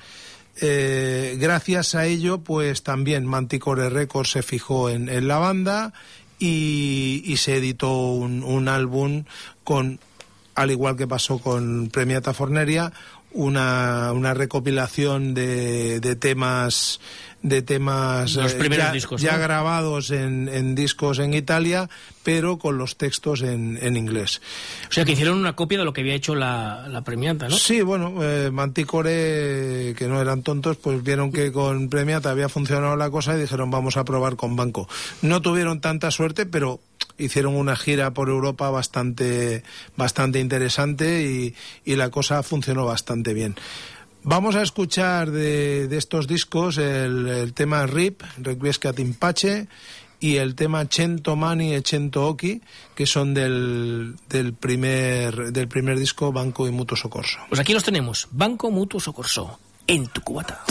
Eh, 0.61 1.37
gracias 1.41 1.97
a 1.97 2.07
ello, 2.07 2.39
pues 2.39 2.85
también 2.85 3.27
Manticore 3.27 3.91
Records 3.91 4.31
se 4.31 4.45
fijó 4.45 4.89
en, 4.89 5.09
en 5.09 5.27
la 5.27 5.39
banda 5.39 5.93
y, 6.39 7.25
y, 7.27 7.39
se 7.39 7.57
editó 7.57 8.13
un, 8.13 8.45
un 8.45 8.69
álbum 8.69 9.25
con, 9.65 9.99
al 10.55 10.71
igual 10.71 10.95
que 10.97 11.09
pasó 11.09 11.39
con 11.41 11.89
Premiata 11.89 12.35
Forneria, 12.35 12.93
una, 13.35 14.13
una 14.13 14.35
recopilación 14.35 15.35
de, 15.35 16.01
de 16.01 16.17
temas 16.17 17.01
de 17.43 17.61
temas 17.61 18.37
eh, 18.37 18.69
ya, 18.71 18.93
discos, 18.93 19.21
ya 19.21 19.37
grabados 19.37 20.11
en, 20.11 20.49
en, 20.49 20.75
discos 20.75 21.19
en 21.19 21.35
Italia, 21.35 21.91
pero 22.23 22.59
con 22.59 22.79
los 22.79 22.97
textos 22.97 23.43
en, 23.43 23.79
en, 23.83 23.97
inglés. 23.97 24.41
O 24.89 24.93
sea, 24.93 25.05
que 25.05 25.13
hicieron 25.13 25.39
una 25.39 25.55
copia 25.55 25.79
de 25.79 25.85
lo 25.85 25.93
que 25.93 26.03
había 26.03 26.15
hecho 26.15 26.35
la, 26.35 26.87
la 26.89 27.03
Premiata, 27.03 27.49
¿no? 27.49 27.57
Sí, 27.57 27.83
bueno, 27.83 28.23
eh, 28.23 28.51
Manticore, 28.53 29.95
que 29.97 30.07
no 30.09 30.21
eran 30.21 30.43
tontos, 30.43 30.77
pues 30.77 31.03
vieron 31.03 31.33
que 31.33 31.51
con 31.51 31.89
Premiata 31.89 32.31
había 32.31 32.49
funcionado 32.49 32.97
la 32.97 33.11
cosa 33.11 33.37
y 33.37 33.41
dijeron 33.41 33.71
vamos 33.71 33.97
a 33.97 34.05
probar 34.05 34.37
con 34.37 34.55
Banco. 34.55 34.89
No 35.21 35.43
tuvieron 35.43 35.81
tanta 35.81 36.11
suerte, 36.13 36.47
pero 36.47 36.81
hicieron 37.19 37.57
una 37.57 37.77
gira 37.77 38.13
por 38.13 38.29
Europa 38.29 38.71
bastante, 38.71 39.63
bastante 39.97 40.41
interesante 40.41 41.23
y, 41.23 41.55
y 41.85 41.97
la 41.97 42.11
cosa 42.11 42.43
funcionó 42.43 42.85
bastante 42.85 43.35
bien. 43.35 43.57
Vamos 44.25 44.55
a 44.55 44.63
escuchar 44.63 45.33
de, 45.33 45.89
de 45.89 45.99
estos 45.99 46.29
discos 46.29 46.79
el, 46.79 47.53
tema 47.55 47.87
RIP, 47.87 48.23
Requiescat 48.39 48.99
Impache, 49.01 49.67
y 50.21 50.37
el 50.37 50.55
tema 50.55 50.87
Cento 50.89 51.35
Mani 51.35 51.75
e 51.75 51.83
Cento 51.83 52.29
Oki, 52.29 52.63
que 52.95 53.07
son 53.07 53.35
del, 53.35 54.15
del, 54.29 54.55
primer, 54.55 55.51
del 55.53 55.67
primer 55.67 55.99
disco 55.99 56.31
Banco 56.31 56.69
y 56.69 56.71
Mutuo 56.71 56.97
Socorso. 56.97 57.41
Pues 57.49 57.61
aquí 57.61 57.75
los 57.75 57.83
tenemos, 57.83 58.29
Banco 58.31 58.71
Mutuo 58.71 59.01
Socorso, 59.01 59.59
en 59.89 60.07
tu 60.07 60.21
cubata. 60.21 60.63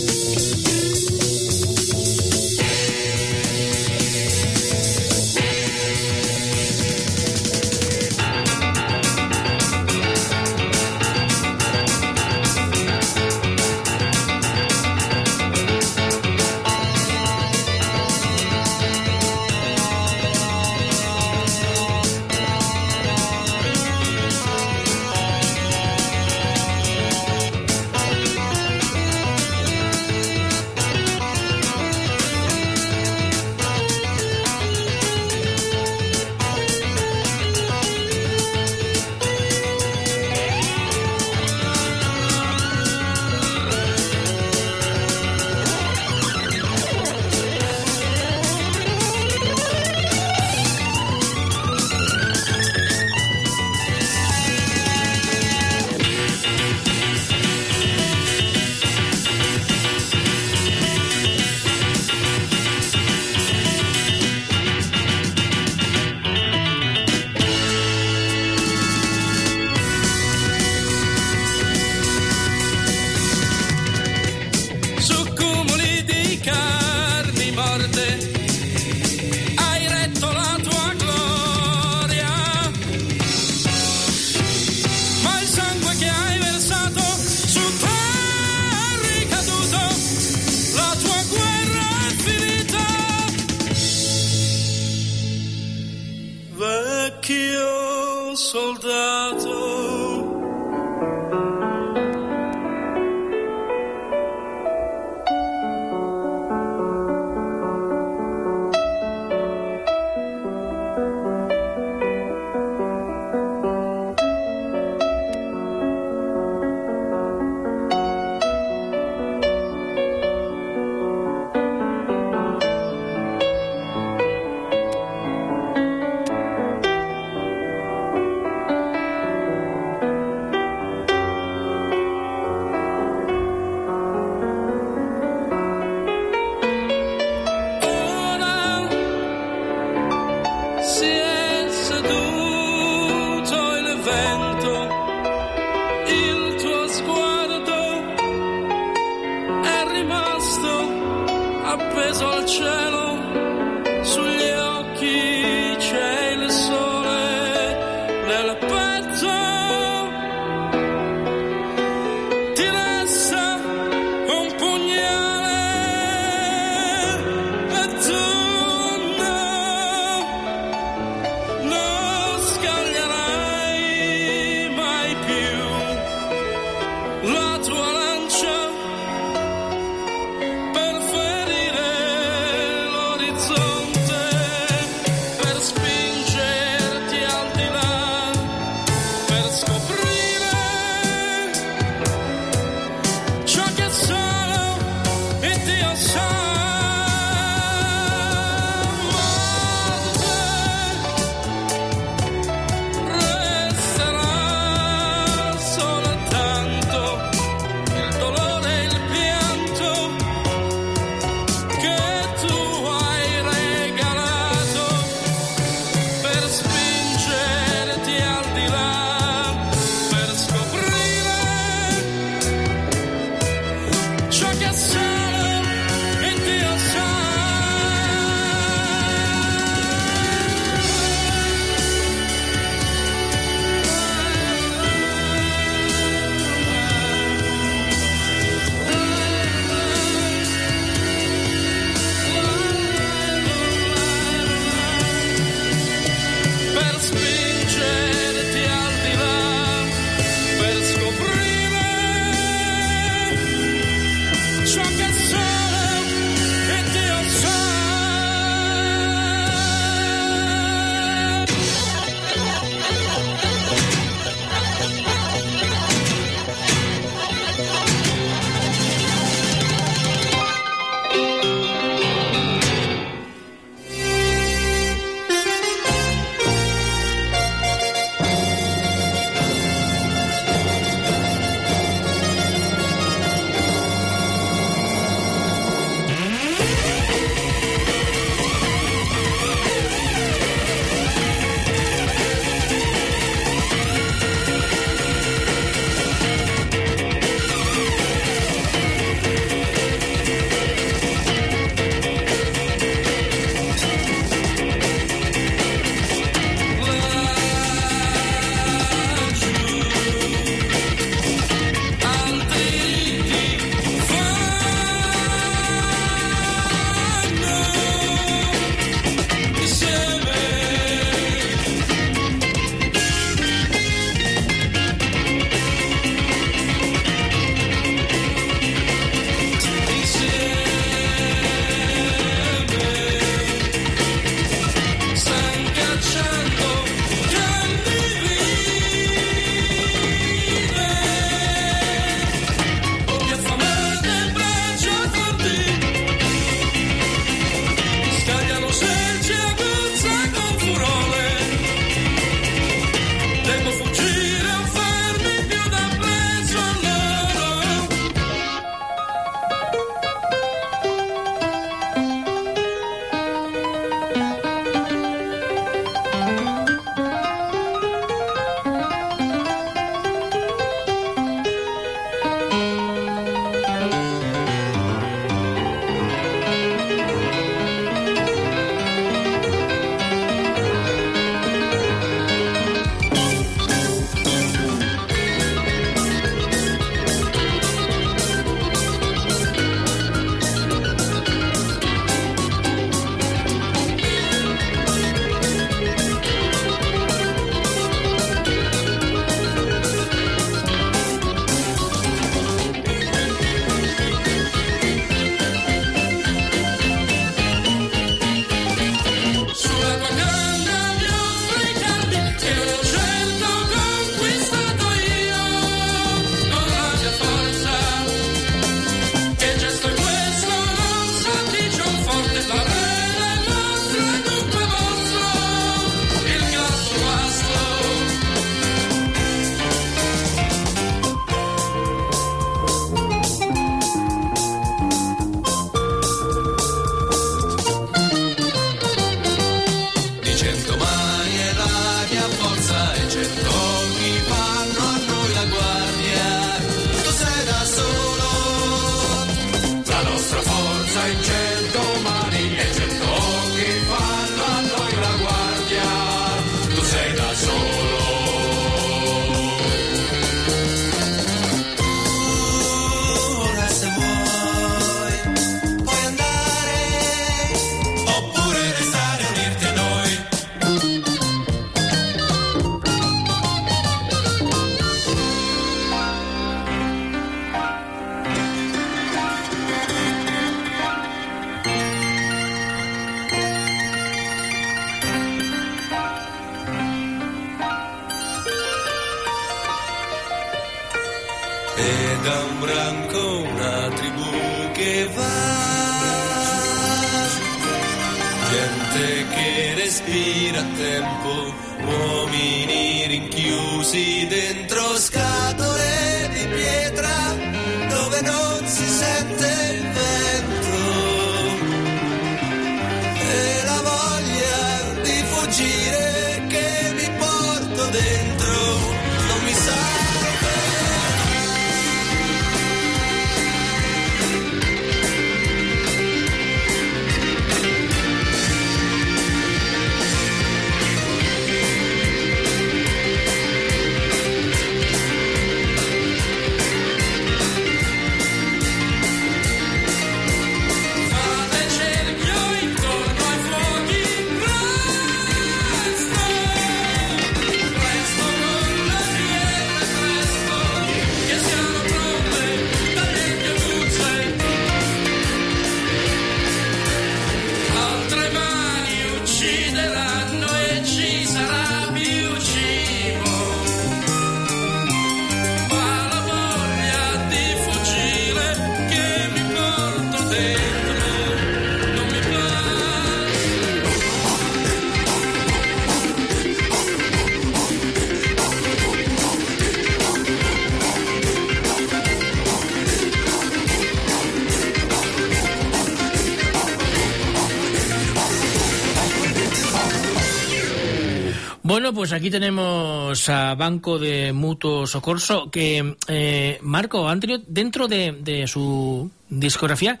Pues 592.00 592.14
aquí 592.14 592.30
tenemos 592.30 593.28
a 593.28 593.54
Banco 593.56 593.98
de 593.98 594.32
Mutuo 594.32 594.86
Socorso, 594.86 595.50
que 595.50 595.96
eh, 596.08 596.58
Marco 596.62 597.06
han 597.06 597.20
tenido 597.20 597.42
dentro 597.46 597.88
de, 597.88 598.12
de 598.12 598.46
su 598.46 599.10
discografía 599.28 600.00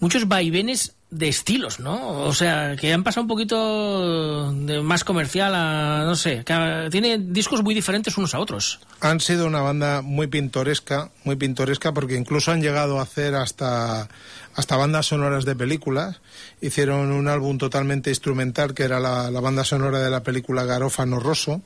muchos 0.00 0.26
vaivenes 0.26 0.96
de 1.10 1.28
estilos, 1.28 1.80
¿no? 1.80 2.20
O 2.24 2.34
sea, 2.34 2.76
que 2.76 2.92
han 2.92 3.02
pasado 3.02 3.22
un 3.22 3.28
poquito 3.28 4.52
de 4.52 4.82
más 4.82 5.04
comercial 5.04 5.54
a, 5.54 6.04
no 6.04 6.14
sé, 6.16 6.44
que 6.44 6.88
tiene 6.90 7.18
discos 7.18 7.62
muy 7.62 7.74
diferentes 7.74 8.18
unos 8.18 8.34
a 8.34 8.40
otros. 8.40 8.80
Han 9.00 9.20
sido 9.20 9.46
una 9.46 9.62
banda 9.62 10.02
muy 10.02 10.26
pintoresca, 10.26 11.10
muy 11.24 11.36
pintoresca 11.36 11.94
porque 11.94 12.14
incluso 12.14 12.52
han 12.52 12.60
llegado 12.60 12.98
a 12.98 13.02
hacer 13.02 13.36
hasta, 13.36 14.08
hasta 14.54 14.76
bandas 14.76 15.06
sonoras 15.06 15.46
de 15.46 15.56
películas. 15.56 16.20
Hicieron 16.60 17.10
un 17.12 17.28
álbum 17.28 17.56
totalmente 17.56 18.10
instrumental 18.10 18.74
que 18.74 18.82
era 18.82 19.00
la, 19.00 19.30
la 19.30 19.40
banda 19.40 19.64
sonora 19.64 20.00
de 20.00 20.10
la 20.10 20.22
película 20.22 20.64
Garófano 20.64 21.20
Rosso. 21.20 21.62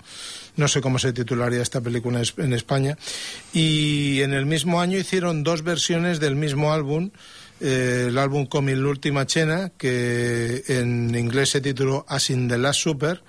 No 0.55 0.69
sé 0.69 0.81
cómo 0.81 1.01
se 1.01 1.12
titularía 1.12 1.62
esta 1.62 1.81
película 1.81 2.23
en 2.36 2.52
España. 2.52 2.97
Y 3.52 4.20
en 4.20 4.35
el 4.35 4.47
mismo 4.47 4.81
año 4.81 4.98
hicieron 4.98 5.43
dos 5.43 5.62
versiones 5.62 6.20
del 6.20 6.36
mismo 6.36 6.73
álbum. 6.73 7.10
Eh, 7.62 8.06
el 8.09 8.18
álbum 8.18 8.47
Come 8.47 8.74
l'ultima 8.74 9.24
cena, 9.24 9.70
que 9.78 10.64
en 10.66 11.14
inglés 11.14 11.51
se 11.51 11.60
tituló 11.60 12.05
As 12.09 12.30
in 12.30 12.48
the 12.48 12.59
Last 12.59 12.80
Super. 12.80 13.22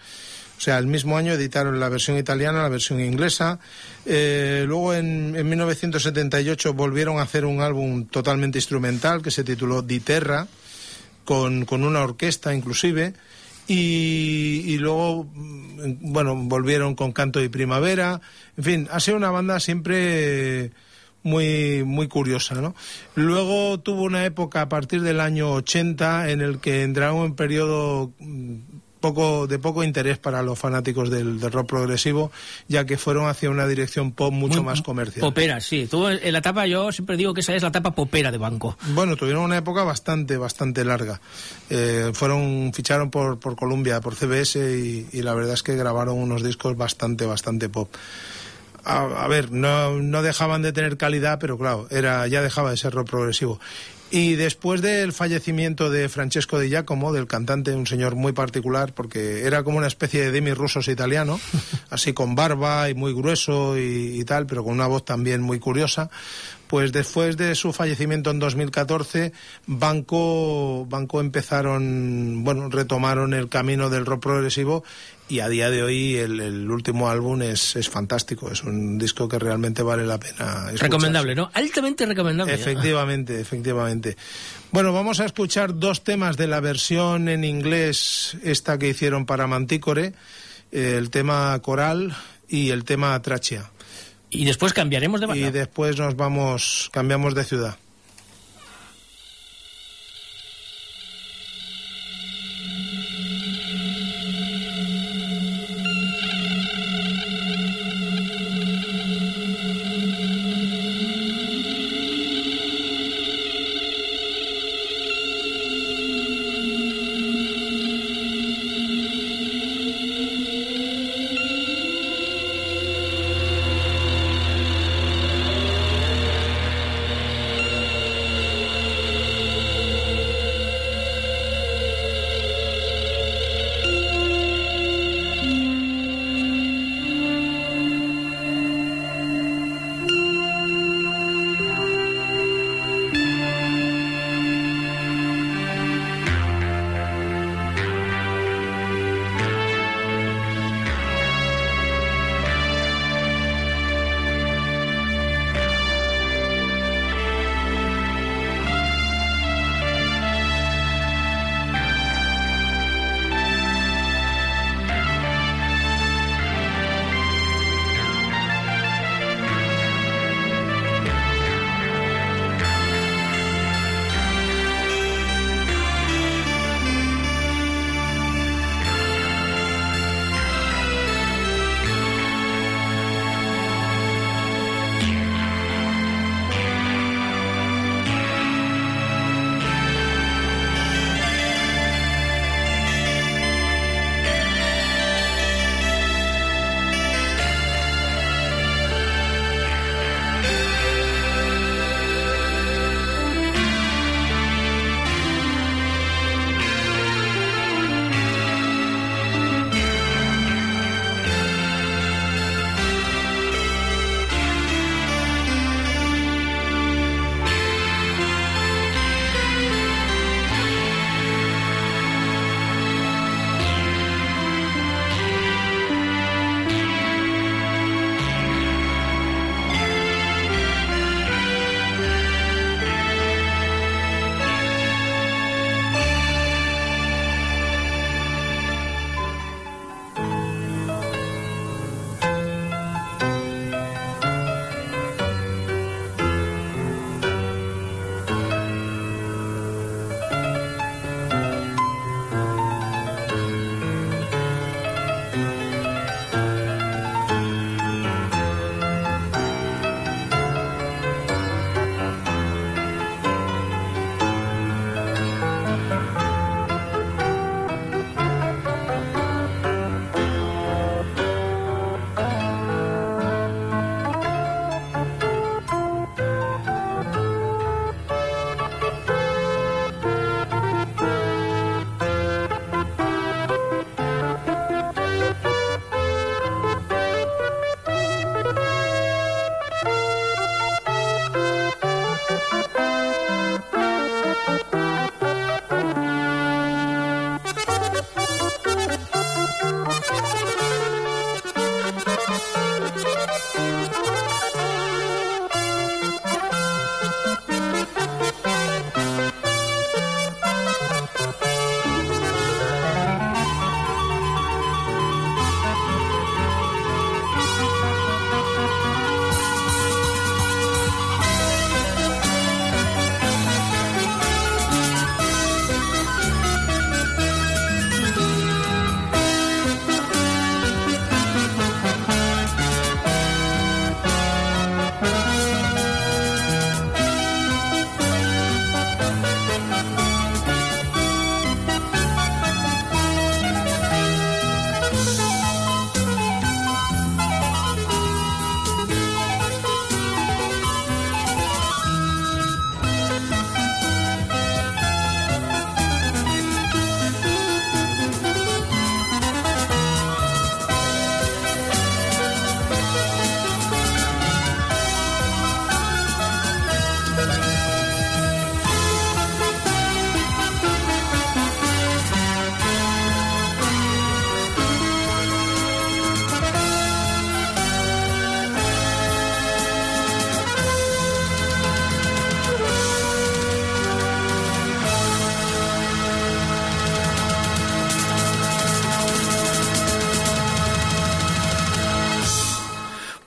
O 0.58 0.62
sea, 0.62 0.80
el 0.80 0.88
mismo 0.88 1.18
año 1.18 1.34
editaron 1.34 1.80
la 1.80 1.88
versión 1.90 2.18
italiana, 2.18 2.64
la 2.64 2.70
versión 2.70 3.00
inglesa. 3.00 3.60
Eh, 4.06 4.64
luego, 4.66 4.96
en, 4.96 5.36
en 5.36 5.48
1978, 5.48 6.74
volvieron 6.74 7.20
a 7.20 7.24
hacer 7.24 7.46
un 7.46 7.62
álbum 7.62 8.08
totalmente 8.08 8.58
instrumental 8.58 9.22
que 9.22 9.30
se 9.30 9.44
tituló 9.44 9.84
Di 9.84 10.00
Terra, 10.00 10.48
con, 11.26 11.66
con 11.66 11.84
una 11.84 12.02
orquesta 12.02 12.56
inclusive. 12.56 13.14
Y, 13.68 14.64
y 14.66 14.78
luego, 14.80 15.26
mm, 15.32 16.12
bueno, 16.12 16.36
volvieron 16.36 16.96
con 16.96 17.12
Canto 17.12 17.40
de 17.40 17.52
Primavera. 17.52 18.20
En 18.58 18.64
fin, 18.64 18.88
ha 18.90 19.00
sido 19.00 19.18
una 19.18 19.30
banda 19.30 19.60
siempre 19.60 20.72
muy, 21.24 21.84
muy 21.84 22.08
curiosa, 22.08 22.56
¿no? 22.56 22.76
Luego 23.16 23.80
tuvo 23.80 24.04
una 24.04 24.26
época 24.26 24.62
a 24.62 24.70
partir 24.70 25.02
del 25.02 25.20
año 25.20 25.52
80 25.54 26.30
en 26.30 26.42
el 26.42 26.60
que 26.60 26.84
entraron 26.84 27.18
en 27.18 27.24
un 27.24 27.36
periodo 27.36 28.12
mm, 28.20 28.56
poco, 29.04 29.48
de 29.48 29.60
poco 29.60 29.84
interés 29.84 30.18
para 30.18 30.42
los 30.42 30.58
fanáticos 30.58 31.10
del, 31.10 31.38
del 31.38 31.52
rock 31.52 31.68
progresivo, 31.68 32.32
ya 32.70 32.86
que 32.86 32.98
fueron 32.98 33.28
hacia 33.28 33.50
una 33.50 33.68
dirección 33.68 34.14
pop 34.14 34.32
mucho 34.32 34.64
Muy 34.64 34.68
más 34.68 34.82
comercial. 34.82 35.20
Popera, 35.20 35.60
sí. 35.60 35.88
Tuvo 35.88 36.10
en 36.10 36.32
la 36.32 36.40
etapa, 36.40 36.66
yo 36.68 36.90
siempre 36.94 37.18
digo 37.18 37.34
que 37.34 37.42
esa 37.42 37.54
es 37.54 37.62
la 37.62 37.68
etapa 37.68 37.92
popera 37.92 38.32
de 38.32 38.38
Banco. 38.38 38.78
Bueno, 38.94 39.18
tuvieron 39.18 39.44
una 39.44 39.58
época 39.58 39.84
bastante, 39.84 40.38
bastante 40.38 40.86
larga. 40.86 41.20
Eh, 41.70 42.12
fueron, 42.14 42.72
ficharon 42.74 43.12
por, 43.12 43.40
por 43.40 43.58
Columbia, 43.58 44.00
por 44.00 44.16
CBS 44.16 44.58
y, 44.58 45.10
y 45.12 45.22
la 45.22 45.34
verdad 45.34 45.56
es 45.56 45.64
que 45.64 45.76
grabaron 45.76 46.18
unos 46.18 46.42
discos 46.42 46.78
bastante, 46.78 47.26
bastante 47.26 47.68
pop. 47.68 47.90
A, 48.84 49.24
a 49.24 49.28
ver, 49.28 49.52
no, 49.52 50.02
no 50.02 50.22
dejaban 50.22 50.62
de 50.62 50.74
tener 50.74 50.98
calidad, 50.98 51.40
pero 51.40 51.58
claro, 51.58 51.88
era, 51.90 52.28
ya 52.28 52.42
dejaba 52.42 52.72
de 52.72 52.78
ser 52.78 52.94
rock 52.94 53.10
progresivo. 53.10 53.60
Y 54.16 54.36
después 54.36 54.84
del 54.84 55.12
fallecimiento 55.12 55.90
de 55.90 56.08
Francesco 56.08 56.60
Di 56.60 56.70
Giacomo, 56.70 57.14
del 57.14 57.26
cantante, 57.26 57.74
un 57.74 57.88
señor 57.88 58.14
muy 58.14 58.32
particular, 58.32 58.94
porque 58.94 59.48
era 59.48 59.64
como 59.64 59.80
una 59.80 59.88
especie 59.88 60.22
de 60.22 60.32
Demi 60.32 60.54
Rusos 60.54 60.88
italiano, 60.88 61.40
así 61.90 62.14
con 62.14 62.36
barba 62.36 62.92
y 62.92 62.94
muy 62.94 63.12
grueso 63.12 63.76
y, 63.76 64.20
y 64.20 64.24
tal, 64.24 64.46
pero 64.46 64.64
con 64.64 64.74
una 64.74 64.86
voz 64.86 65.04
también 65.04 65.42
muy 65.42 65.58
curiosa, 65.58 66.12
pues 66.74 66.92
después 66.92 67.38
de 67.38 67.56
su 67.56 67.74
fallecimiento 67.74 68.30
en 68.30 68.38
2014, 68.38 69.32
Banco, 69.68 70.86
Banco 70.88 71.20
empezaron, 71.20 72.44
bueno, 72.44 72.70
retomaron 72.70 73.34
el 73.34 73.50
camino 73.50 73.90
del 73.90 74.06
rock 74.06 74.24
progresivo 74.24 74.84
y 75.30 75.40
a 75.40 75.50
día 75.50 75.70
de 75.70 75.84
hoy 75.84 76.16
el, 76.16 76.40
el 76.40 76.70
último 76.70 77.10
álbum 77.10 77.42
es, 77.42 77.76
es 77.76 77.90
fantástico, 77.90 78.52
es 78.52 78.64
un 78.64 78.98
disco 78.98 79.28
que 79.28 79.40
realmente 79.40 79.82
vale 79.82 80.06
la 80.06 80.20
pena 80.20 80.34
escucharse. 80.34 80.84
Recomendable, 80.84 81.36
¿no? 81.36 81.50
Altamente 81.54 82.06
recomendable. 82.06 82.54
Efectivamente, 82.54 83.40
efectivamente. 83.40 84.18
Bueno, 84.72 84.92
vamos 84.92 85.20
a 85.20 85.26
escuchar 85.26 85.78
dos 85.78 86.04
temas 86.04 86.38
de 86.38 86.48
la 86.48 86.60
versión 86.60 87.30
en 87.30 87.44
inglés, 87.44 88.38
esta 88.44 88.78
que 88.78 88.90
hicieron 88.90 89.26
para 89.26 89.48
Mantícore, 89.48 90.14
eh, 90.72 90.96
el 90.98 91.10
tema 91.10 91.58
coral 91.62 92.16
y 92.48 92.72
el 92.72 92.84
tema 92.84 93.20
trachea. 93.22 93.72
Y 94.30 94.46
después 94.46 94.74
cambiaremos 94.74 95.22
de 95.22 95.28
banda. 95.28 95.48
Y 95.48 95.52
después 95.52 95.98
nos 95.98 96.16
vamos, 96.16 96.90
cambiamos 96.92 97.36
de 97.36 97.44
ciudad. 97.44 97.78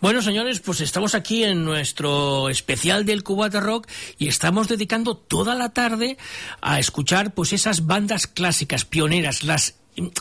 Bueno, 0.06 0.22
señores, 0.22 0.60
pues 0.60 0.80
estamos 0.82 1.16
aquí 1.16 1.42
en 1.42 1.64
nuestro 1.64 2.48
especial 2.48 3.04
del 3.04 3.24
Cubata 3.24 3.58
Rock 3.58 3.88
y 4.18 4.28
estamos 4.28 4.68
dedicando 4.68 5.16
toda 5.16 5.56
la 5.56 5.70
tarde 5.70 6.16
a 6.60 6.78
escuchar 6.78 7.34
pues 7.34 7.52
esas 7.52 7.86
bandas 7.86 8.28
clásicas, 8.28 8.84
pioneras, 8.84 9.42
las 9.42 9.74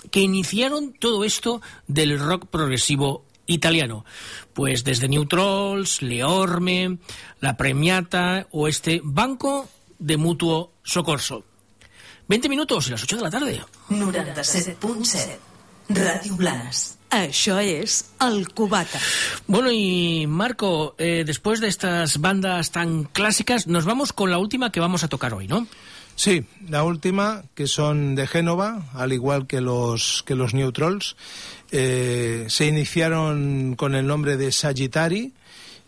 que 0.10 0.22
iniciaron 0.22 0.94
todo 0.94 1.24
esto 1.24 1.62
del 1.86 2.18
rock 2.18 2.48
progresivo 2.48 3.26
italiano. 3.45 4.06
Pues 4.53 4.84
desde 4.84 5.07
New 5.07 5.28
Trolls, 5.28 6.02
Leorme, 6.02 6.98
La 7.40 7.56
Premiata 7.56 8.48
o 8.49 8.68
este 8.68 9.02
Banco 9.03 9.70
de 9.99 10.18
Mutuo 10.18 10.74
Socorso. 10.82 11.44
20 12.28 12.49
minutos 12.49 12.88
y 12.88 12.90
las 12.90 13.03
8 13.03 13.18
de 13.18 13.22
la 13.22 13.30
tarde. 13.30 13.62
97.7 13.91 15.38
Ràdio 15.90 16.36
Blanes. 16.36 16.95
Això 17.10 17.60
és 17.61 18.06
El 18.19 18.49
Cubata. 18.49 18.99
Bueno, 19.48 19.72
y 19.72 20.26
Marco, 20.27 20.95
eh, 20.98 21.23
después 21.26 21.61
de 21.61 21.68
estas 21.68 22.19
bandas 22.19 22.72
tan 22.72 23.06
clásicas, 23.06 23.68
nos 23.68 23.86
vamos 23.86 24.11
con 24.11 24.32
la 24.32 24.38
última 24.38 24.72
que 24.72 24.80
vamos 24.80 25.03
a 25.03 25.07
tocar 25.07 25.34
hoy, 25.34 25.48
¿no? 25.48 25.68
Sí, 26.15 26.45
la 26.69 26.84
última, 26.84 27.44
que 27.56 27.68
son 27.68 28.15
de 28.15 28.26
Génova, 28.26 28.86
al 28.94 29.11
igual 29.11 29.48
que 29.48 29.60
los, 29.60 30.23
que 30.26 30.36
los 30.36 30.53
New 30.53 30.72
Trolls. 30.72 31.15
Eh, 31.72 32.45
se 32.48 32.68
iniciaron 32.68 33.76
con 33.76 33.95
el 33.95 34.07
nombre 34.07 34.38
de 34.38 34.52
Sagittari 34.52 35.34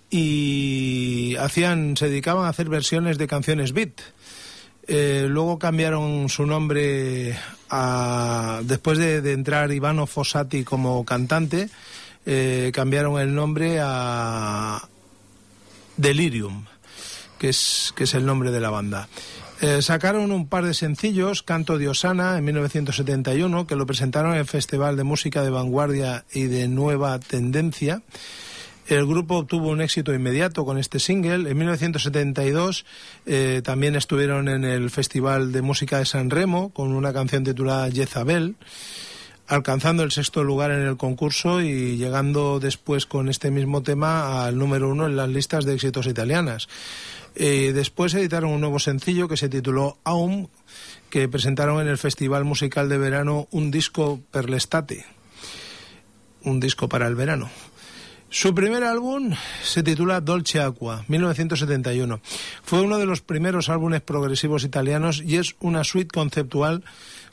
y 0.09 1.35
hacían, 1.39 1.95
se 1.95 2.09
dedicaban 2.09 2.45
a 2.45 2.49
hacer 2.49 2.67
versiones 2.67 3.17
de 3.17 3.27
canciones 3.27 3.73
beat. 3.73 4.01
Eh, 4.87 5.25
luego 5.29 5.59
cambiaron 5.59 6.29
su 6.29 6.45
nombre 6.45 7.37
a, 7.69 8.61
después 8.63 8.97
de, 8.97 9.33
entrar 9.33 9.71
Ivano 9.71 10.07
Fossati 10.07 10.63
como 10.63 11.03
cantante, 11.03 11.69
eh, 12.25 12.71
cambiaron 12.73 13.19
el 13.19 13.35
nombre 13.35 13.79
a 13.81 14.87
Delirium, 15.97 16.65
que 17.37 17.49
es, 17.49 17.93
que 17.95 18.05
es 18.05 18.13
el 18.13 18.25
nombre 18.25 18.51
de 18.51 18.61
la 18.61 18.69
banda. 18.69 19.09
Eh, 19.59 19.81
sacaron 19.81 20.31
un 20.31 20.47
par 20.47 20.65
de 20.65 20.75
sencillos, 20.75 21.41
Canto 21.41 21.79
de 21.79 21.89
Osana 21.89 22.37
en 22.37 22.45
1971, 22.45 23.65
que 23.65 23.75
lo 23.75 23.87
presentaron 23.87 24.33
en 24.33 24.39
el 24.39 24.45
Festival 24.45 24.95
de 24.95 25.03
Música 25.03 25.41
de 25.41 25.49
Vanguardia 25.49 26.25
y 26.31 26.43
de 26.43 26.67
Nueva 26.67 27.19
Tendencia. 27.19 28.03
El 28.87 29.05
grupo 29.05 29.35
obtuvo 29.35 29.67
un 29.67 29.81
éxito 29.81 30.13
inmediato 30.13 30.63
con 30.63 30.77
este 30.77 30.99
single. 30.99 31.49
En 31.49 31.57
1972 31.57 32.85
eh, 33.25 33.61
también 33.61 33.97
estuvieron 33.97 34.47
en 34.47 34.63
el 34.63 34.89
Festival 34.89 35.51
de 35.51 35.61
Música 35.61 35.99
de 35.99 36.05
San 36.05 36.29
Remo 36.29 36.69
con 36.69 36.93
una 36.93 37.11
canción 37.11 37.43
titulada 37.43 37.91
Jezabel, 37.91 38.55
alcanzando 39.45 40.03
el 40.03 40.13
sexto 40.13 40.41
lugar 40.41 40.71
en 40.71 40.83
el 40.83 40.95
concurso 40.95 41.59
y 41.59 41.97
llegando 41.97 42.61
después 42.61 43.05
con 43.05 43.27
este 43.27 43.51
mismo 43.51 43.83
tema 43.83 44.45
al 44.45 44.57
número 44.57 44.89
uno 44.89 45.05
en 45.05 45.17
las 45.17 45.27
listas 45.27 45.65
de 45.65 45.73
éxitos 45.73 46.07
italianas. 46.07 46.69
Eh, 47.35 47.73
después 47.73 48.13
editaron 48.13 48.51
un 48.51 48.61
nuevo 48.61 48.79
sencillo 48.79 49.27
que 49.27 49.35
se 49.35 49.49
tituló 49.49 49.97
Aum, 50.05 50.47
que 51.09 51.27
presentaron 51.27 51.81
en 51.81 51.89
el 51.89 51.97
Festival 51.97 52.45
Musical 52.45 52.87
de 52.87 52.97
Verano 52.97 53.49
un 53.51 53.69
disco 53.69 54.21
per 54.31 54.49
l'estate, 54.49 55.05
un 56.43 56.61
disco 56.61 56.87
para 56.87 57.05
el 57.07 57.15
verano. 57.15 57.49
Su 58.29 58.53
primer 58.53 58.83
álbum 58.83 59.33
se 59.63 59.83
titula 59.83 60.19
Dolce 60.19 60.59
Aqua, 60.59 61.05
1971. 61.07 62.19
Fue 62.61 62.81
uno 62.81 62.97
de 62.97 63.05
los 63.05 63.21
primeros 63.21 63.69
álbumes 63.69 64.01
progresivos 64.01 64.65
italianos 64.65 65.23
y 65.25 65.37
es 65.37 65.55
una 65.61 65.85
suite 65.85 66.13
conceptual 66.13 66.83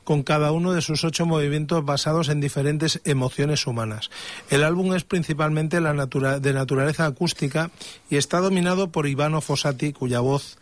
con 0.05 0.23
cada 0.23 0.53
uno 0.53 0.73
de 0.73 0.83
sus 0.83 1.03
ocho 1.03 1.27
movimientos 1.27 1.85
basados 1.85 2.29
en 2.29 2.41
diferentes 2.41 3.01
emociones 3.05 3.67
humanas. 3.67 4.11
El 4.51 4.63
álbum 4.63 4.95
es 4.95 5.03
principalmente 5.03 5.81
la 5.81 5.95
natura 5.95 6.39
de 6.39 6.53
naturaleza 6.53 7.07
acústica 7.07 7.71
y 8.09 8.17
está 8.17 8.39
dominado 8.39 8.91
por 8.93 9.09
Ivano 9.09 9.41
Fossati, 9.41 9.93
cuya 9.93 10.21
voz 10.21 10.59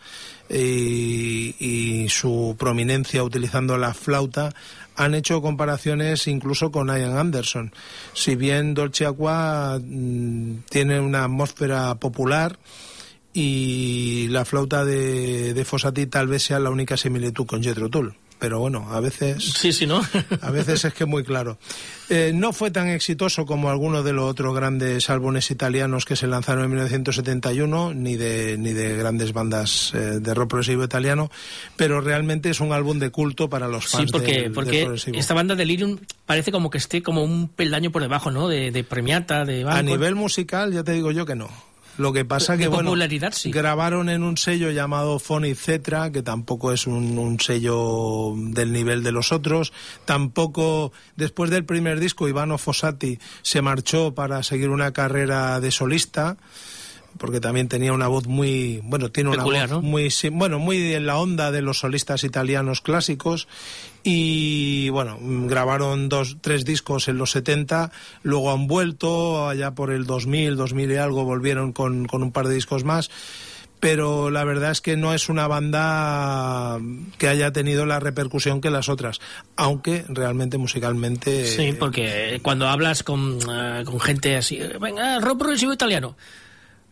y, 0.48 1.56
y 1.58 2.08
su 2.08 2.56
prominencia 2.58 3.22
utilizando 3.22 3.76
la 3.76 3.92
flauta 3.92 4.54
han 4.96 5.14
hecho 5.14 5.42
comparaciones 5.42 6.26
incluso 6.26 6.70
con 6.70 6.88
Ian 6.88 7.16
Anderson. 7.16 7.72
Si 8.12 8.36
bien 8.36 8.74
Dolce 8.74 9.06
Aqua 9.06 9.78
mm, 9.82 10.64
tiene 10.68 11.00
una 11.00 11.24
atmósfera 11.24 11.94
popular 11.96 12.58
y 13.32 14.28
la 14.28 14.44
flauta 14.44 14.84
de, 14.84 15.54
de 15.54 16.06
tal 16.06 16.28
vez 16.28 16.42
sea 16.42 16.58
la 16.58 16.70
única 16.70 16.96
similitud 16.96 17.46
con 17.46 17.62
Jethro 17.62 17.88
Tull 17.88 18.14
pero 18.42 18.58
bueno, 18.58 18.88
a 18.90 18.98
veces... 18.98 19.52
Sí, 19.56 19.72
sí, 19.72 19.86
¿no? 19.86 20.02
a 20.40 20.50
veces 20.50 20.84
es 20.84 20.92
que 20.92 21.06
muy 21.06 21.22
claro. 21.22 21.58
Eh, 22.08 22.32
no 22.34 22.52
fue 22.52 22.72
tan 22.72 22.88
exitoso 22.88 23.46
como 23.46 23.70
algunos 23.70 24.04
de 24.04 24.12
los 24.12 24.28
otros 24.28 24.52
grandes 24.52 25.08
álbumes 25.10 25.52
italianos 25.52 26.04
que 26.04 26.16
se 26.16 26.26
lanzaron 26.26 26.64
en 26.64 26.70
1971, 26.70 27.94
ni 27.94 28.16
de, 28.16 28.56
ni 28.58 28.72
de 28.72 28.96
grandes 28.96 29.32
bandas 29.32 29.92
eh, 29.94 30.18
de 30.18 30.34
rock 30.34 30.50
progresivo 30.50 30.82
italiano, 30.82 31.30
pero 31.76 32.00
realmente 32.00 32.50
es 32.50 32.58
un 32.58 32.72
álbum 32.72 32.98
de 32.98 33.10
culto 33.10 33.48
para 33.48 33.68
los 33.68 33.86
fans 33.86 34.06
Sí, 34.06 34.12
porque, 34.12 34.50
porque 34.52 34.88
esta 35.14 35.34
banda 35.34 35.54
Delirium 35.54 35.98
parece 36.26 36.50
como 36.50 36.68
que 36.68 36.78
esté 36.78 37.00
como 37.00 37.22
un 37.22 37.46
peldaño 37.46 37.92
por 37.92 38.02
debajo, 38.02 38.32
¿no? 38.32 38.48
De, 38.48 38.72
de 38.72 38.82
Premiata, 38.82 39.44
de 39.44 39.62
Banco. 39.62 39.78
A 39.78 39.82
nivel 39.84 40.16
musical, 40.16 40.72
ya 40.72 40.82
te 40.82 40.90
digo 40.90 41.12
yo 41.12 41.24
que 41.24 41.36
no. 41.36 41.48
Lo 41.98 42.12
que 42.12 42.24
pasa 42.24 42.56
que 42.56 42.68
bueno, 42.68 42.94
sí. 43.32 43.50
grabaron 43.50 44.08
en 44.08 44.22
un 44.22 44.36
sello 44.36 44.70
llamado 44.70 45.18
Phonic 45.18 45.56
Cetra, 45.56 46.10
que 46.10 46.22
tampoco 46.22 46.72
es 46.72 46.86
un, 46.86 47.18
un 47.18 47.38
sello 47.38 48.34
del 48.36 48.72
nivel 48.72 49.02
de 49.02 49.12
los 49.12 49.32
otros. 49.32 49.72
Tampoco, 50.04 50.92
después 51.16 51.50
del 51.50 51.64
primer 51.64 52.00
disco, 52.00 52.28
Ivano 52.28 52.56
Fossati 52.56 53.18
se 53.42 53.62
marchó 53.62 54.14
para 54.14 54.42
seguir 54.42 54.70
una 54.70 54.92
carrera 54.92 55.60
de 55.60 55.70
solista 55.70 56.36
porque 57.18 57.40
también 57.40 57.68
tenía 57.68 57.92
una 57.92 58.08
voz 58.08 58.26
muy 58.26 58.80
bueno 58.84 59.10
tiene 59.10 59.28
una 59.28 59.44
voz 59.44 59.70
¿no? 59.70 59.82
muy 59.82 60.08
bueno 60.32 60.58
muy 60.58 60.94
en 60.94 61.04
la 61.04 61.18
onda 61.18 61.50
de 61.50 61.60
los 61.60 61.80
solistas 61.80 62.24
italianos 62.24 62.80
clásicos 62.80 63.48
y 64.04 64.88
bueno 64.90 65.18
grabaron 65.20 66.08
dos 66.08 66.36
tres 66.40 66.64
discos 66.64 67.08
en 67.08 67.18
los 67.18 67.30
70 67.32 67.92
luego 68.22 68.50
han 68.50 68.66
vuelto 68.66 69.48
allá 69.48 69.72
por 69.72 69.92
el 69.92 70.06
2000 70.06 70.56
2000 70.56 70.92
y 70.92 70.96
algo 70.96 71.24
volvieron 71.24 71.72
con, 71.72 72.06
con 72.06 72.22
un 72.22 72.32
par 72.32 72.48
de 72.48 72.54
discos 72.54 72.84
más. 72.84 73.10
Pero 73.80 74.30
la 74.30 74.44
verdad 74.44 74.70
es 74.70 74.80
que 74.80 74.96
no 74.96 75.12
es 75.12 75.28
una 75.28 75.48
banda 75.48 76.78
que 77.18 77.26
haya 77.26 77.50
tenido 77.50 77.84
la 77.84 77.98
repercusión 77.98 78.60
que 78.60 78.70
las 78.70 78.88
otras 78.88 79.20
aunque 79.56 80.04
realmente 80.08 80.56
musicalmente 80.56 81.44
Sí, 81.46 81.72
porque 81.72 82.38
cuando 82.42 82.68
hablas 82.68 83.02
con, 83.02 83.38
eh, 83.50 83.82
con 83.84 83.98
gente 83.98 84.36
así, 84.36 84.60
venga, 84.80 85.18
rock 85.18 85.38
progresivo 85.38 85.72
italiano, 85.72 86.16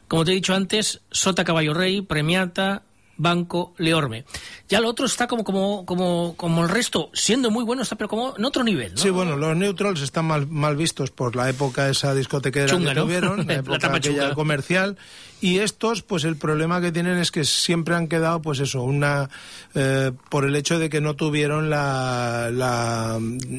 como 0.09 0.25
te 0.25 0.33
he 0.33 0.35
dicho 0.35 0.53
antes, 0.53 1.01
Sota 1.13 1.45
Caballo 1.45 1.75
Rey, 1.75 2.03
Premiata, 2.03 2.83
Banco, 3.21 3.75
Leorme. 3.77 4.25
Ya 4.67 4.81
lo 4.81 4.89
otro 4.89 5.05
está 5.05 5.27
como, 5.27 5.45
como, 5.45 5.85
como, 5.85 6.35
como 6.37 6.63
el 6.63 6.71
resto, 6.71 7.11
siendo 7.13 7.51
muy 7.51 7.65
bueno, 7.65 7.83
está 7.83 7.97
pero 7.97 8.09
como 8.09 8.35
en 8.37 8.45
otro 8.47 8.65
nivel, 8.65 8.95
¿no? 8.95 8.99
Sí, 8.99 9.11
bueno, 9.11 9.37
los 9.37 9.55
Neutrals 9.55 10.01
están 10.01 10.25
mal, 10.25 10.47
mal 10.47 10.75
vistos 10.75 11.11
por 11.11 11.37
la 11.37 11.51
época 11.51 11.91
esa 11.91 12.15
discotequera 12.15 12.67
Chunga, 12.67 12.91
que 12.91 12.95
¿no? 12.95 13.03
tuvieron, 13.03 13.47
la 13.47 13.55
época 13.57 13.95
aquella 13.95 14.33
comercial. 14.35 14.97
Y 15.43 15.59
estos, 15.59 16.03
pues 16.03 16.25
el 16.25 16.37
problema 16.37 16.81
que 16.81 16.93
tienen 16.93 17.19
es 17.19 17.31
que 17.31 17.45
siempre 17.45 17.95
han 17.95 18.09
quedado, 18.09 18.41
pues 18.41 18.61
eso, 18.61 18.83
una 18.83 19.29
eh, 19.75 20.13
por 20.31 20.45
el 20.45 20.57
hecho 20.57 20.79
de 20.79 20.89
que 20.89 21.01
no 21.01 21.15
tuvieron 21.15 21.69
la, 21.69 22.51
la, 22.53 23.19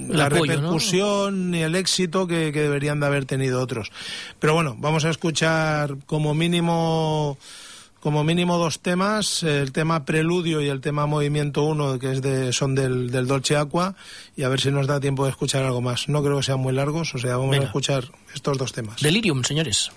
la 0.10 0.26
apoyo, 0.26 0.46
¿no? 0.46 0.54
repercusión 0.54 1.52
ni 1.52 1.62
el 1.62 1.76
éxito 1.76 2.26
que, 2.26 2.52
que 2.52 2.62
deberían 2.62 3.00
de 3.00 3.06
haber 3.06 3.26
tenido 3.26 3.62
otros. 3.62 3.92
Pero 4.40 4.54
bueno, 4.54 4.76
vamos 4.80 5.06
a 5.06 5.10
escuchar 5.10 5.98
como 6.06 6.34
mínimo 6.34 7.38
como 8.02 8.23
mínimo 8.23 8.57
dos 8.57 8.80
temas, 8.80 9.44
el 9.44 9.72
tema 9.72 10.06
Preludio 10.06 10.60
y 10.60 10.68
el 10.68 10.82
tema 10.82 11.06
Movimiento 11.06 11.64
1, 11.64 11.99
que 11.99 12.11
es 12.11 12.22
de, 12.22 12.52
son 12.52 12.73
del, 12.73 13.11
del 13.11 13.28
Dolce 13.28 13.56
Aqua, 13.56 13.95
y 14.36 14.44
a 14.44 14.49
ver 14.49 14.60
si 14.60 14.72
nos 14.72 14.88
da 14.88 14.99
tiempo 14.99 15.23
de 15.23 15.30
escuchar 15.30 15.64
algo 15.64 15.82
más. 15.82 16.10
No 16.10 16.23
creo 16.23 16.38
que 16.38 16.44
sean 16.44 16.60
muy 16.60 16.73
largos, 16.73 17.14
o 17.14 17.19
sea, 17.19 17.38
vamos 17.38 17.52
Venga. 17.52 17.65
a 17.65 17.68
escuchar 17.68 18.06
estos 18.34 18.57
dos 18.57 18.73
temas. 18.73 18.99
Delirium, 19.02 19.44
señores. 19.44 19.91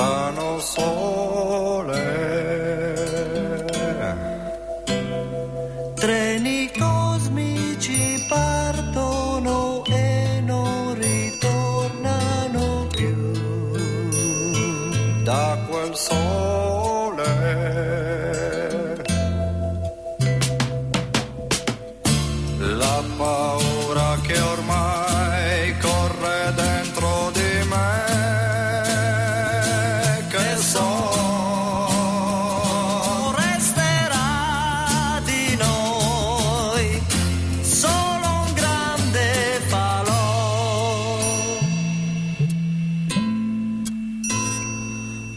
sovrano 0.00 0.58
sole. 0.60 1.09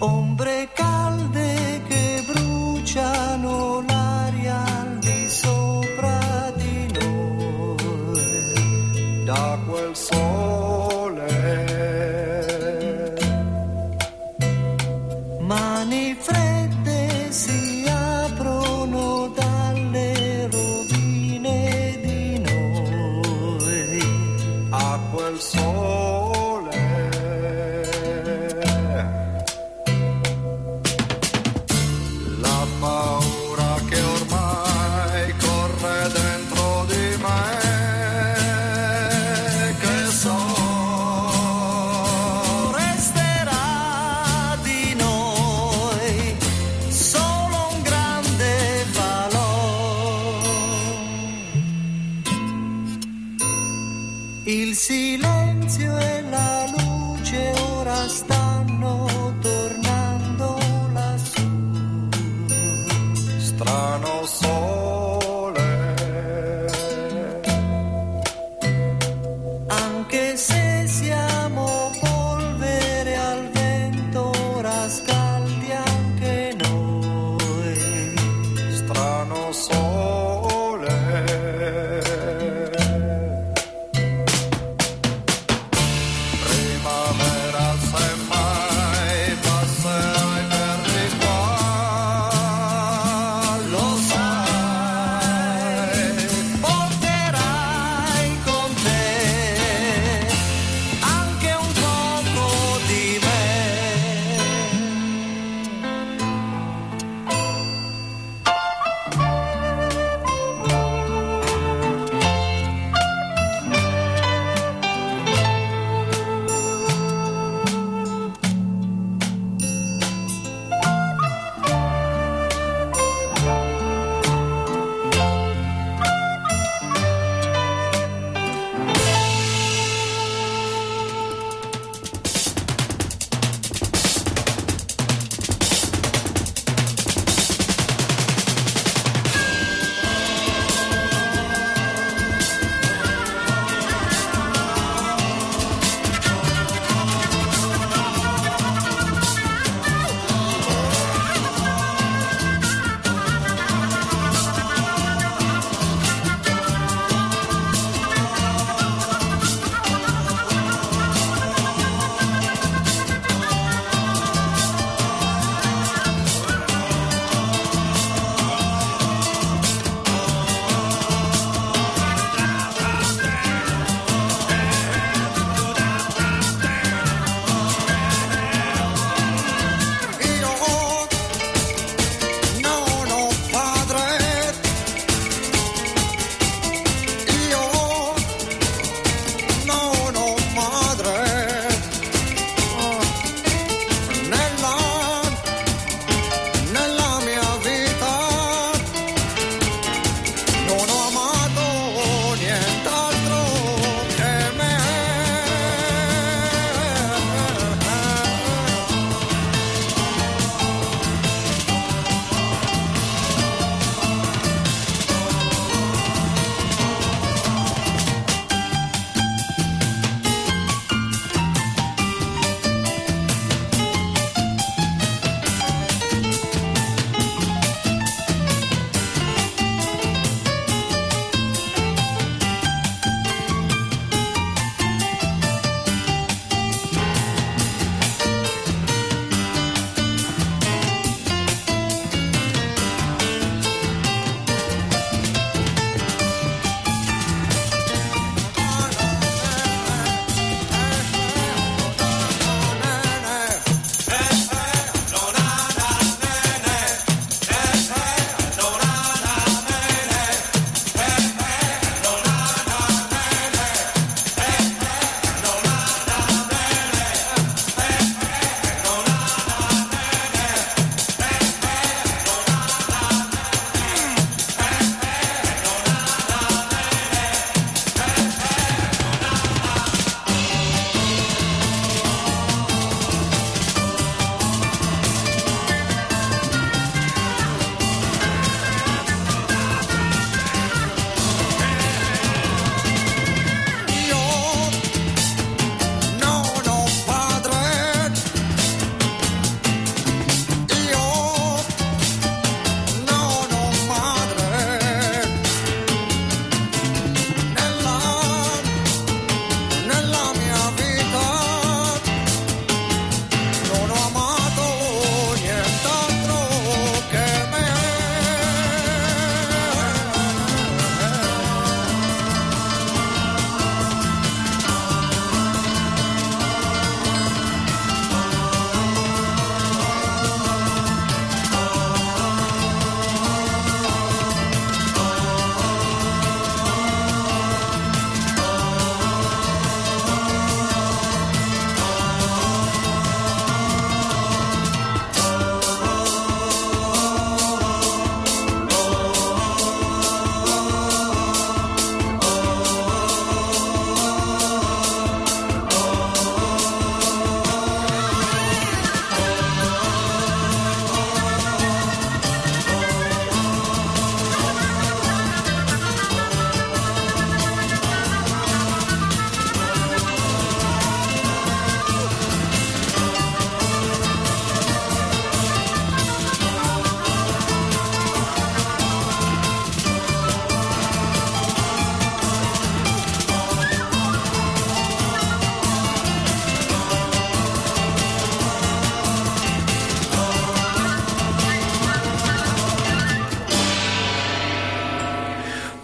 hombre 0.04 0.68
que 0.76 0.83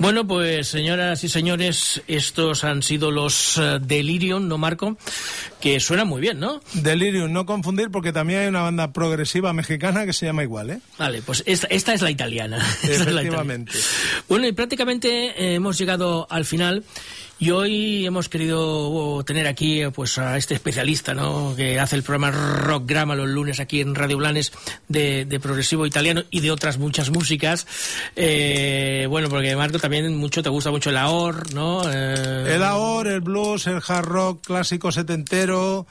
Bueno, 0.09 0.25
pues 0.25 0.67
señoras 0.67 1.23
y 1.23 1.29
señores, 1.29 2.01
estos 2.07 2.63
han 2.63 2.81
sido 2.81 3.11
los 3.11 3.57
uh, 3.57 3.77
Delirium, 3.79 4.47
¿no, 4.47 4.57
Marco? 4.57 4.97
Que 5.61 5.79
suena 5.79 6.03
muy 6.03 6.19
bien, 6.19 6.39
¿no? 6.39 6.61
Delirium, 6.73 7.31
no 7.31 7.45
confundir 7.45 7.91
porque 7.91 8.11
también 8.11 8.39
hay 8.39 8.47
una 8.47 8.63
banda 8.63 8.91
progresiva 8.91 9.53
mexicana 9.53 10.07
que 10.07 10.13
se 10.13 10.25
llama 10.25 10.41
igual, 10.41 10.71
¿eh? 10.71 10.79
Vale, 10.97 11.21
pues 11.21 11.43
esta, 11.45 11.67
esta 11.67 11.93
es 11.93 12.01
la 12.01 12.09
italiana. 12.09 12.57
Efectivamente. 12.81 12.91
Es 12.91 13.05
la 13.13 13.21
italiana. 13.21 13.65
Bueno, 14.27 14.47
y 14.47 14.51
prácticamente 14.51 15.09
eh, 15.27 15.53
hemos 15.53 15.77
llegado 15.77 16.25
al 16.31 16.45
final. 16.45 16.83
Y 17.41 17.51
hoy 17.51 18.05
hemos 18.05 18.27
querido 18.27 19.23
tener 19.23 19.47
aquí 19.47 19.81
pues 19.93 20.17
a 20.17 20.35
este 20.35 20.55
especialista, 20.55 21.13
¿no? 21.13 21.55
Que 21.55 21.79
hace 21.79 21.95
el 21.95 22.03
programa 22.03 22.31
Rock 22.31 22.83
Grama 22.85 23.15
los 23.15 23.29
lunes 23.29 23.61
aquí 23.61 23.79
en 23.79 23.95
Radio 23.95 24.17
Blanes 24.17 24.51
de, 24.89 25.23
de 25.23 25.39
progresivo 25.39 25.85
italiano 25.85 26.23
y 26.31 26.41
de 26.41 26.51
otras 26.51 26.77
muchas 26.77 27.11
músicas. 27.11 27.65
Eh, 28.17 29.07
bueno, 29.09 29.29
porque 29.29 29.55
Marco 29.55 29.79
también 29.79 30.17
mucho 30.17 30.43
te 30.43 30.49
gusta 30.49 30.69
mucho 30.69 30.89
el 30.89 30.97
AOR, 30.97 31.53
¿no? 31.53 31.81
Eh... 31.89 32.55
El 32.55 32.61
AOR, 32.61 33.07
el 33.07 33.21
blues, 33.21 33.67
el 33.67 33.79
hard 33.87 34.05
rock 34.05 34.45
clásico 34.45 34.91
setentero. 34.91 35.87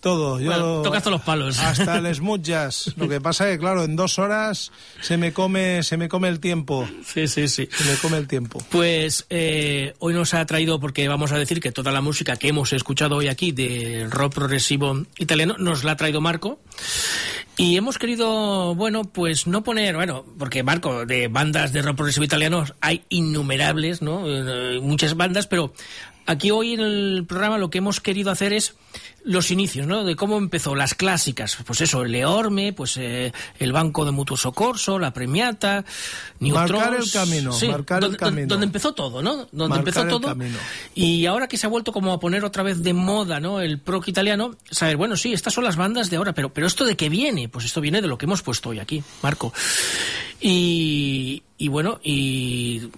Todo, 0.00 0.38
yo 0.38 0.46
bueno, 0.46 0.82
tocas 0.82 1.02
todos 1.02 1.18
los 1.18 1.22
palos. 1.22 1.58
Hasta 1.60 2.14
smooth 2.14 2.42
jazz. 2.42 2.92
Lo 2.96 3.08
que 3.08 3.20
pasa 3.20 3.48
es 3.48 3.56
que, 3.56 3.58
claro, 3.58 3.82
en 3.82 3.96
dos 3.96 4.18
horas 4.20 4.70
se 5.00 5.16
me 5.16 5.32
come, 5.32 5.82
se 5.82 5.96
me 5.96 6.08
come 6.08 6.28
el 6.28 6.38
tiempo. 6.38 6.88
Sí, 7.04 7.26
sí, 7.26 7.48
sí. 7.48 7.68
Se 7.70 7.84
me 7.84 7.96
come 7.96 8.16
el 8.18 8.28
tiempo. 8.28 8.62
Pues 8.70 9.26
eh, 9.28 9.94
hoy 9.98 10.14
nos 10.14 10.34
ha 10.34 10.46
traído, 10.46 10.78
porque 10.78 11.08
vamos 11.08 11.32
a 11.32 11.38
decir 11.38 11.60
que 11.60 11.72
toda 11.72 11.90
la 11.90 12.00
música 12.00 12.36
que 12.36 12.48
hemos 12.48 12.72
escuchado 12.72 13.16
hoy 13.16 13.26
aquí 13.26 13.50
de 13.50 14.06
rock 14.08 14.34
progresivo 14.34 15.02
italiano 15.18 15.56
nos 15.58 15.82
la 15.82 15.92
ha 15.92 15.96
traído 15.96 16.20
Marco. 16.20 16.60
Y 17.56 17.76
hemos 17.76 17.98
querido, 17.98 18.76
bueno, 18.76 19.02
pues 19.02 19.48
no 19.48 19.64
poner, 19.64 19.96
bueno, 19.96 20.24
porque 20.38 20.62
Marco, 20.62 21.06
de 21.06 21.26
bandas 21.26 21.72
de 21.72 21.82
rock 21.82 21.96
progresivo 21.96 22.22
italiano 22.22 22.64
hay 22.80 23.02
innumerables, 23.08 24.00
¿no? 24.00 24.22
Eh, 24.28 24.78
muchas 24.80 25.16
bandas, 25.16 25.48
pero 25.48 25.72
aquí 26.24 26.52
hoy 26.52 26.74
en 26.74 26.80
el 26.80 27.24
programa 27.26 27.58
lo 27.58 27.68
que 27.68 27.78
hemos 27.78 28.00
querido 28.00 28.30
hacer 28.30 28.52
es 28.52 28.76
los 29.28 29.50
inicios, 29.50 29.86
¿no? 29.86 30.04
De 30.04 30.16
cómo 30.16 30.38
empezó, 30.38 30.74
las 30.74 30.94
clásicas, 30.94 31.58
pues 31.66 31.82
eso, 31.82 32.02
el 32.02 32.12
Leorme, 32.12 32.72
pues 32.72 32.96
eh, 32.96 33.32
el 33.58 33.72
Banco 33.72 34.06
de 34.06 34.10
Mutuo 34.10 34.38
Socorso, 34.38 34.98
la 34.98 35.12
Premiata, 35.12 35.84
Neutrons, 36.40 36.70
Marcar 36.70 36.94
el 36.94 37.10
camino, 37.12 37.52
sí, 37.52 37.68
marcar 37.68 38.00
donde, 38.00 38.14
el 38.14 38.18
camino. 38.18 38.48
Donde 38.48 38.64
empezó 38.64 38.94
todo, 38.94 39.20
¿no? 39.20 39.46
Donde 39.52 39.68
marcar 39.68 39.88
empezó 39.88 40.06
todo. 40.06 40.28
Camino. 40.28 40.56
Y 40.94 41.26
ahora 41.26 41.46
que 41.46 41.58
se 41.58 41.66
ha 41.66 41.68
vuelto 41.68 41.92
como 41.92 42.14
a 42.14 42.18
poner 42.18 42.42
otra 42.42 42.62
vez 42.62 42.82
de 42.82 42.94
moda, 42.94 43.38
¿no? 43.38 43.60
El 43.60 43.78
proc 43.78 44.08
italiano, 44.08 44.56
saber, 44.70 44.96
bueno, 44.96 45.14
sí, 45.14 45.34
estas 45.34 45.52
son 45.52 45.64
las 45.64 45.76
bandas 45.76 46.08
de 46.08 46.16
ahora, 46.16 46.32
pero, 46.32 46.52
pero 46.52 46.66
¿esto 46.66 46.86
de 46.86 46.96
qué 46.96 47.10
viene? 47.10 47.50
Pues 47.50 47.66
esto 47.66 47.82
viene 47.82 48.00
de 48.00 48.08
lo 48.08 48.16
que 48.16 48.24
hemos 48.24 48.40
puesto 48.40 48.70
hoy 48.70 48.78
aquí, 48.78 49.02
Marco. 49.22 49.52
Y, 50.40 51.42
y 51.58 51.68
bueno, 51.68 52.00
y 52.02 52.88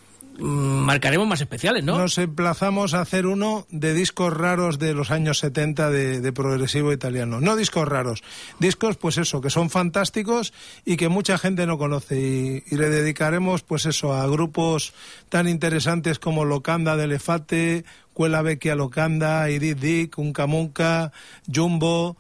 marcaremos 0.40 1.26
más 1.26 1.40
especiales, 1.40 1.84
¿no? 1.84 1.98
Nos 1.98 2.18
emplazamos 2.18 2.94
a 2.94 3.00
hacer 3.00 3.26
uno 3.26 3.66
de 3.70 3.94
discos 3.94 4.32
raros 4.32 4.78
de 4.78 4.94
los 4.94 5.10
años 5.10 5.38
70 5.38 5.90
de, 5.90 6.20
de, 6.20 6.32
progresivo 6.32 6.92
italiano. 6.92 7.40
No 7.40 7.56
discos 7.56 7.86
raros, 7.88 8.22
discos 8.58 8.96
pues 8.96 9.18
eso, 9.18 9.40
que 9.40 9.50
son 9.50 9.70
fantásticos 9.70 10.52
y 10.84 10.96
que 10.96 11.08
mucha 11.08 11.38
gente 11.38 11.66
no 11.66 11.78
conoce. 11.78 12.18
Y, 12.20 12.74
y 12.74 12.76
le 12.76 12.88
dedicaremos 12.88 13.62
pues 13.62 13.86
eso 13.86 14.14
a 14.14 14.26
grupos 14.26 14.92
tan 15.28 15.48
interesantes 15.48 16.18
como 16.18 16.44
Locanda 16.44 16.96
de 16.96 17.04
Elefate, 17.04 17.84
Cuela 18.14 18.42
Vecchia 18.42 18.74
Locanda, 18.74 19.48
Edith 19.48 19.78
Dick, 19.78 20.18
Unca 20.18 20.46
Munca, 20.46 21.12
Jumbo... 21.52 22.16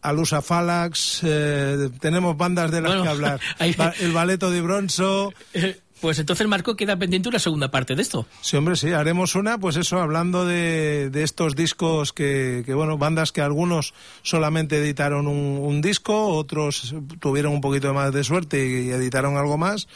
Alusa 0.00 0.42
Falax, 0.42 1.22
eh, 1.24 1.90
tenemos 2.00 2.36
bandas 2.36 2.70
de 2.70 2.80
las 2.80 2.90
Bueno, 2.90 3.02
que 3.02 3.08
hablar. 3.08 3.40
hay- 3.58 3.74
El 3.98 4.12
Baleto 4.12 4.48
de 4.52 4.60
Bronzo, 4.60 5.32
Pues 6.00 6.18
entonces, 6.18 6.46
Marco, 6.46 6.76
queda 6.76 6.96
pendiente 6.96 7.28
una 7.28 7.38
segunda 7.38 7.70
parte 7.70 7.94
de 7.96 8.02
esto. 8.02 8.26
Sí, 8.40 8.56
hombre, 8.56 8.76
sí, 8.76 8.92
haremos 8.92 9.34
una, 9.34 9.58
pues 9.58 9.76
eso, 9.76 9.98
hablando 10.00 10.46
de, 10.46 11.10
de 11.10 11.22
estos 11.24 11.56
discos 11.56 12.12
que, 12.12 12.62
que, 12.64 12.74
bueno, 12.74 12.98
bandas 12.98 13.32
que 13.32 13.40
algunos 13.40 13.94
solamente 14.22 14.78
editaron 14.78 15.26
un, 15.26 15.58
un, 15.58 15.80
disco, 15.80 16.28
otros 16.28 16.94
tuvieron 17.20 17.52
un 17.52 17.60
poquito 17.60 17.92
más 17.94 18.12
de 18.12 18.22
suerte 18.24 18.64
y, 18.66 18.90
editaron 18.90 19.36
algo 19.36 19.58
más, 19.58 19.88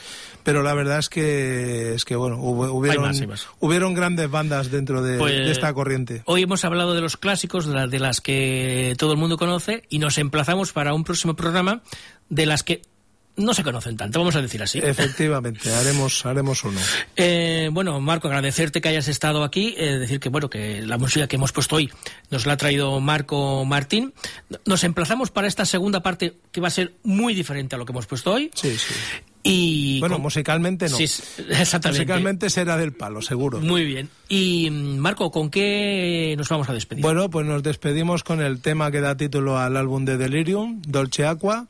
pero 0.42 0.62
la 0.62 0.74
verdad 0.74 0.98
es 0.98 1.08
que, 1.08 1.94
es 1.94 2.04
que 2.04 2.16
bueno, 2.16 2.36
hubo, 2.38 2.70
hubieron, 2.72 3.04
Hay 3.04 3.08
más, 3.10 3.20
hay 3.20 3.26
más. 3.26 3.46
hubieron 3.60 3.94
grandes 3.94 4.30
bandas 4.30 4.70
dentro 4.70 5.02
de, 5.02 5.18
Pues, 5.18 5.32
de 5.36 5.50
esta 5.52 5.72
corriente. 5.72 6.22
Hoy 6.26 6.42
hemos 6.42 6.64
hablado 6.64 6.94
de 6.94 7.00
los 7.00 7.16
clásicos, 7.16 7.66
de, 7.66 7.74
la- 7.74 7.86
de 7.86 7.98
las 8.00 8.20
que 8.20 8.94
todo 8.98 9.12
el 9.12 9.18
mundo 9.18 9.38
conoce, 9.38 9.84
y 9.88 9.98
nos 9.98 10.18
emplazamos 10.18 10.72
para 10.72 10.94
un 10.94 11.04
próximo 11.04 11.34
programa 11.36 11.82
de 12.28 12.46
las 12.46 12.62
que 12.62 12.82
no 13.36 13.54
se 13.54 13.62
conocen 13.62 13.96
tanto, 13.96 14.18
vamos 14.18 14.36
a 14.36 14.42
decir 14.42 14.62
así. 14.62 14.78
Efectivamente, 14.78 15.72
haremos, 15.74 16.24
haremos 16.26 16.62
uno. 16.64 16.78
Eh, 17.16 17.70
bueno, 17.72 18.00
Marco, 18.00 18.28
agradecerte 18.28 18.80
que 18.80 18.88
hayas 18.88 19.08
estado 19.08 19.42
aquí, 19.44 19.74
eh, 19.78 19.98
decir 19.98 20.20
que 20.20 20.28
bueno 20.28 20.50
que 20.50 20.82
la 20.82 20.98
música 20.98 21.26
que 21.26 21.36
hemos 21.36 21.52
puesto 21.52 21.76
hoy 21.76 21.90
nos 22.30 22.46
la 22.46 22.54
ha 22.54 22.56
traído 22.56 23.00
Marco 23.00 23.64
Martín. 23.64 24.12
Nos 24.66 24.84
emplazamos 24.84 25.30
para 25.30 25.48
esta 25.48 25.64
segunda 25.64 26.02
parte 26.02 26.34
que 26.52 26.60
va 26.60 26.68
a 26.68 26.70
ser 26.70 26.94
muy 27.02 27.34
diferente 27.34 27.74
a 27.74 27.78
lo 27.78 27.86
que 27.86 27.92
hemos 27.92 28.06
puesto 28.06 28.32
hoy. 28.32 28.50
Sí, 28.54 28.76
sí. 28.76 28.94
Y 29.44 29.98
Bueno, 29.98 30.16
con- 30.16 30.22
musicalmente 30.22 30.88
no. 30.88 30.96
Sí, 30.96 31.02
exactamente. 31.04 31.88
Musicalmente 32.02 32.48
será 32.48 32.76
del 32.76 32.92
palo, 32.92 33.20
seguro. 33.22 33.60
Muy 33.60 33.84
bien. 33.84 34.08
Y 34.28 34.70
mm, 34.70 34.98
Marco, 34.98 35.32
¿con 35.32 35.50
qué 35.50 36.34
nos 36.38 36.48
vamos 36.48 36.68
a 36.68 36.72
despedir? 36.74 37.02
Bueno, 37.02 37.28
pues 37.28 37.44
nos 37.44 37.60
despedimos 37.64 38.22
con 38.22 38.40
el 38.40 38.60
tema 38.60 38.92
que 38.92 39.00
da 39.00 39.16
título 39.16 39.58
al 39.58 39.76
álbum 39.76 40.04
de 40.04 40.16
Delirium, 40.16 40.80
Dolce 40.86 41.26
Aqua. 41.26 41.66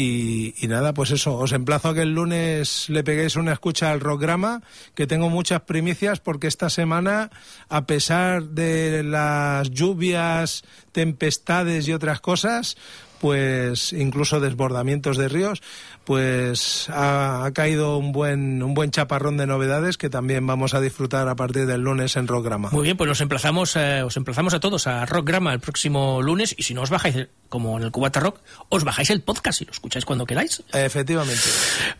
Y, 0.00 0.54
nada, 0.68 0.94
pues 0.94 1.10
eso, 1.10 1.36
os 1.36 1.50
emplazo 1.50 1.88
a 1.88 1.94
que 1.94 2.02
el 2.02 2.14
lunes 2.14 2.88
le 2.88 3.02
peguéis 3.02 3.34
una 3.34 3.52
escucha 3.52 3.90
al 3.90 3.98
Rockgrama, 3.98 4.62
que 4.94 5.08
tengo 5.08 5.28
muchas 5.28 5.62
primicias 5.62 6.20
porque 6.20 6.46
esta 6.46 6.70
semana, 6.70 7.30
a 7.68 7.84
pesar 7.84 8.44
de 8.44 9.02
las 9.02 9.70
lluvias, 9.70 10.62
tempestades 10.92 11.88
y 11.88 11.94
otras 11.94 12.20
cosas, 12.20 12.76
pues 13.20 13.92
incluso 13.92 14.40
desbordamientos 14.40 15.16
de 15.16 15.28
ríos, 15.28 15.62
pues 16.04 16.88
ha, 16.90 17.44
ha 17.44 17.52
caído 17.52 17.98
un 17.98 18.12
buen, 18.12 18.62
un 18.62 18.74
buen 18.74 18.90
chaparrón 18.90 19.36
de 19.36 19.46
novedades 19.46 19.98
que 19.98 20.08
también 20.08 20.46
vamos 20.46 20.74
a 20.74 20.80
disfrutar 20.80 21.28
a 21.28 21.36
partir 21.36 21.66
del 21.66 21.82
lunes 21.82 22.16
en 22.16 22.26
Rockgrama. 22.26 22.70
Muy 22.70 22.84
bien, 22.84 22.96
pues 22.96 23.08
nos 23.08 23.20
emplazamos, 23.20 23.76
eh, 23.76 24.02
os 24.02 24.16
emplazamos 24.16 24.54
a 24.54 24.60
todos 24.60 24.86
a 24.86 25.04
Rockgrama 25.06 25.52
el 25.52 25.60
próximo 25.60 26.22
lunes 26.22 26.54
y 26.56 26.62
si 26.62 26.74
no 26.74 26.82
os 26.82 26.90
bajáis, 26.90 27.16
el- 27.16 27.30
como 27.48 27.76
en 27.78 27.84
el 27.84 27.90
Cubata 27.90 28.20
Rock, 28.20 28.40
os 28.68 28.84
bajáis 28.84 29.10
el 29.10 29.22
podcast 29.22 29.60
y 29.62 29.64
lo 29.64 29.72
escucháis 29.72 30.04
cuando 30.04 30.24
queráis. 30.26 30.62
Efectivamente. 30.72 31.42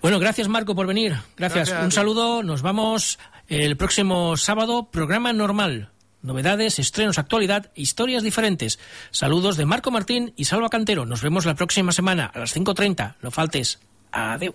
Bueno, 0.02 0.18
gracias 0.18 0.48
Marco 0.48 0.74
por 0.74 0.86
venir. 0.86 1.16
Gracias. 1.36 1.72
Un 1.82 1.92
saludo. 1.92 2.42
Nos 2.42 2.62
vamos 2.62 3.18
el 3.48 3.76
próximo 3.76 4.36
sábado, 4.36 4.88
programa 4.90 5.32
normal. 5.32 5.90
Novedades, 6.22 6.78
estrenos, 6.78 7.18
actualidad, 7.18 7.70
historias 7.74 8.22
diferentes. 8.22 8.78
Saludos 9.10 9.56
de 9.56 9.66
Marco 9.66 9.90
Martín 9.90 10.32
y 10.36 10.46
Salva 10.46 10.68
Cantero. 10.68 11.06
Nos 11.06 11.22
vemos 11.22 11.46
la 11.46 11.54
próxima 11.54 11.92
semana 11.92 12.26
a 12.26 12.38
las 12.38 12.56
5.30. 12.56 13.14
No 13.22 13.30
faltes. 13.30 13.78
Adeu. 14.10 14.54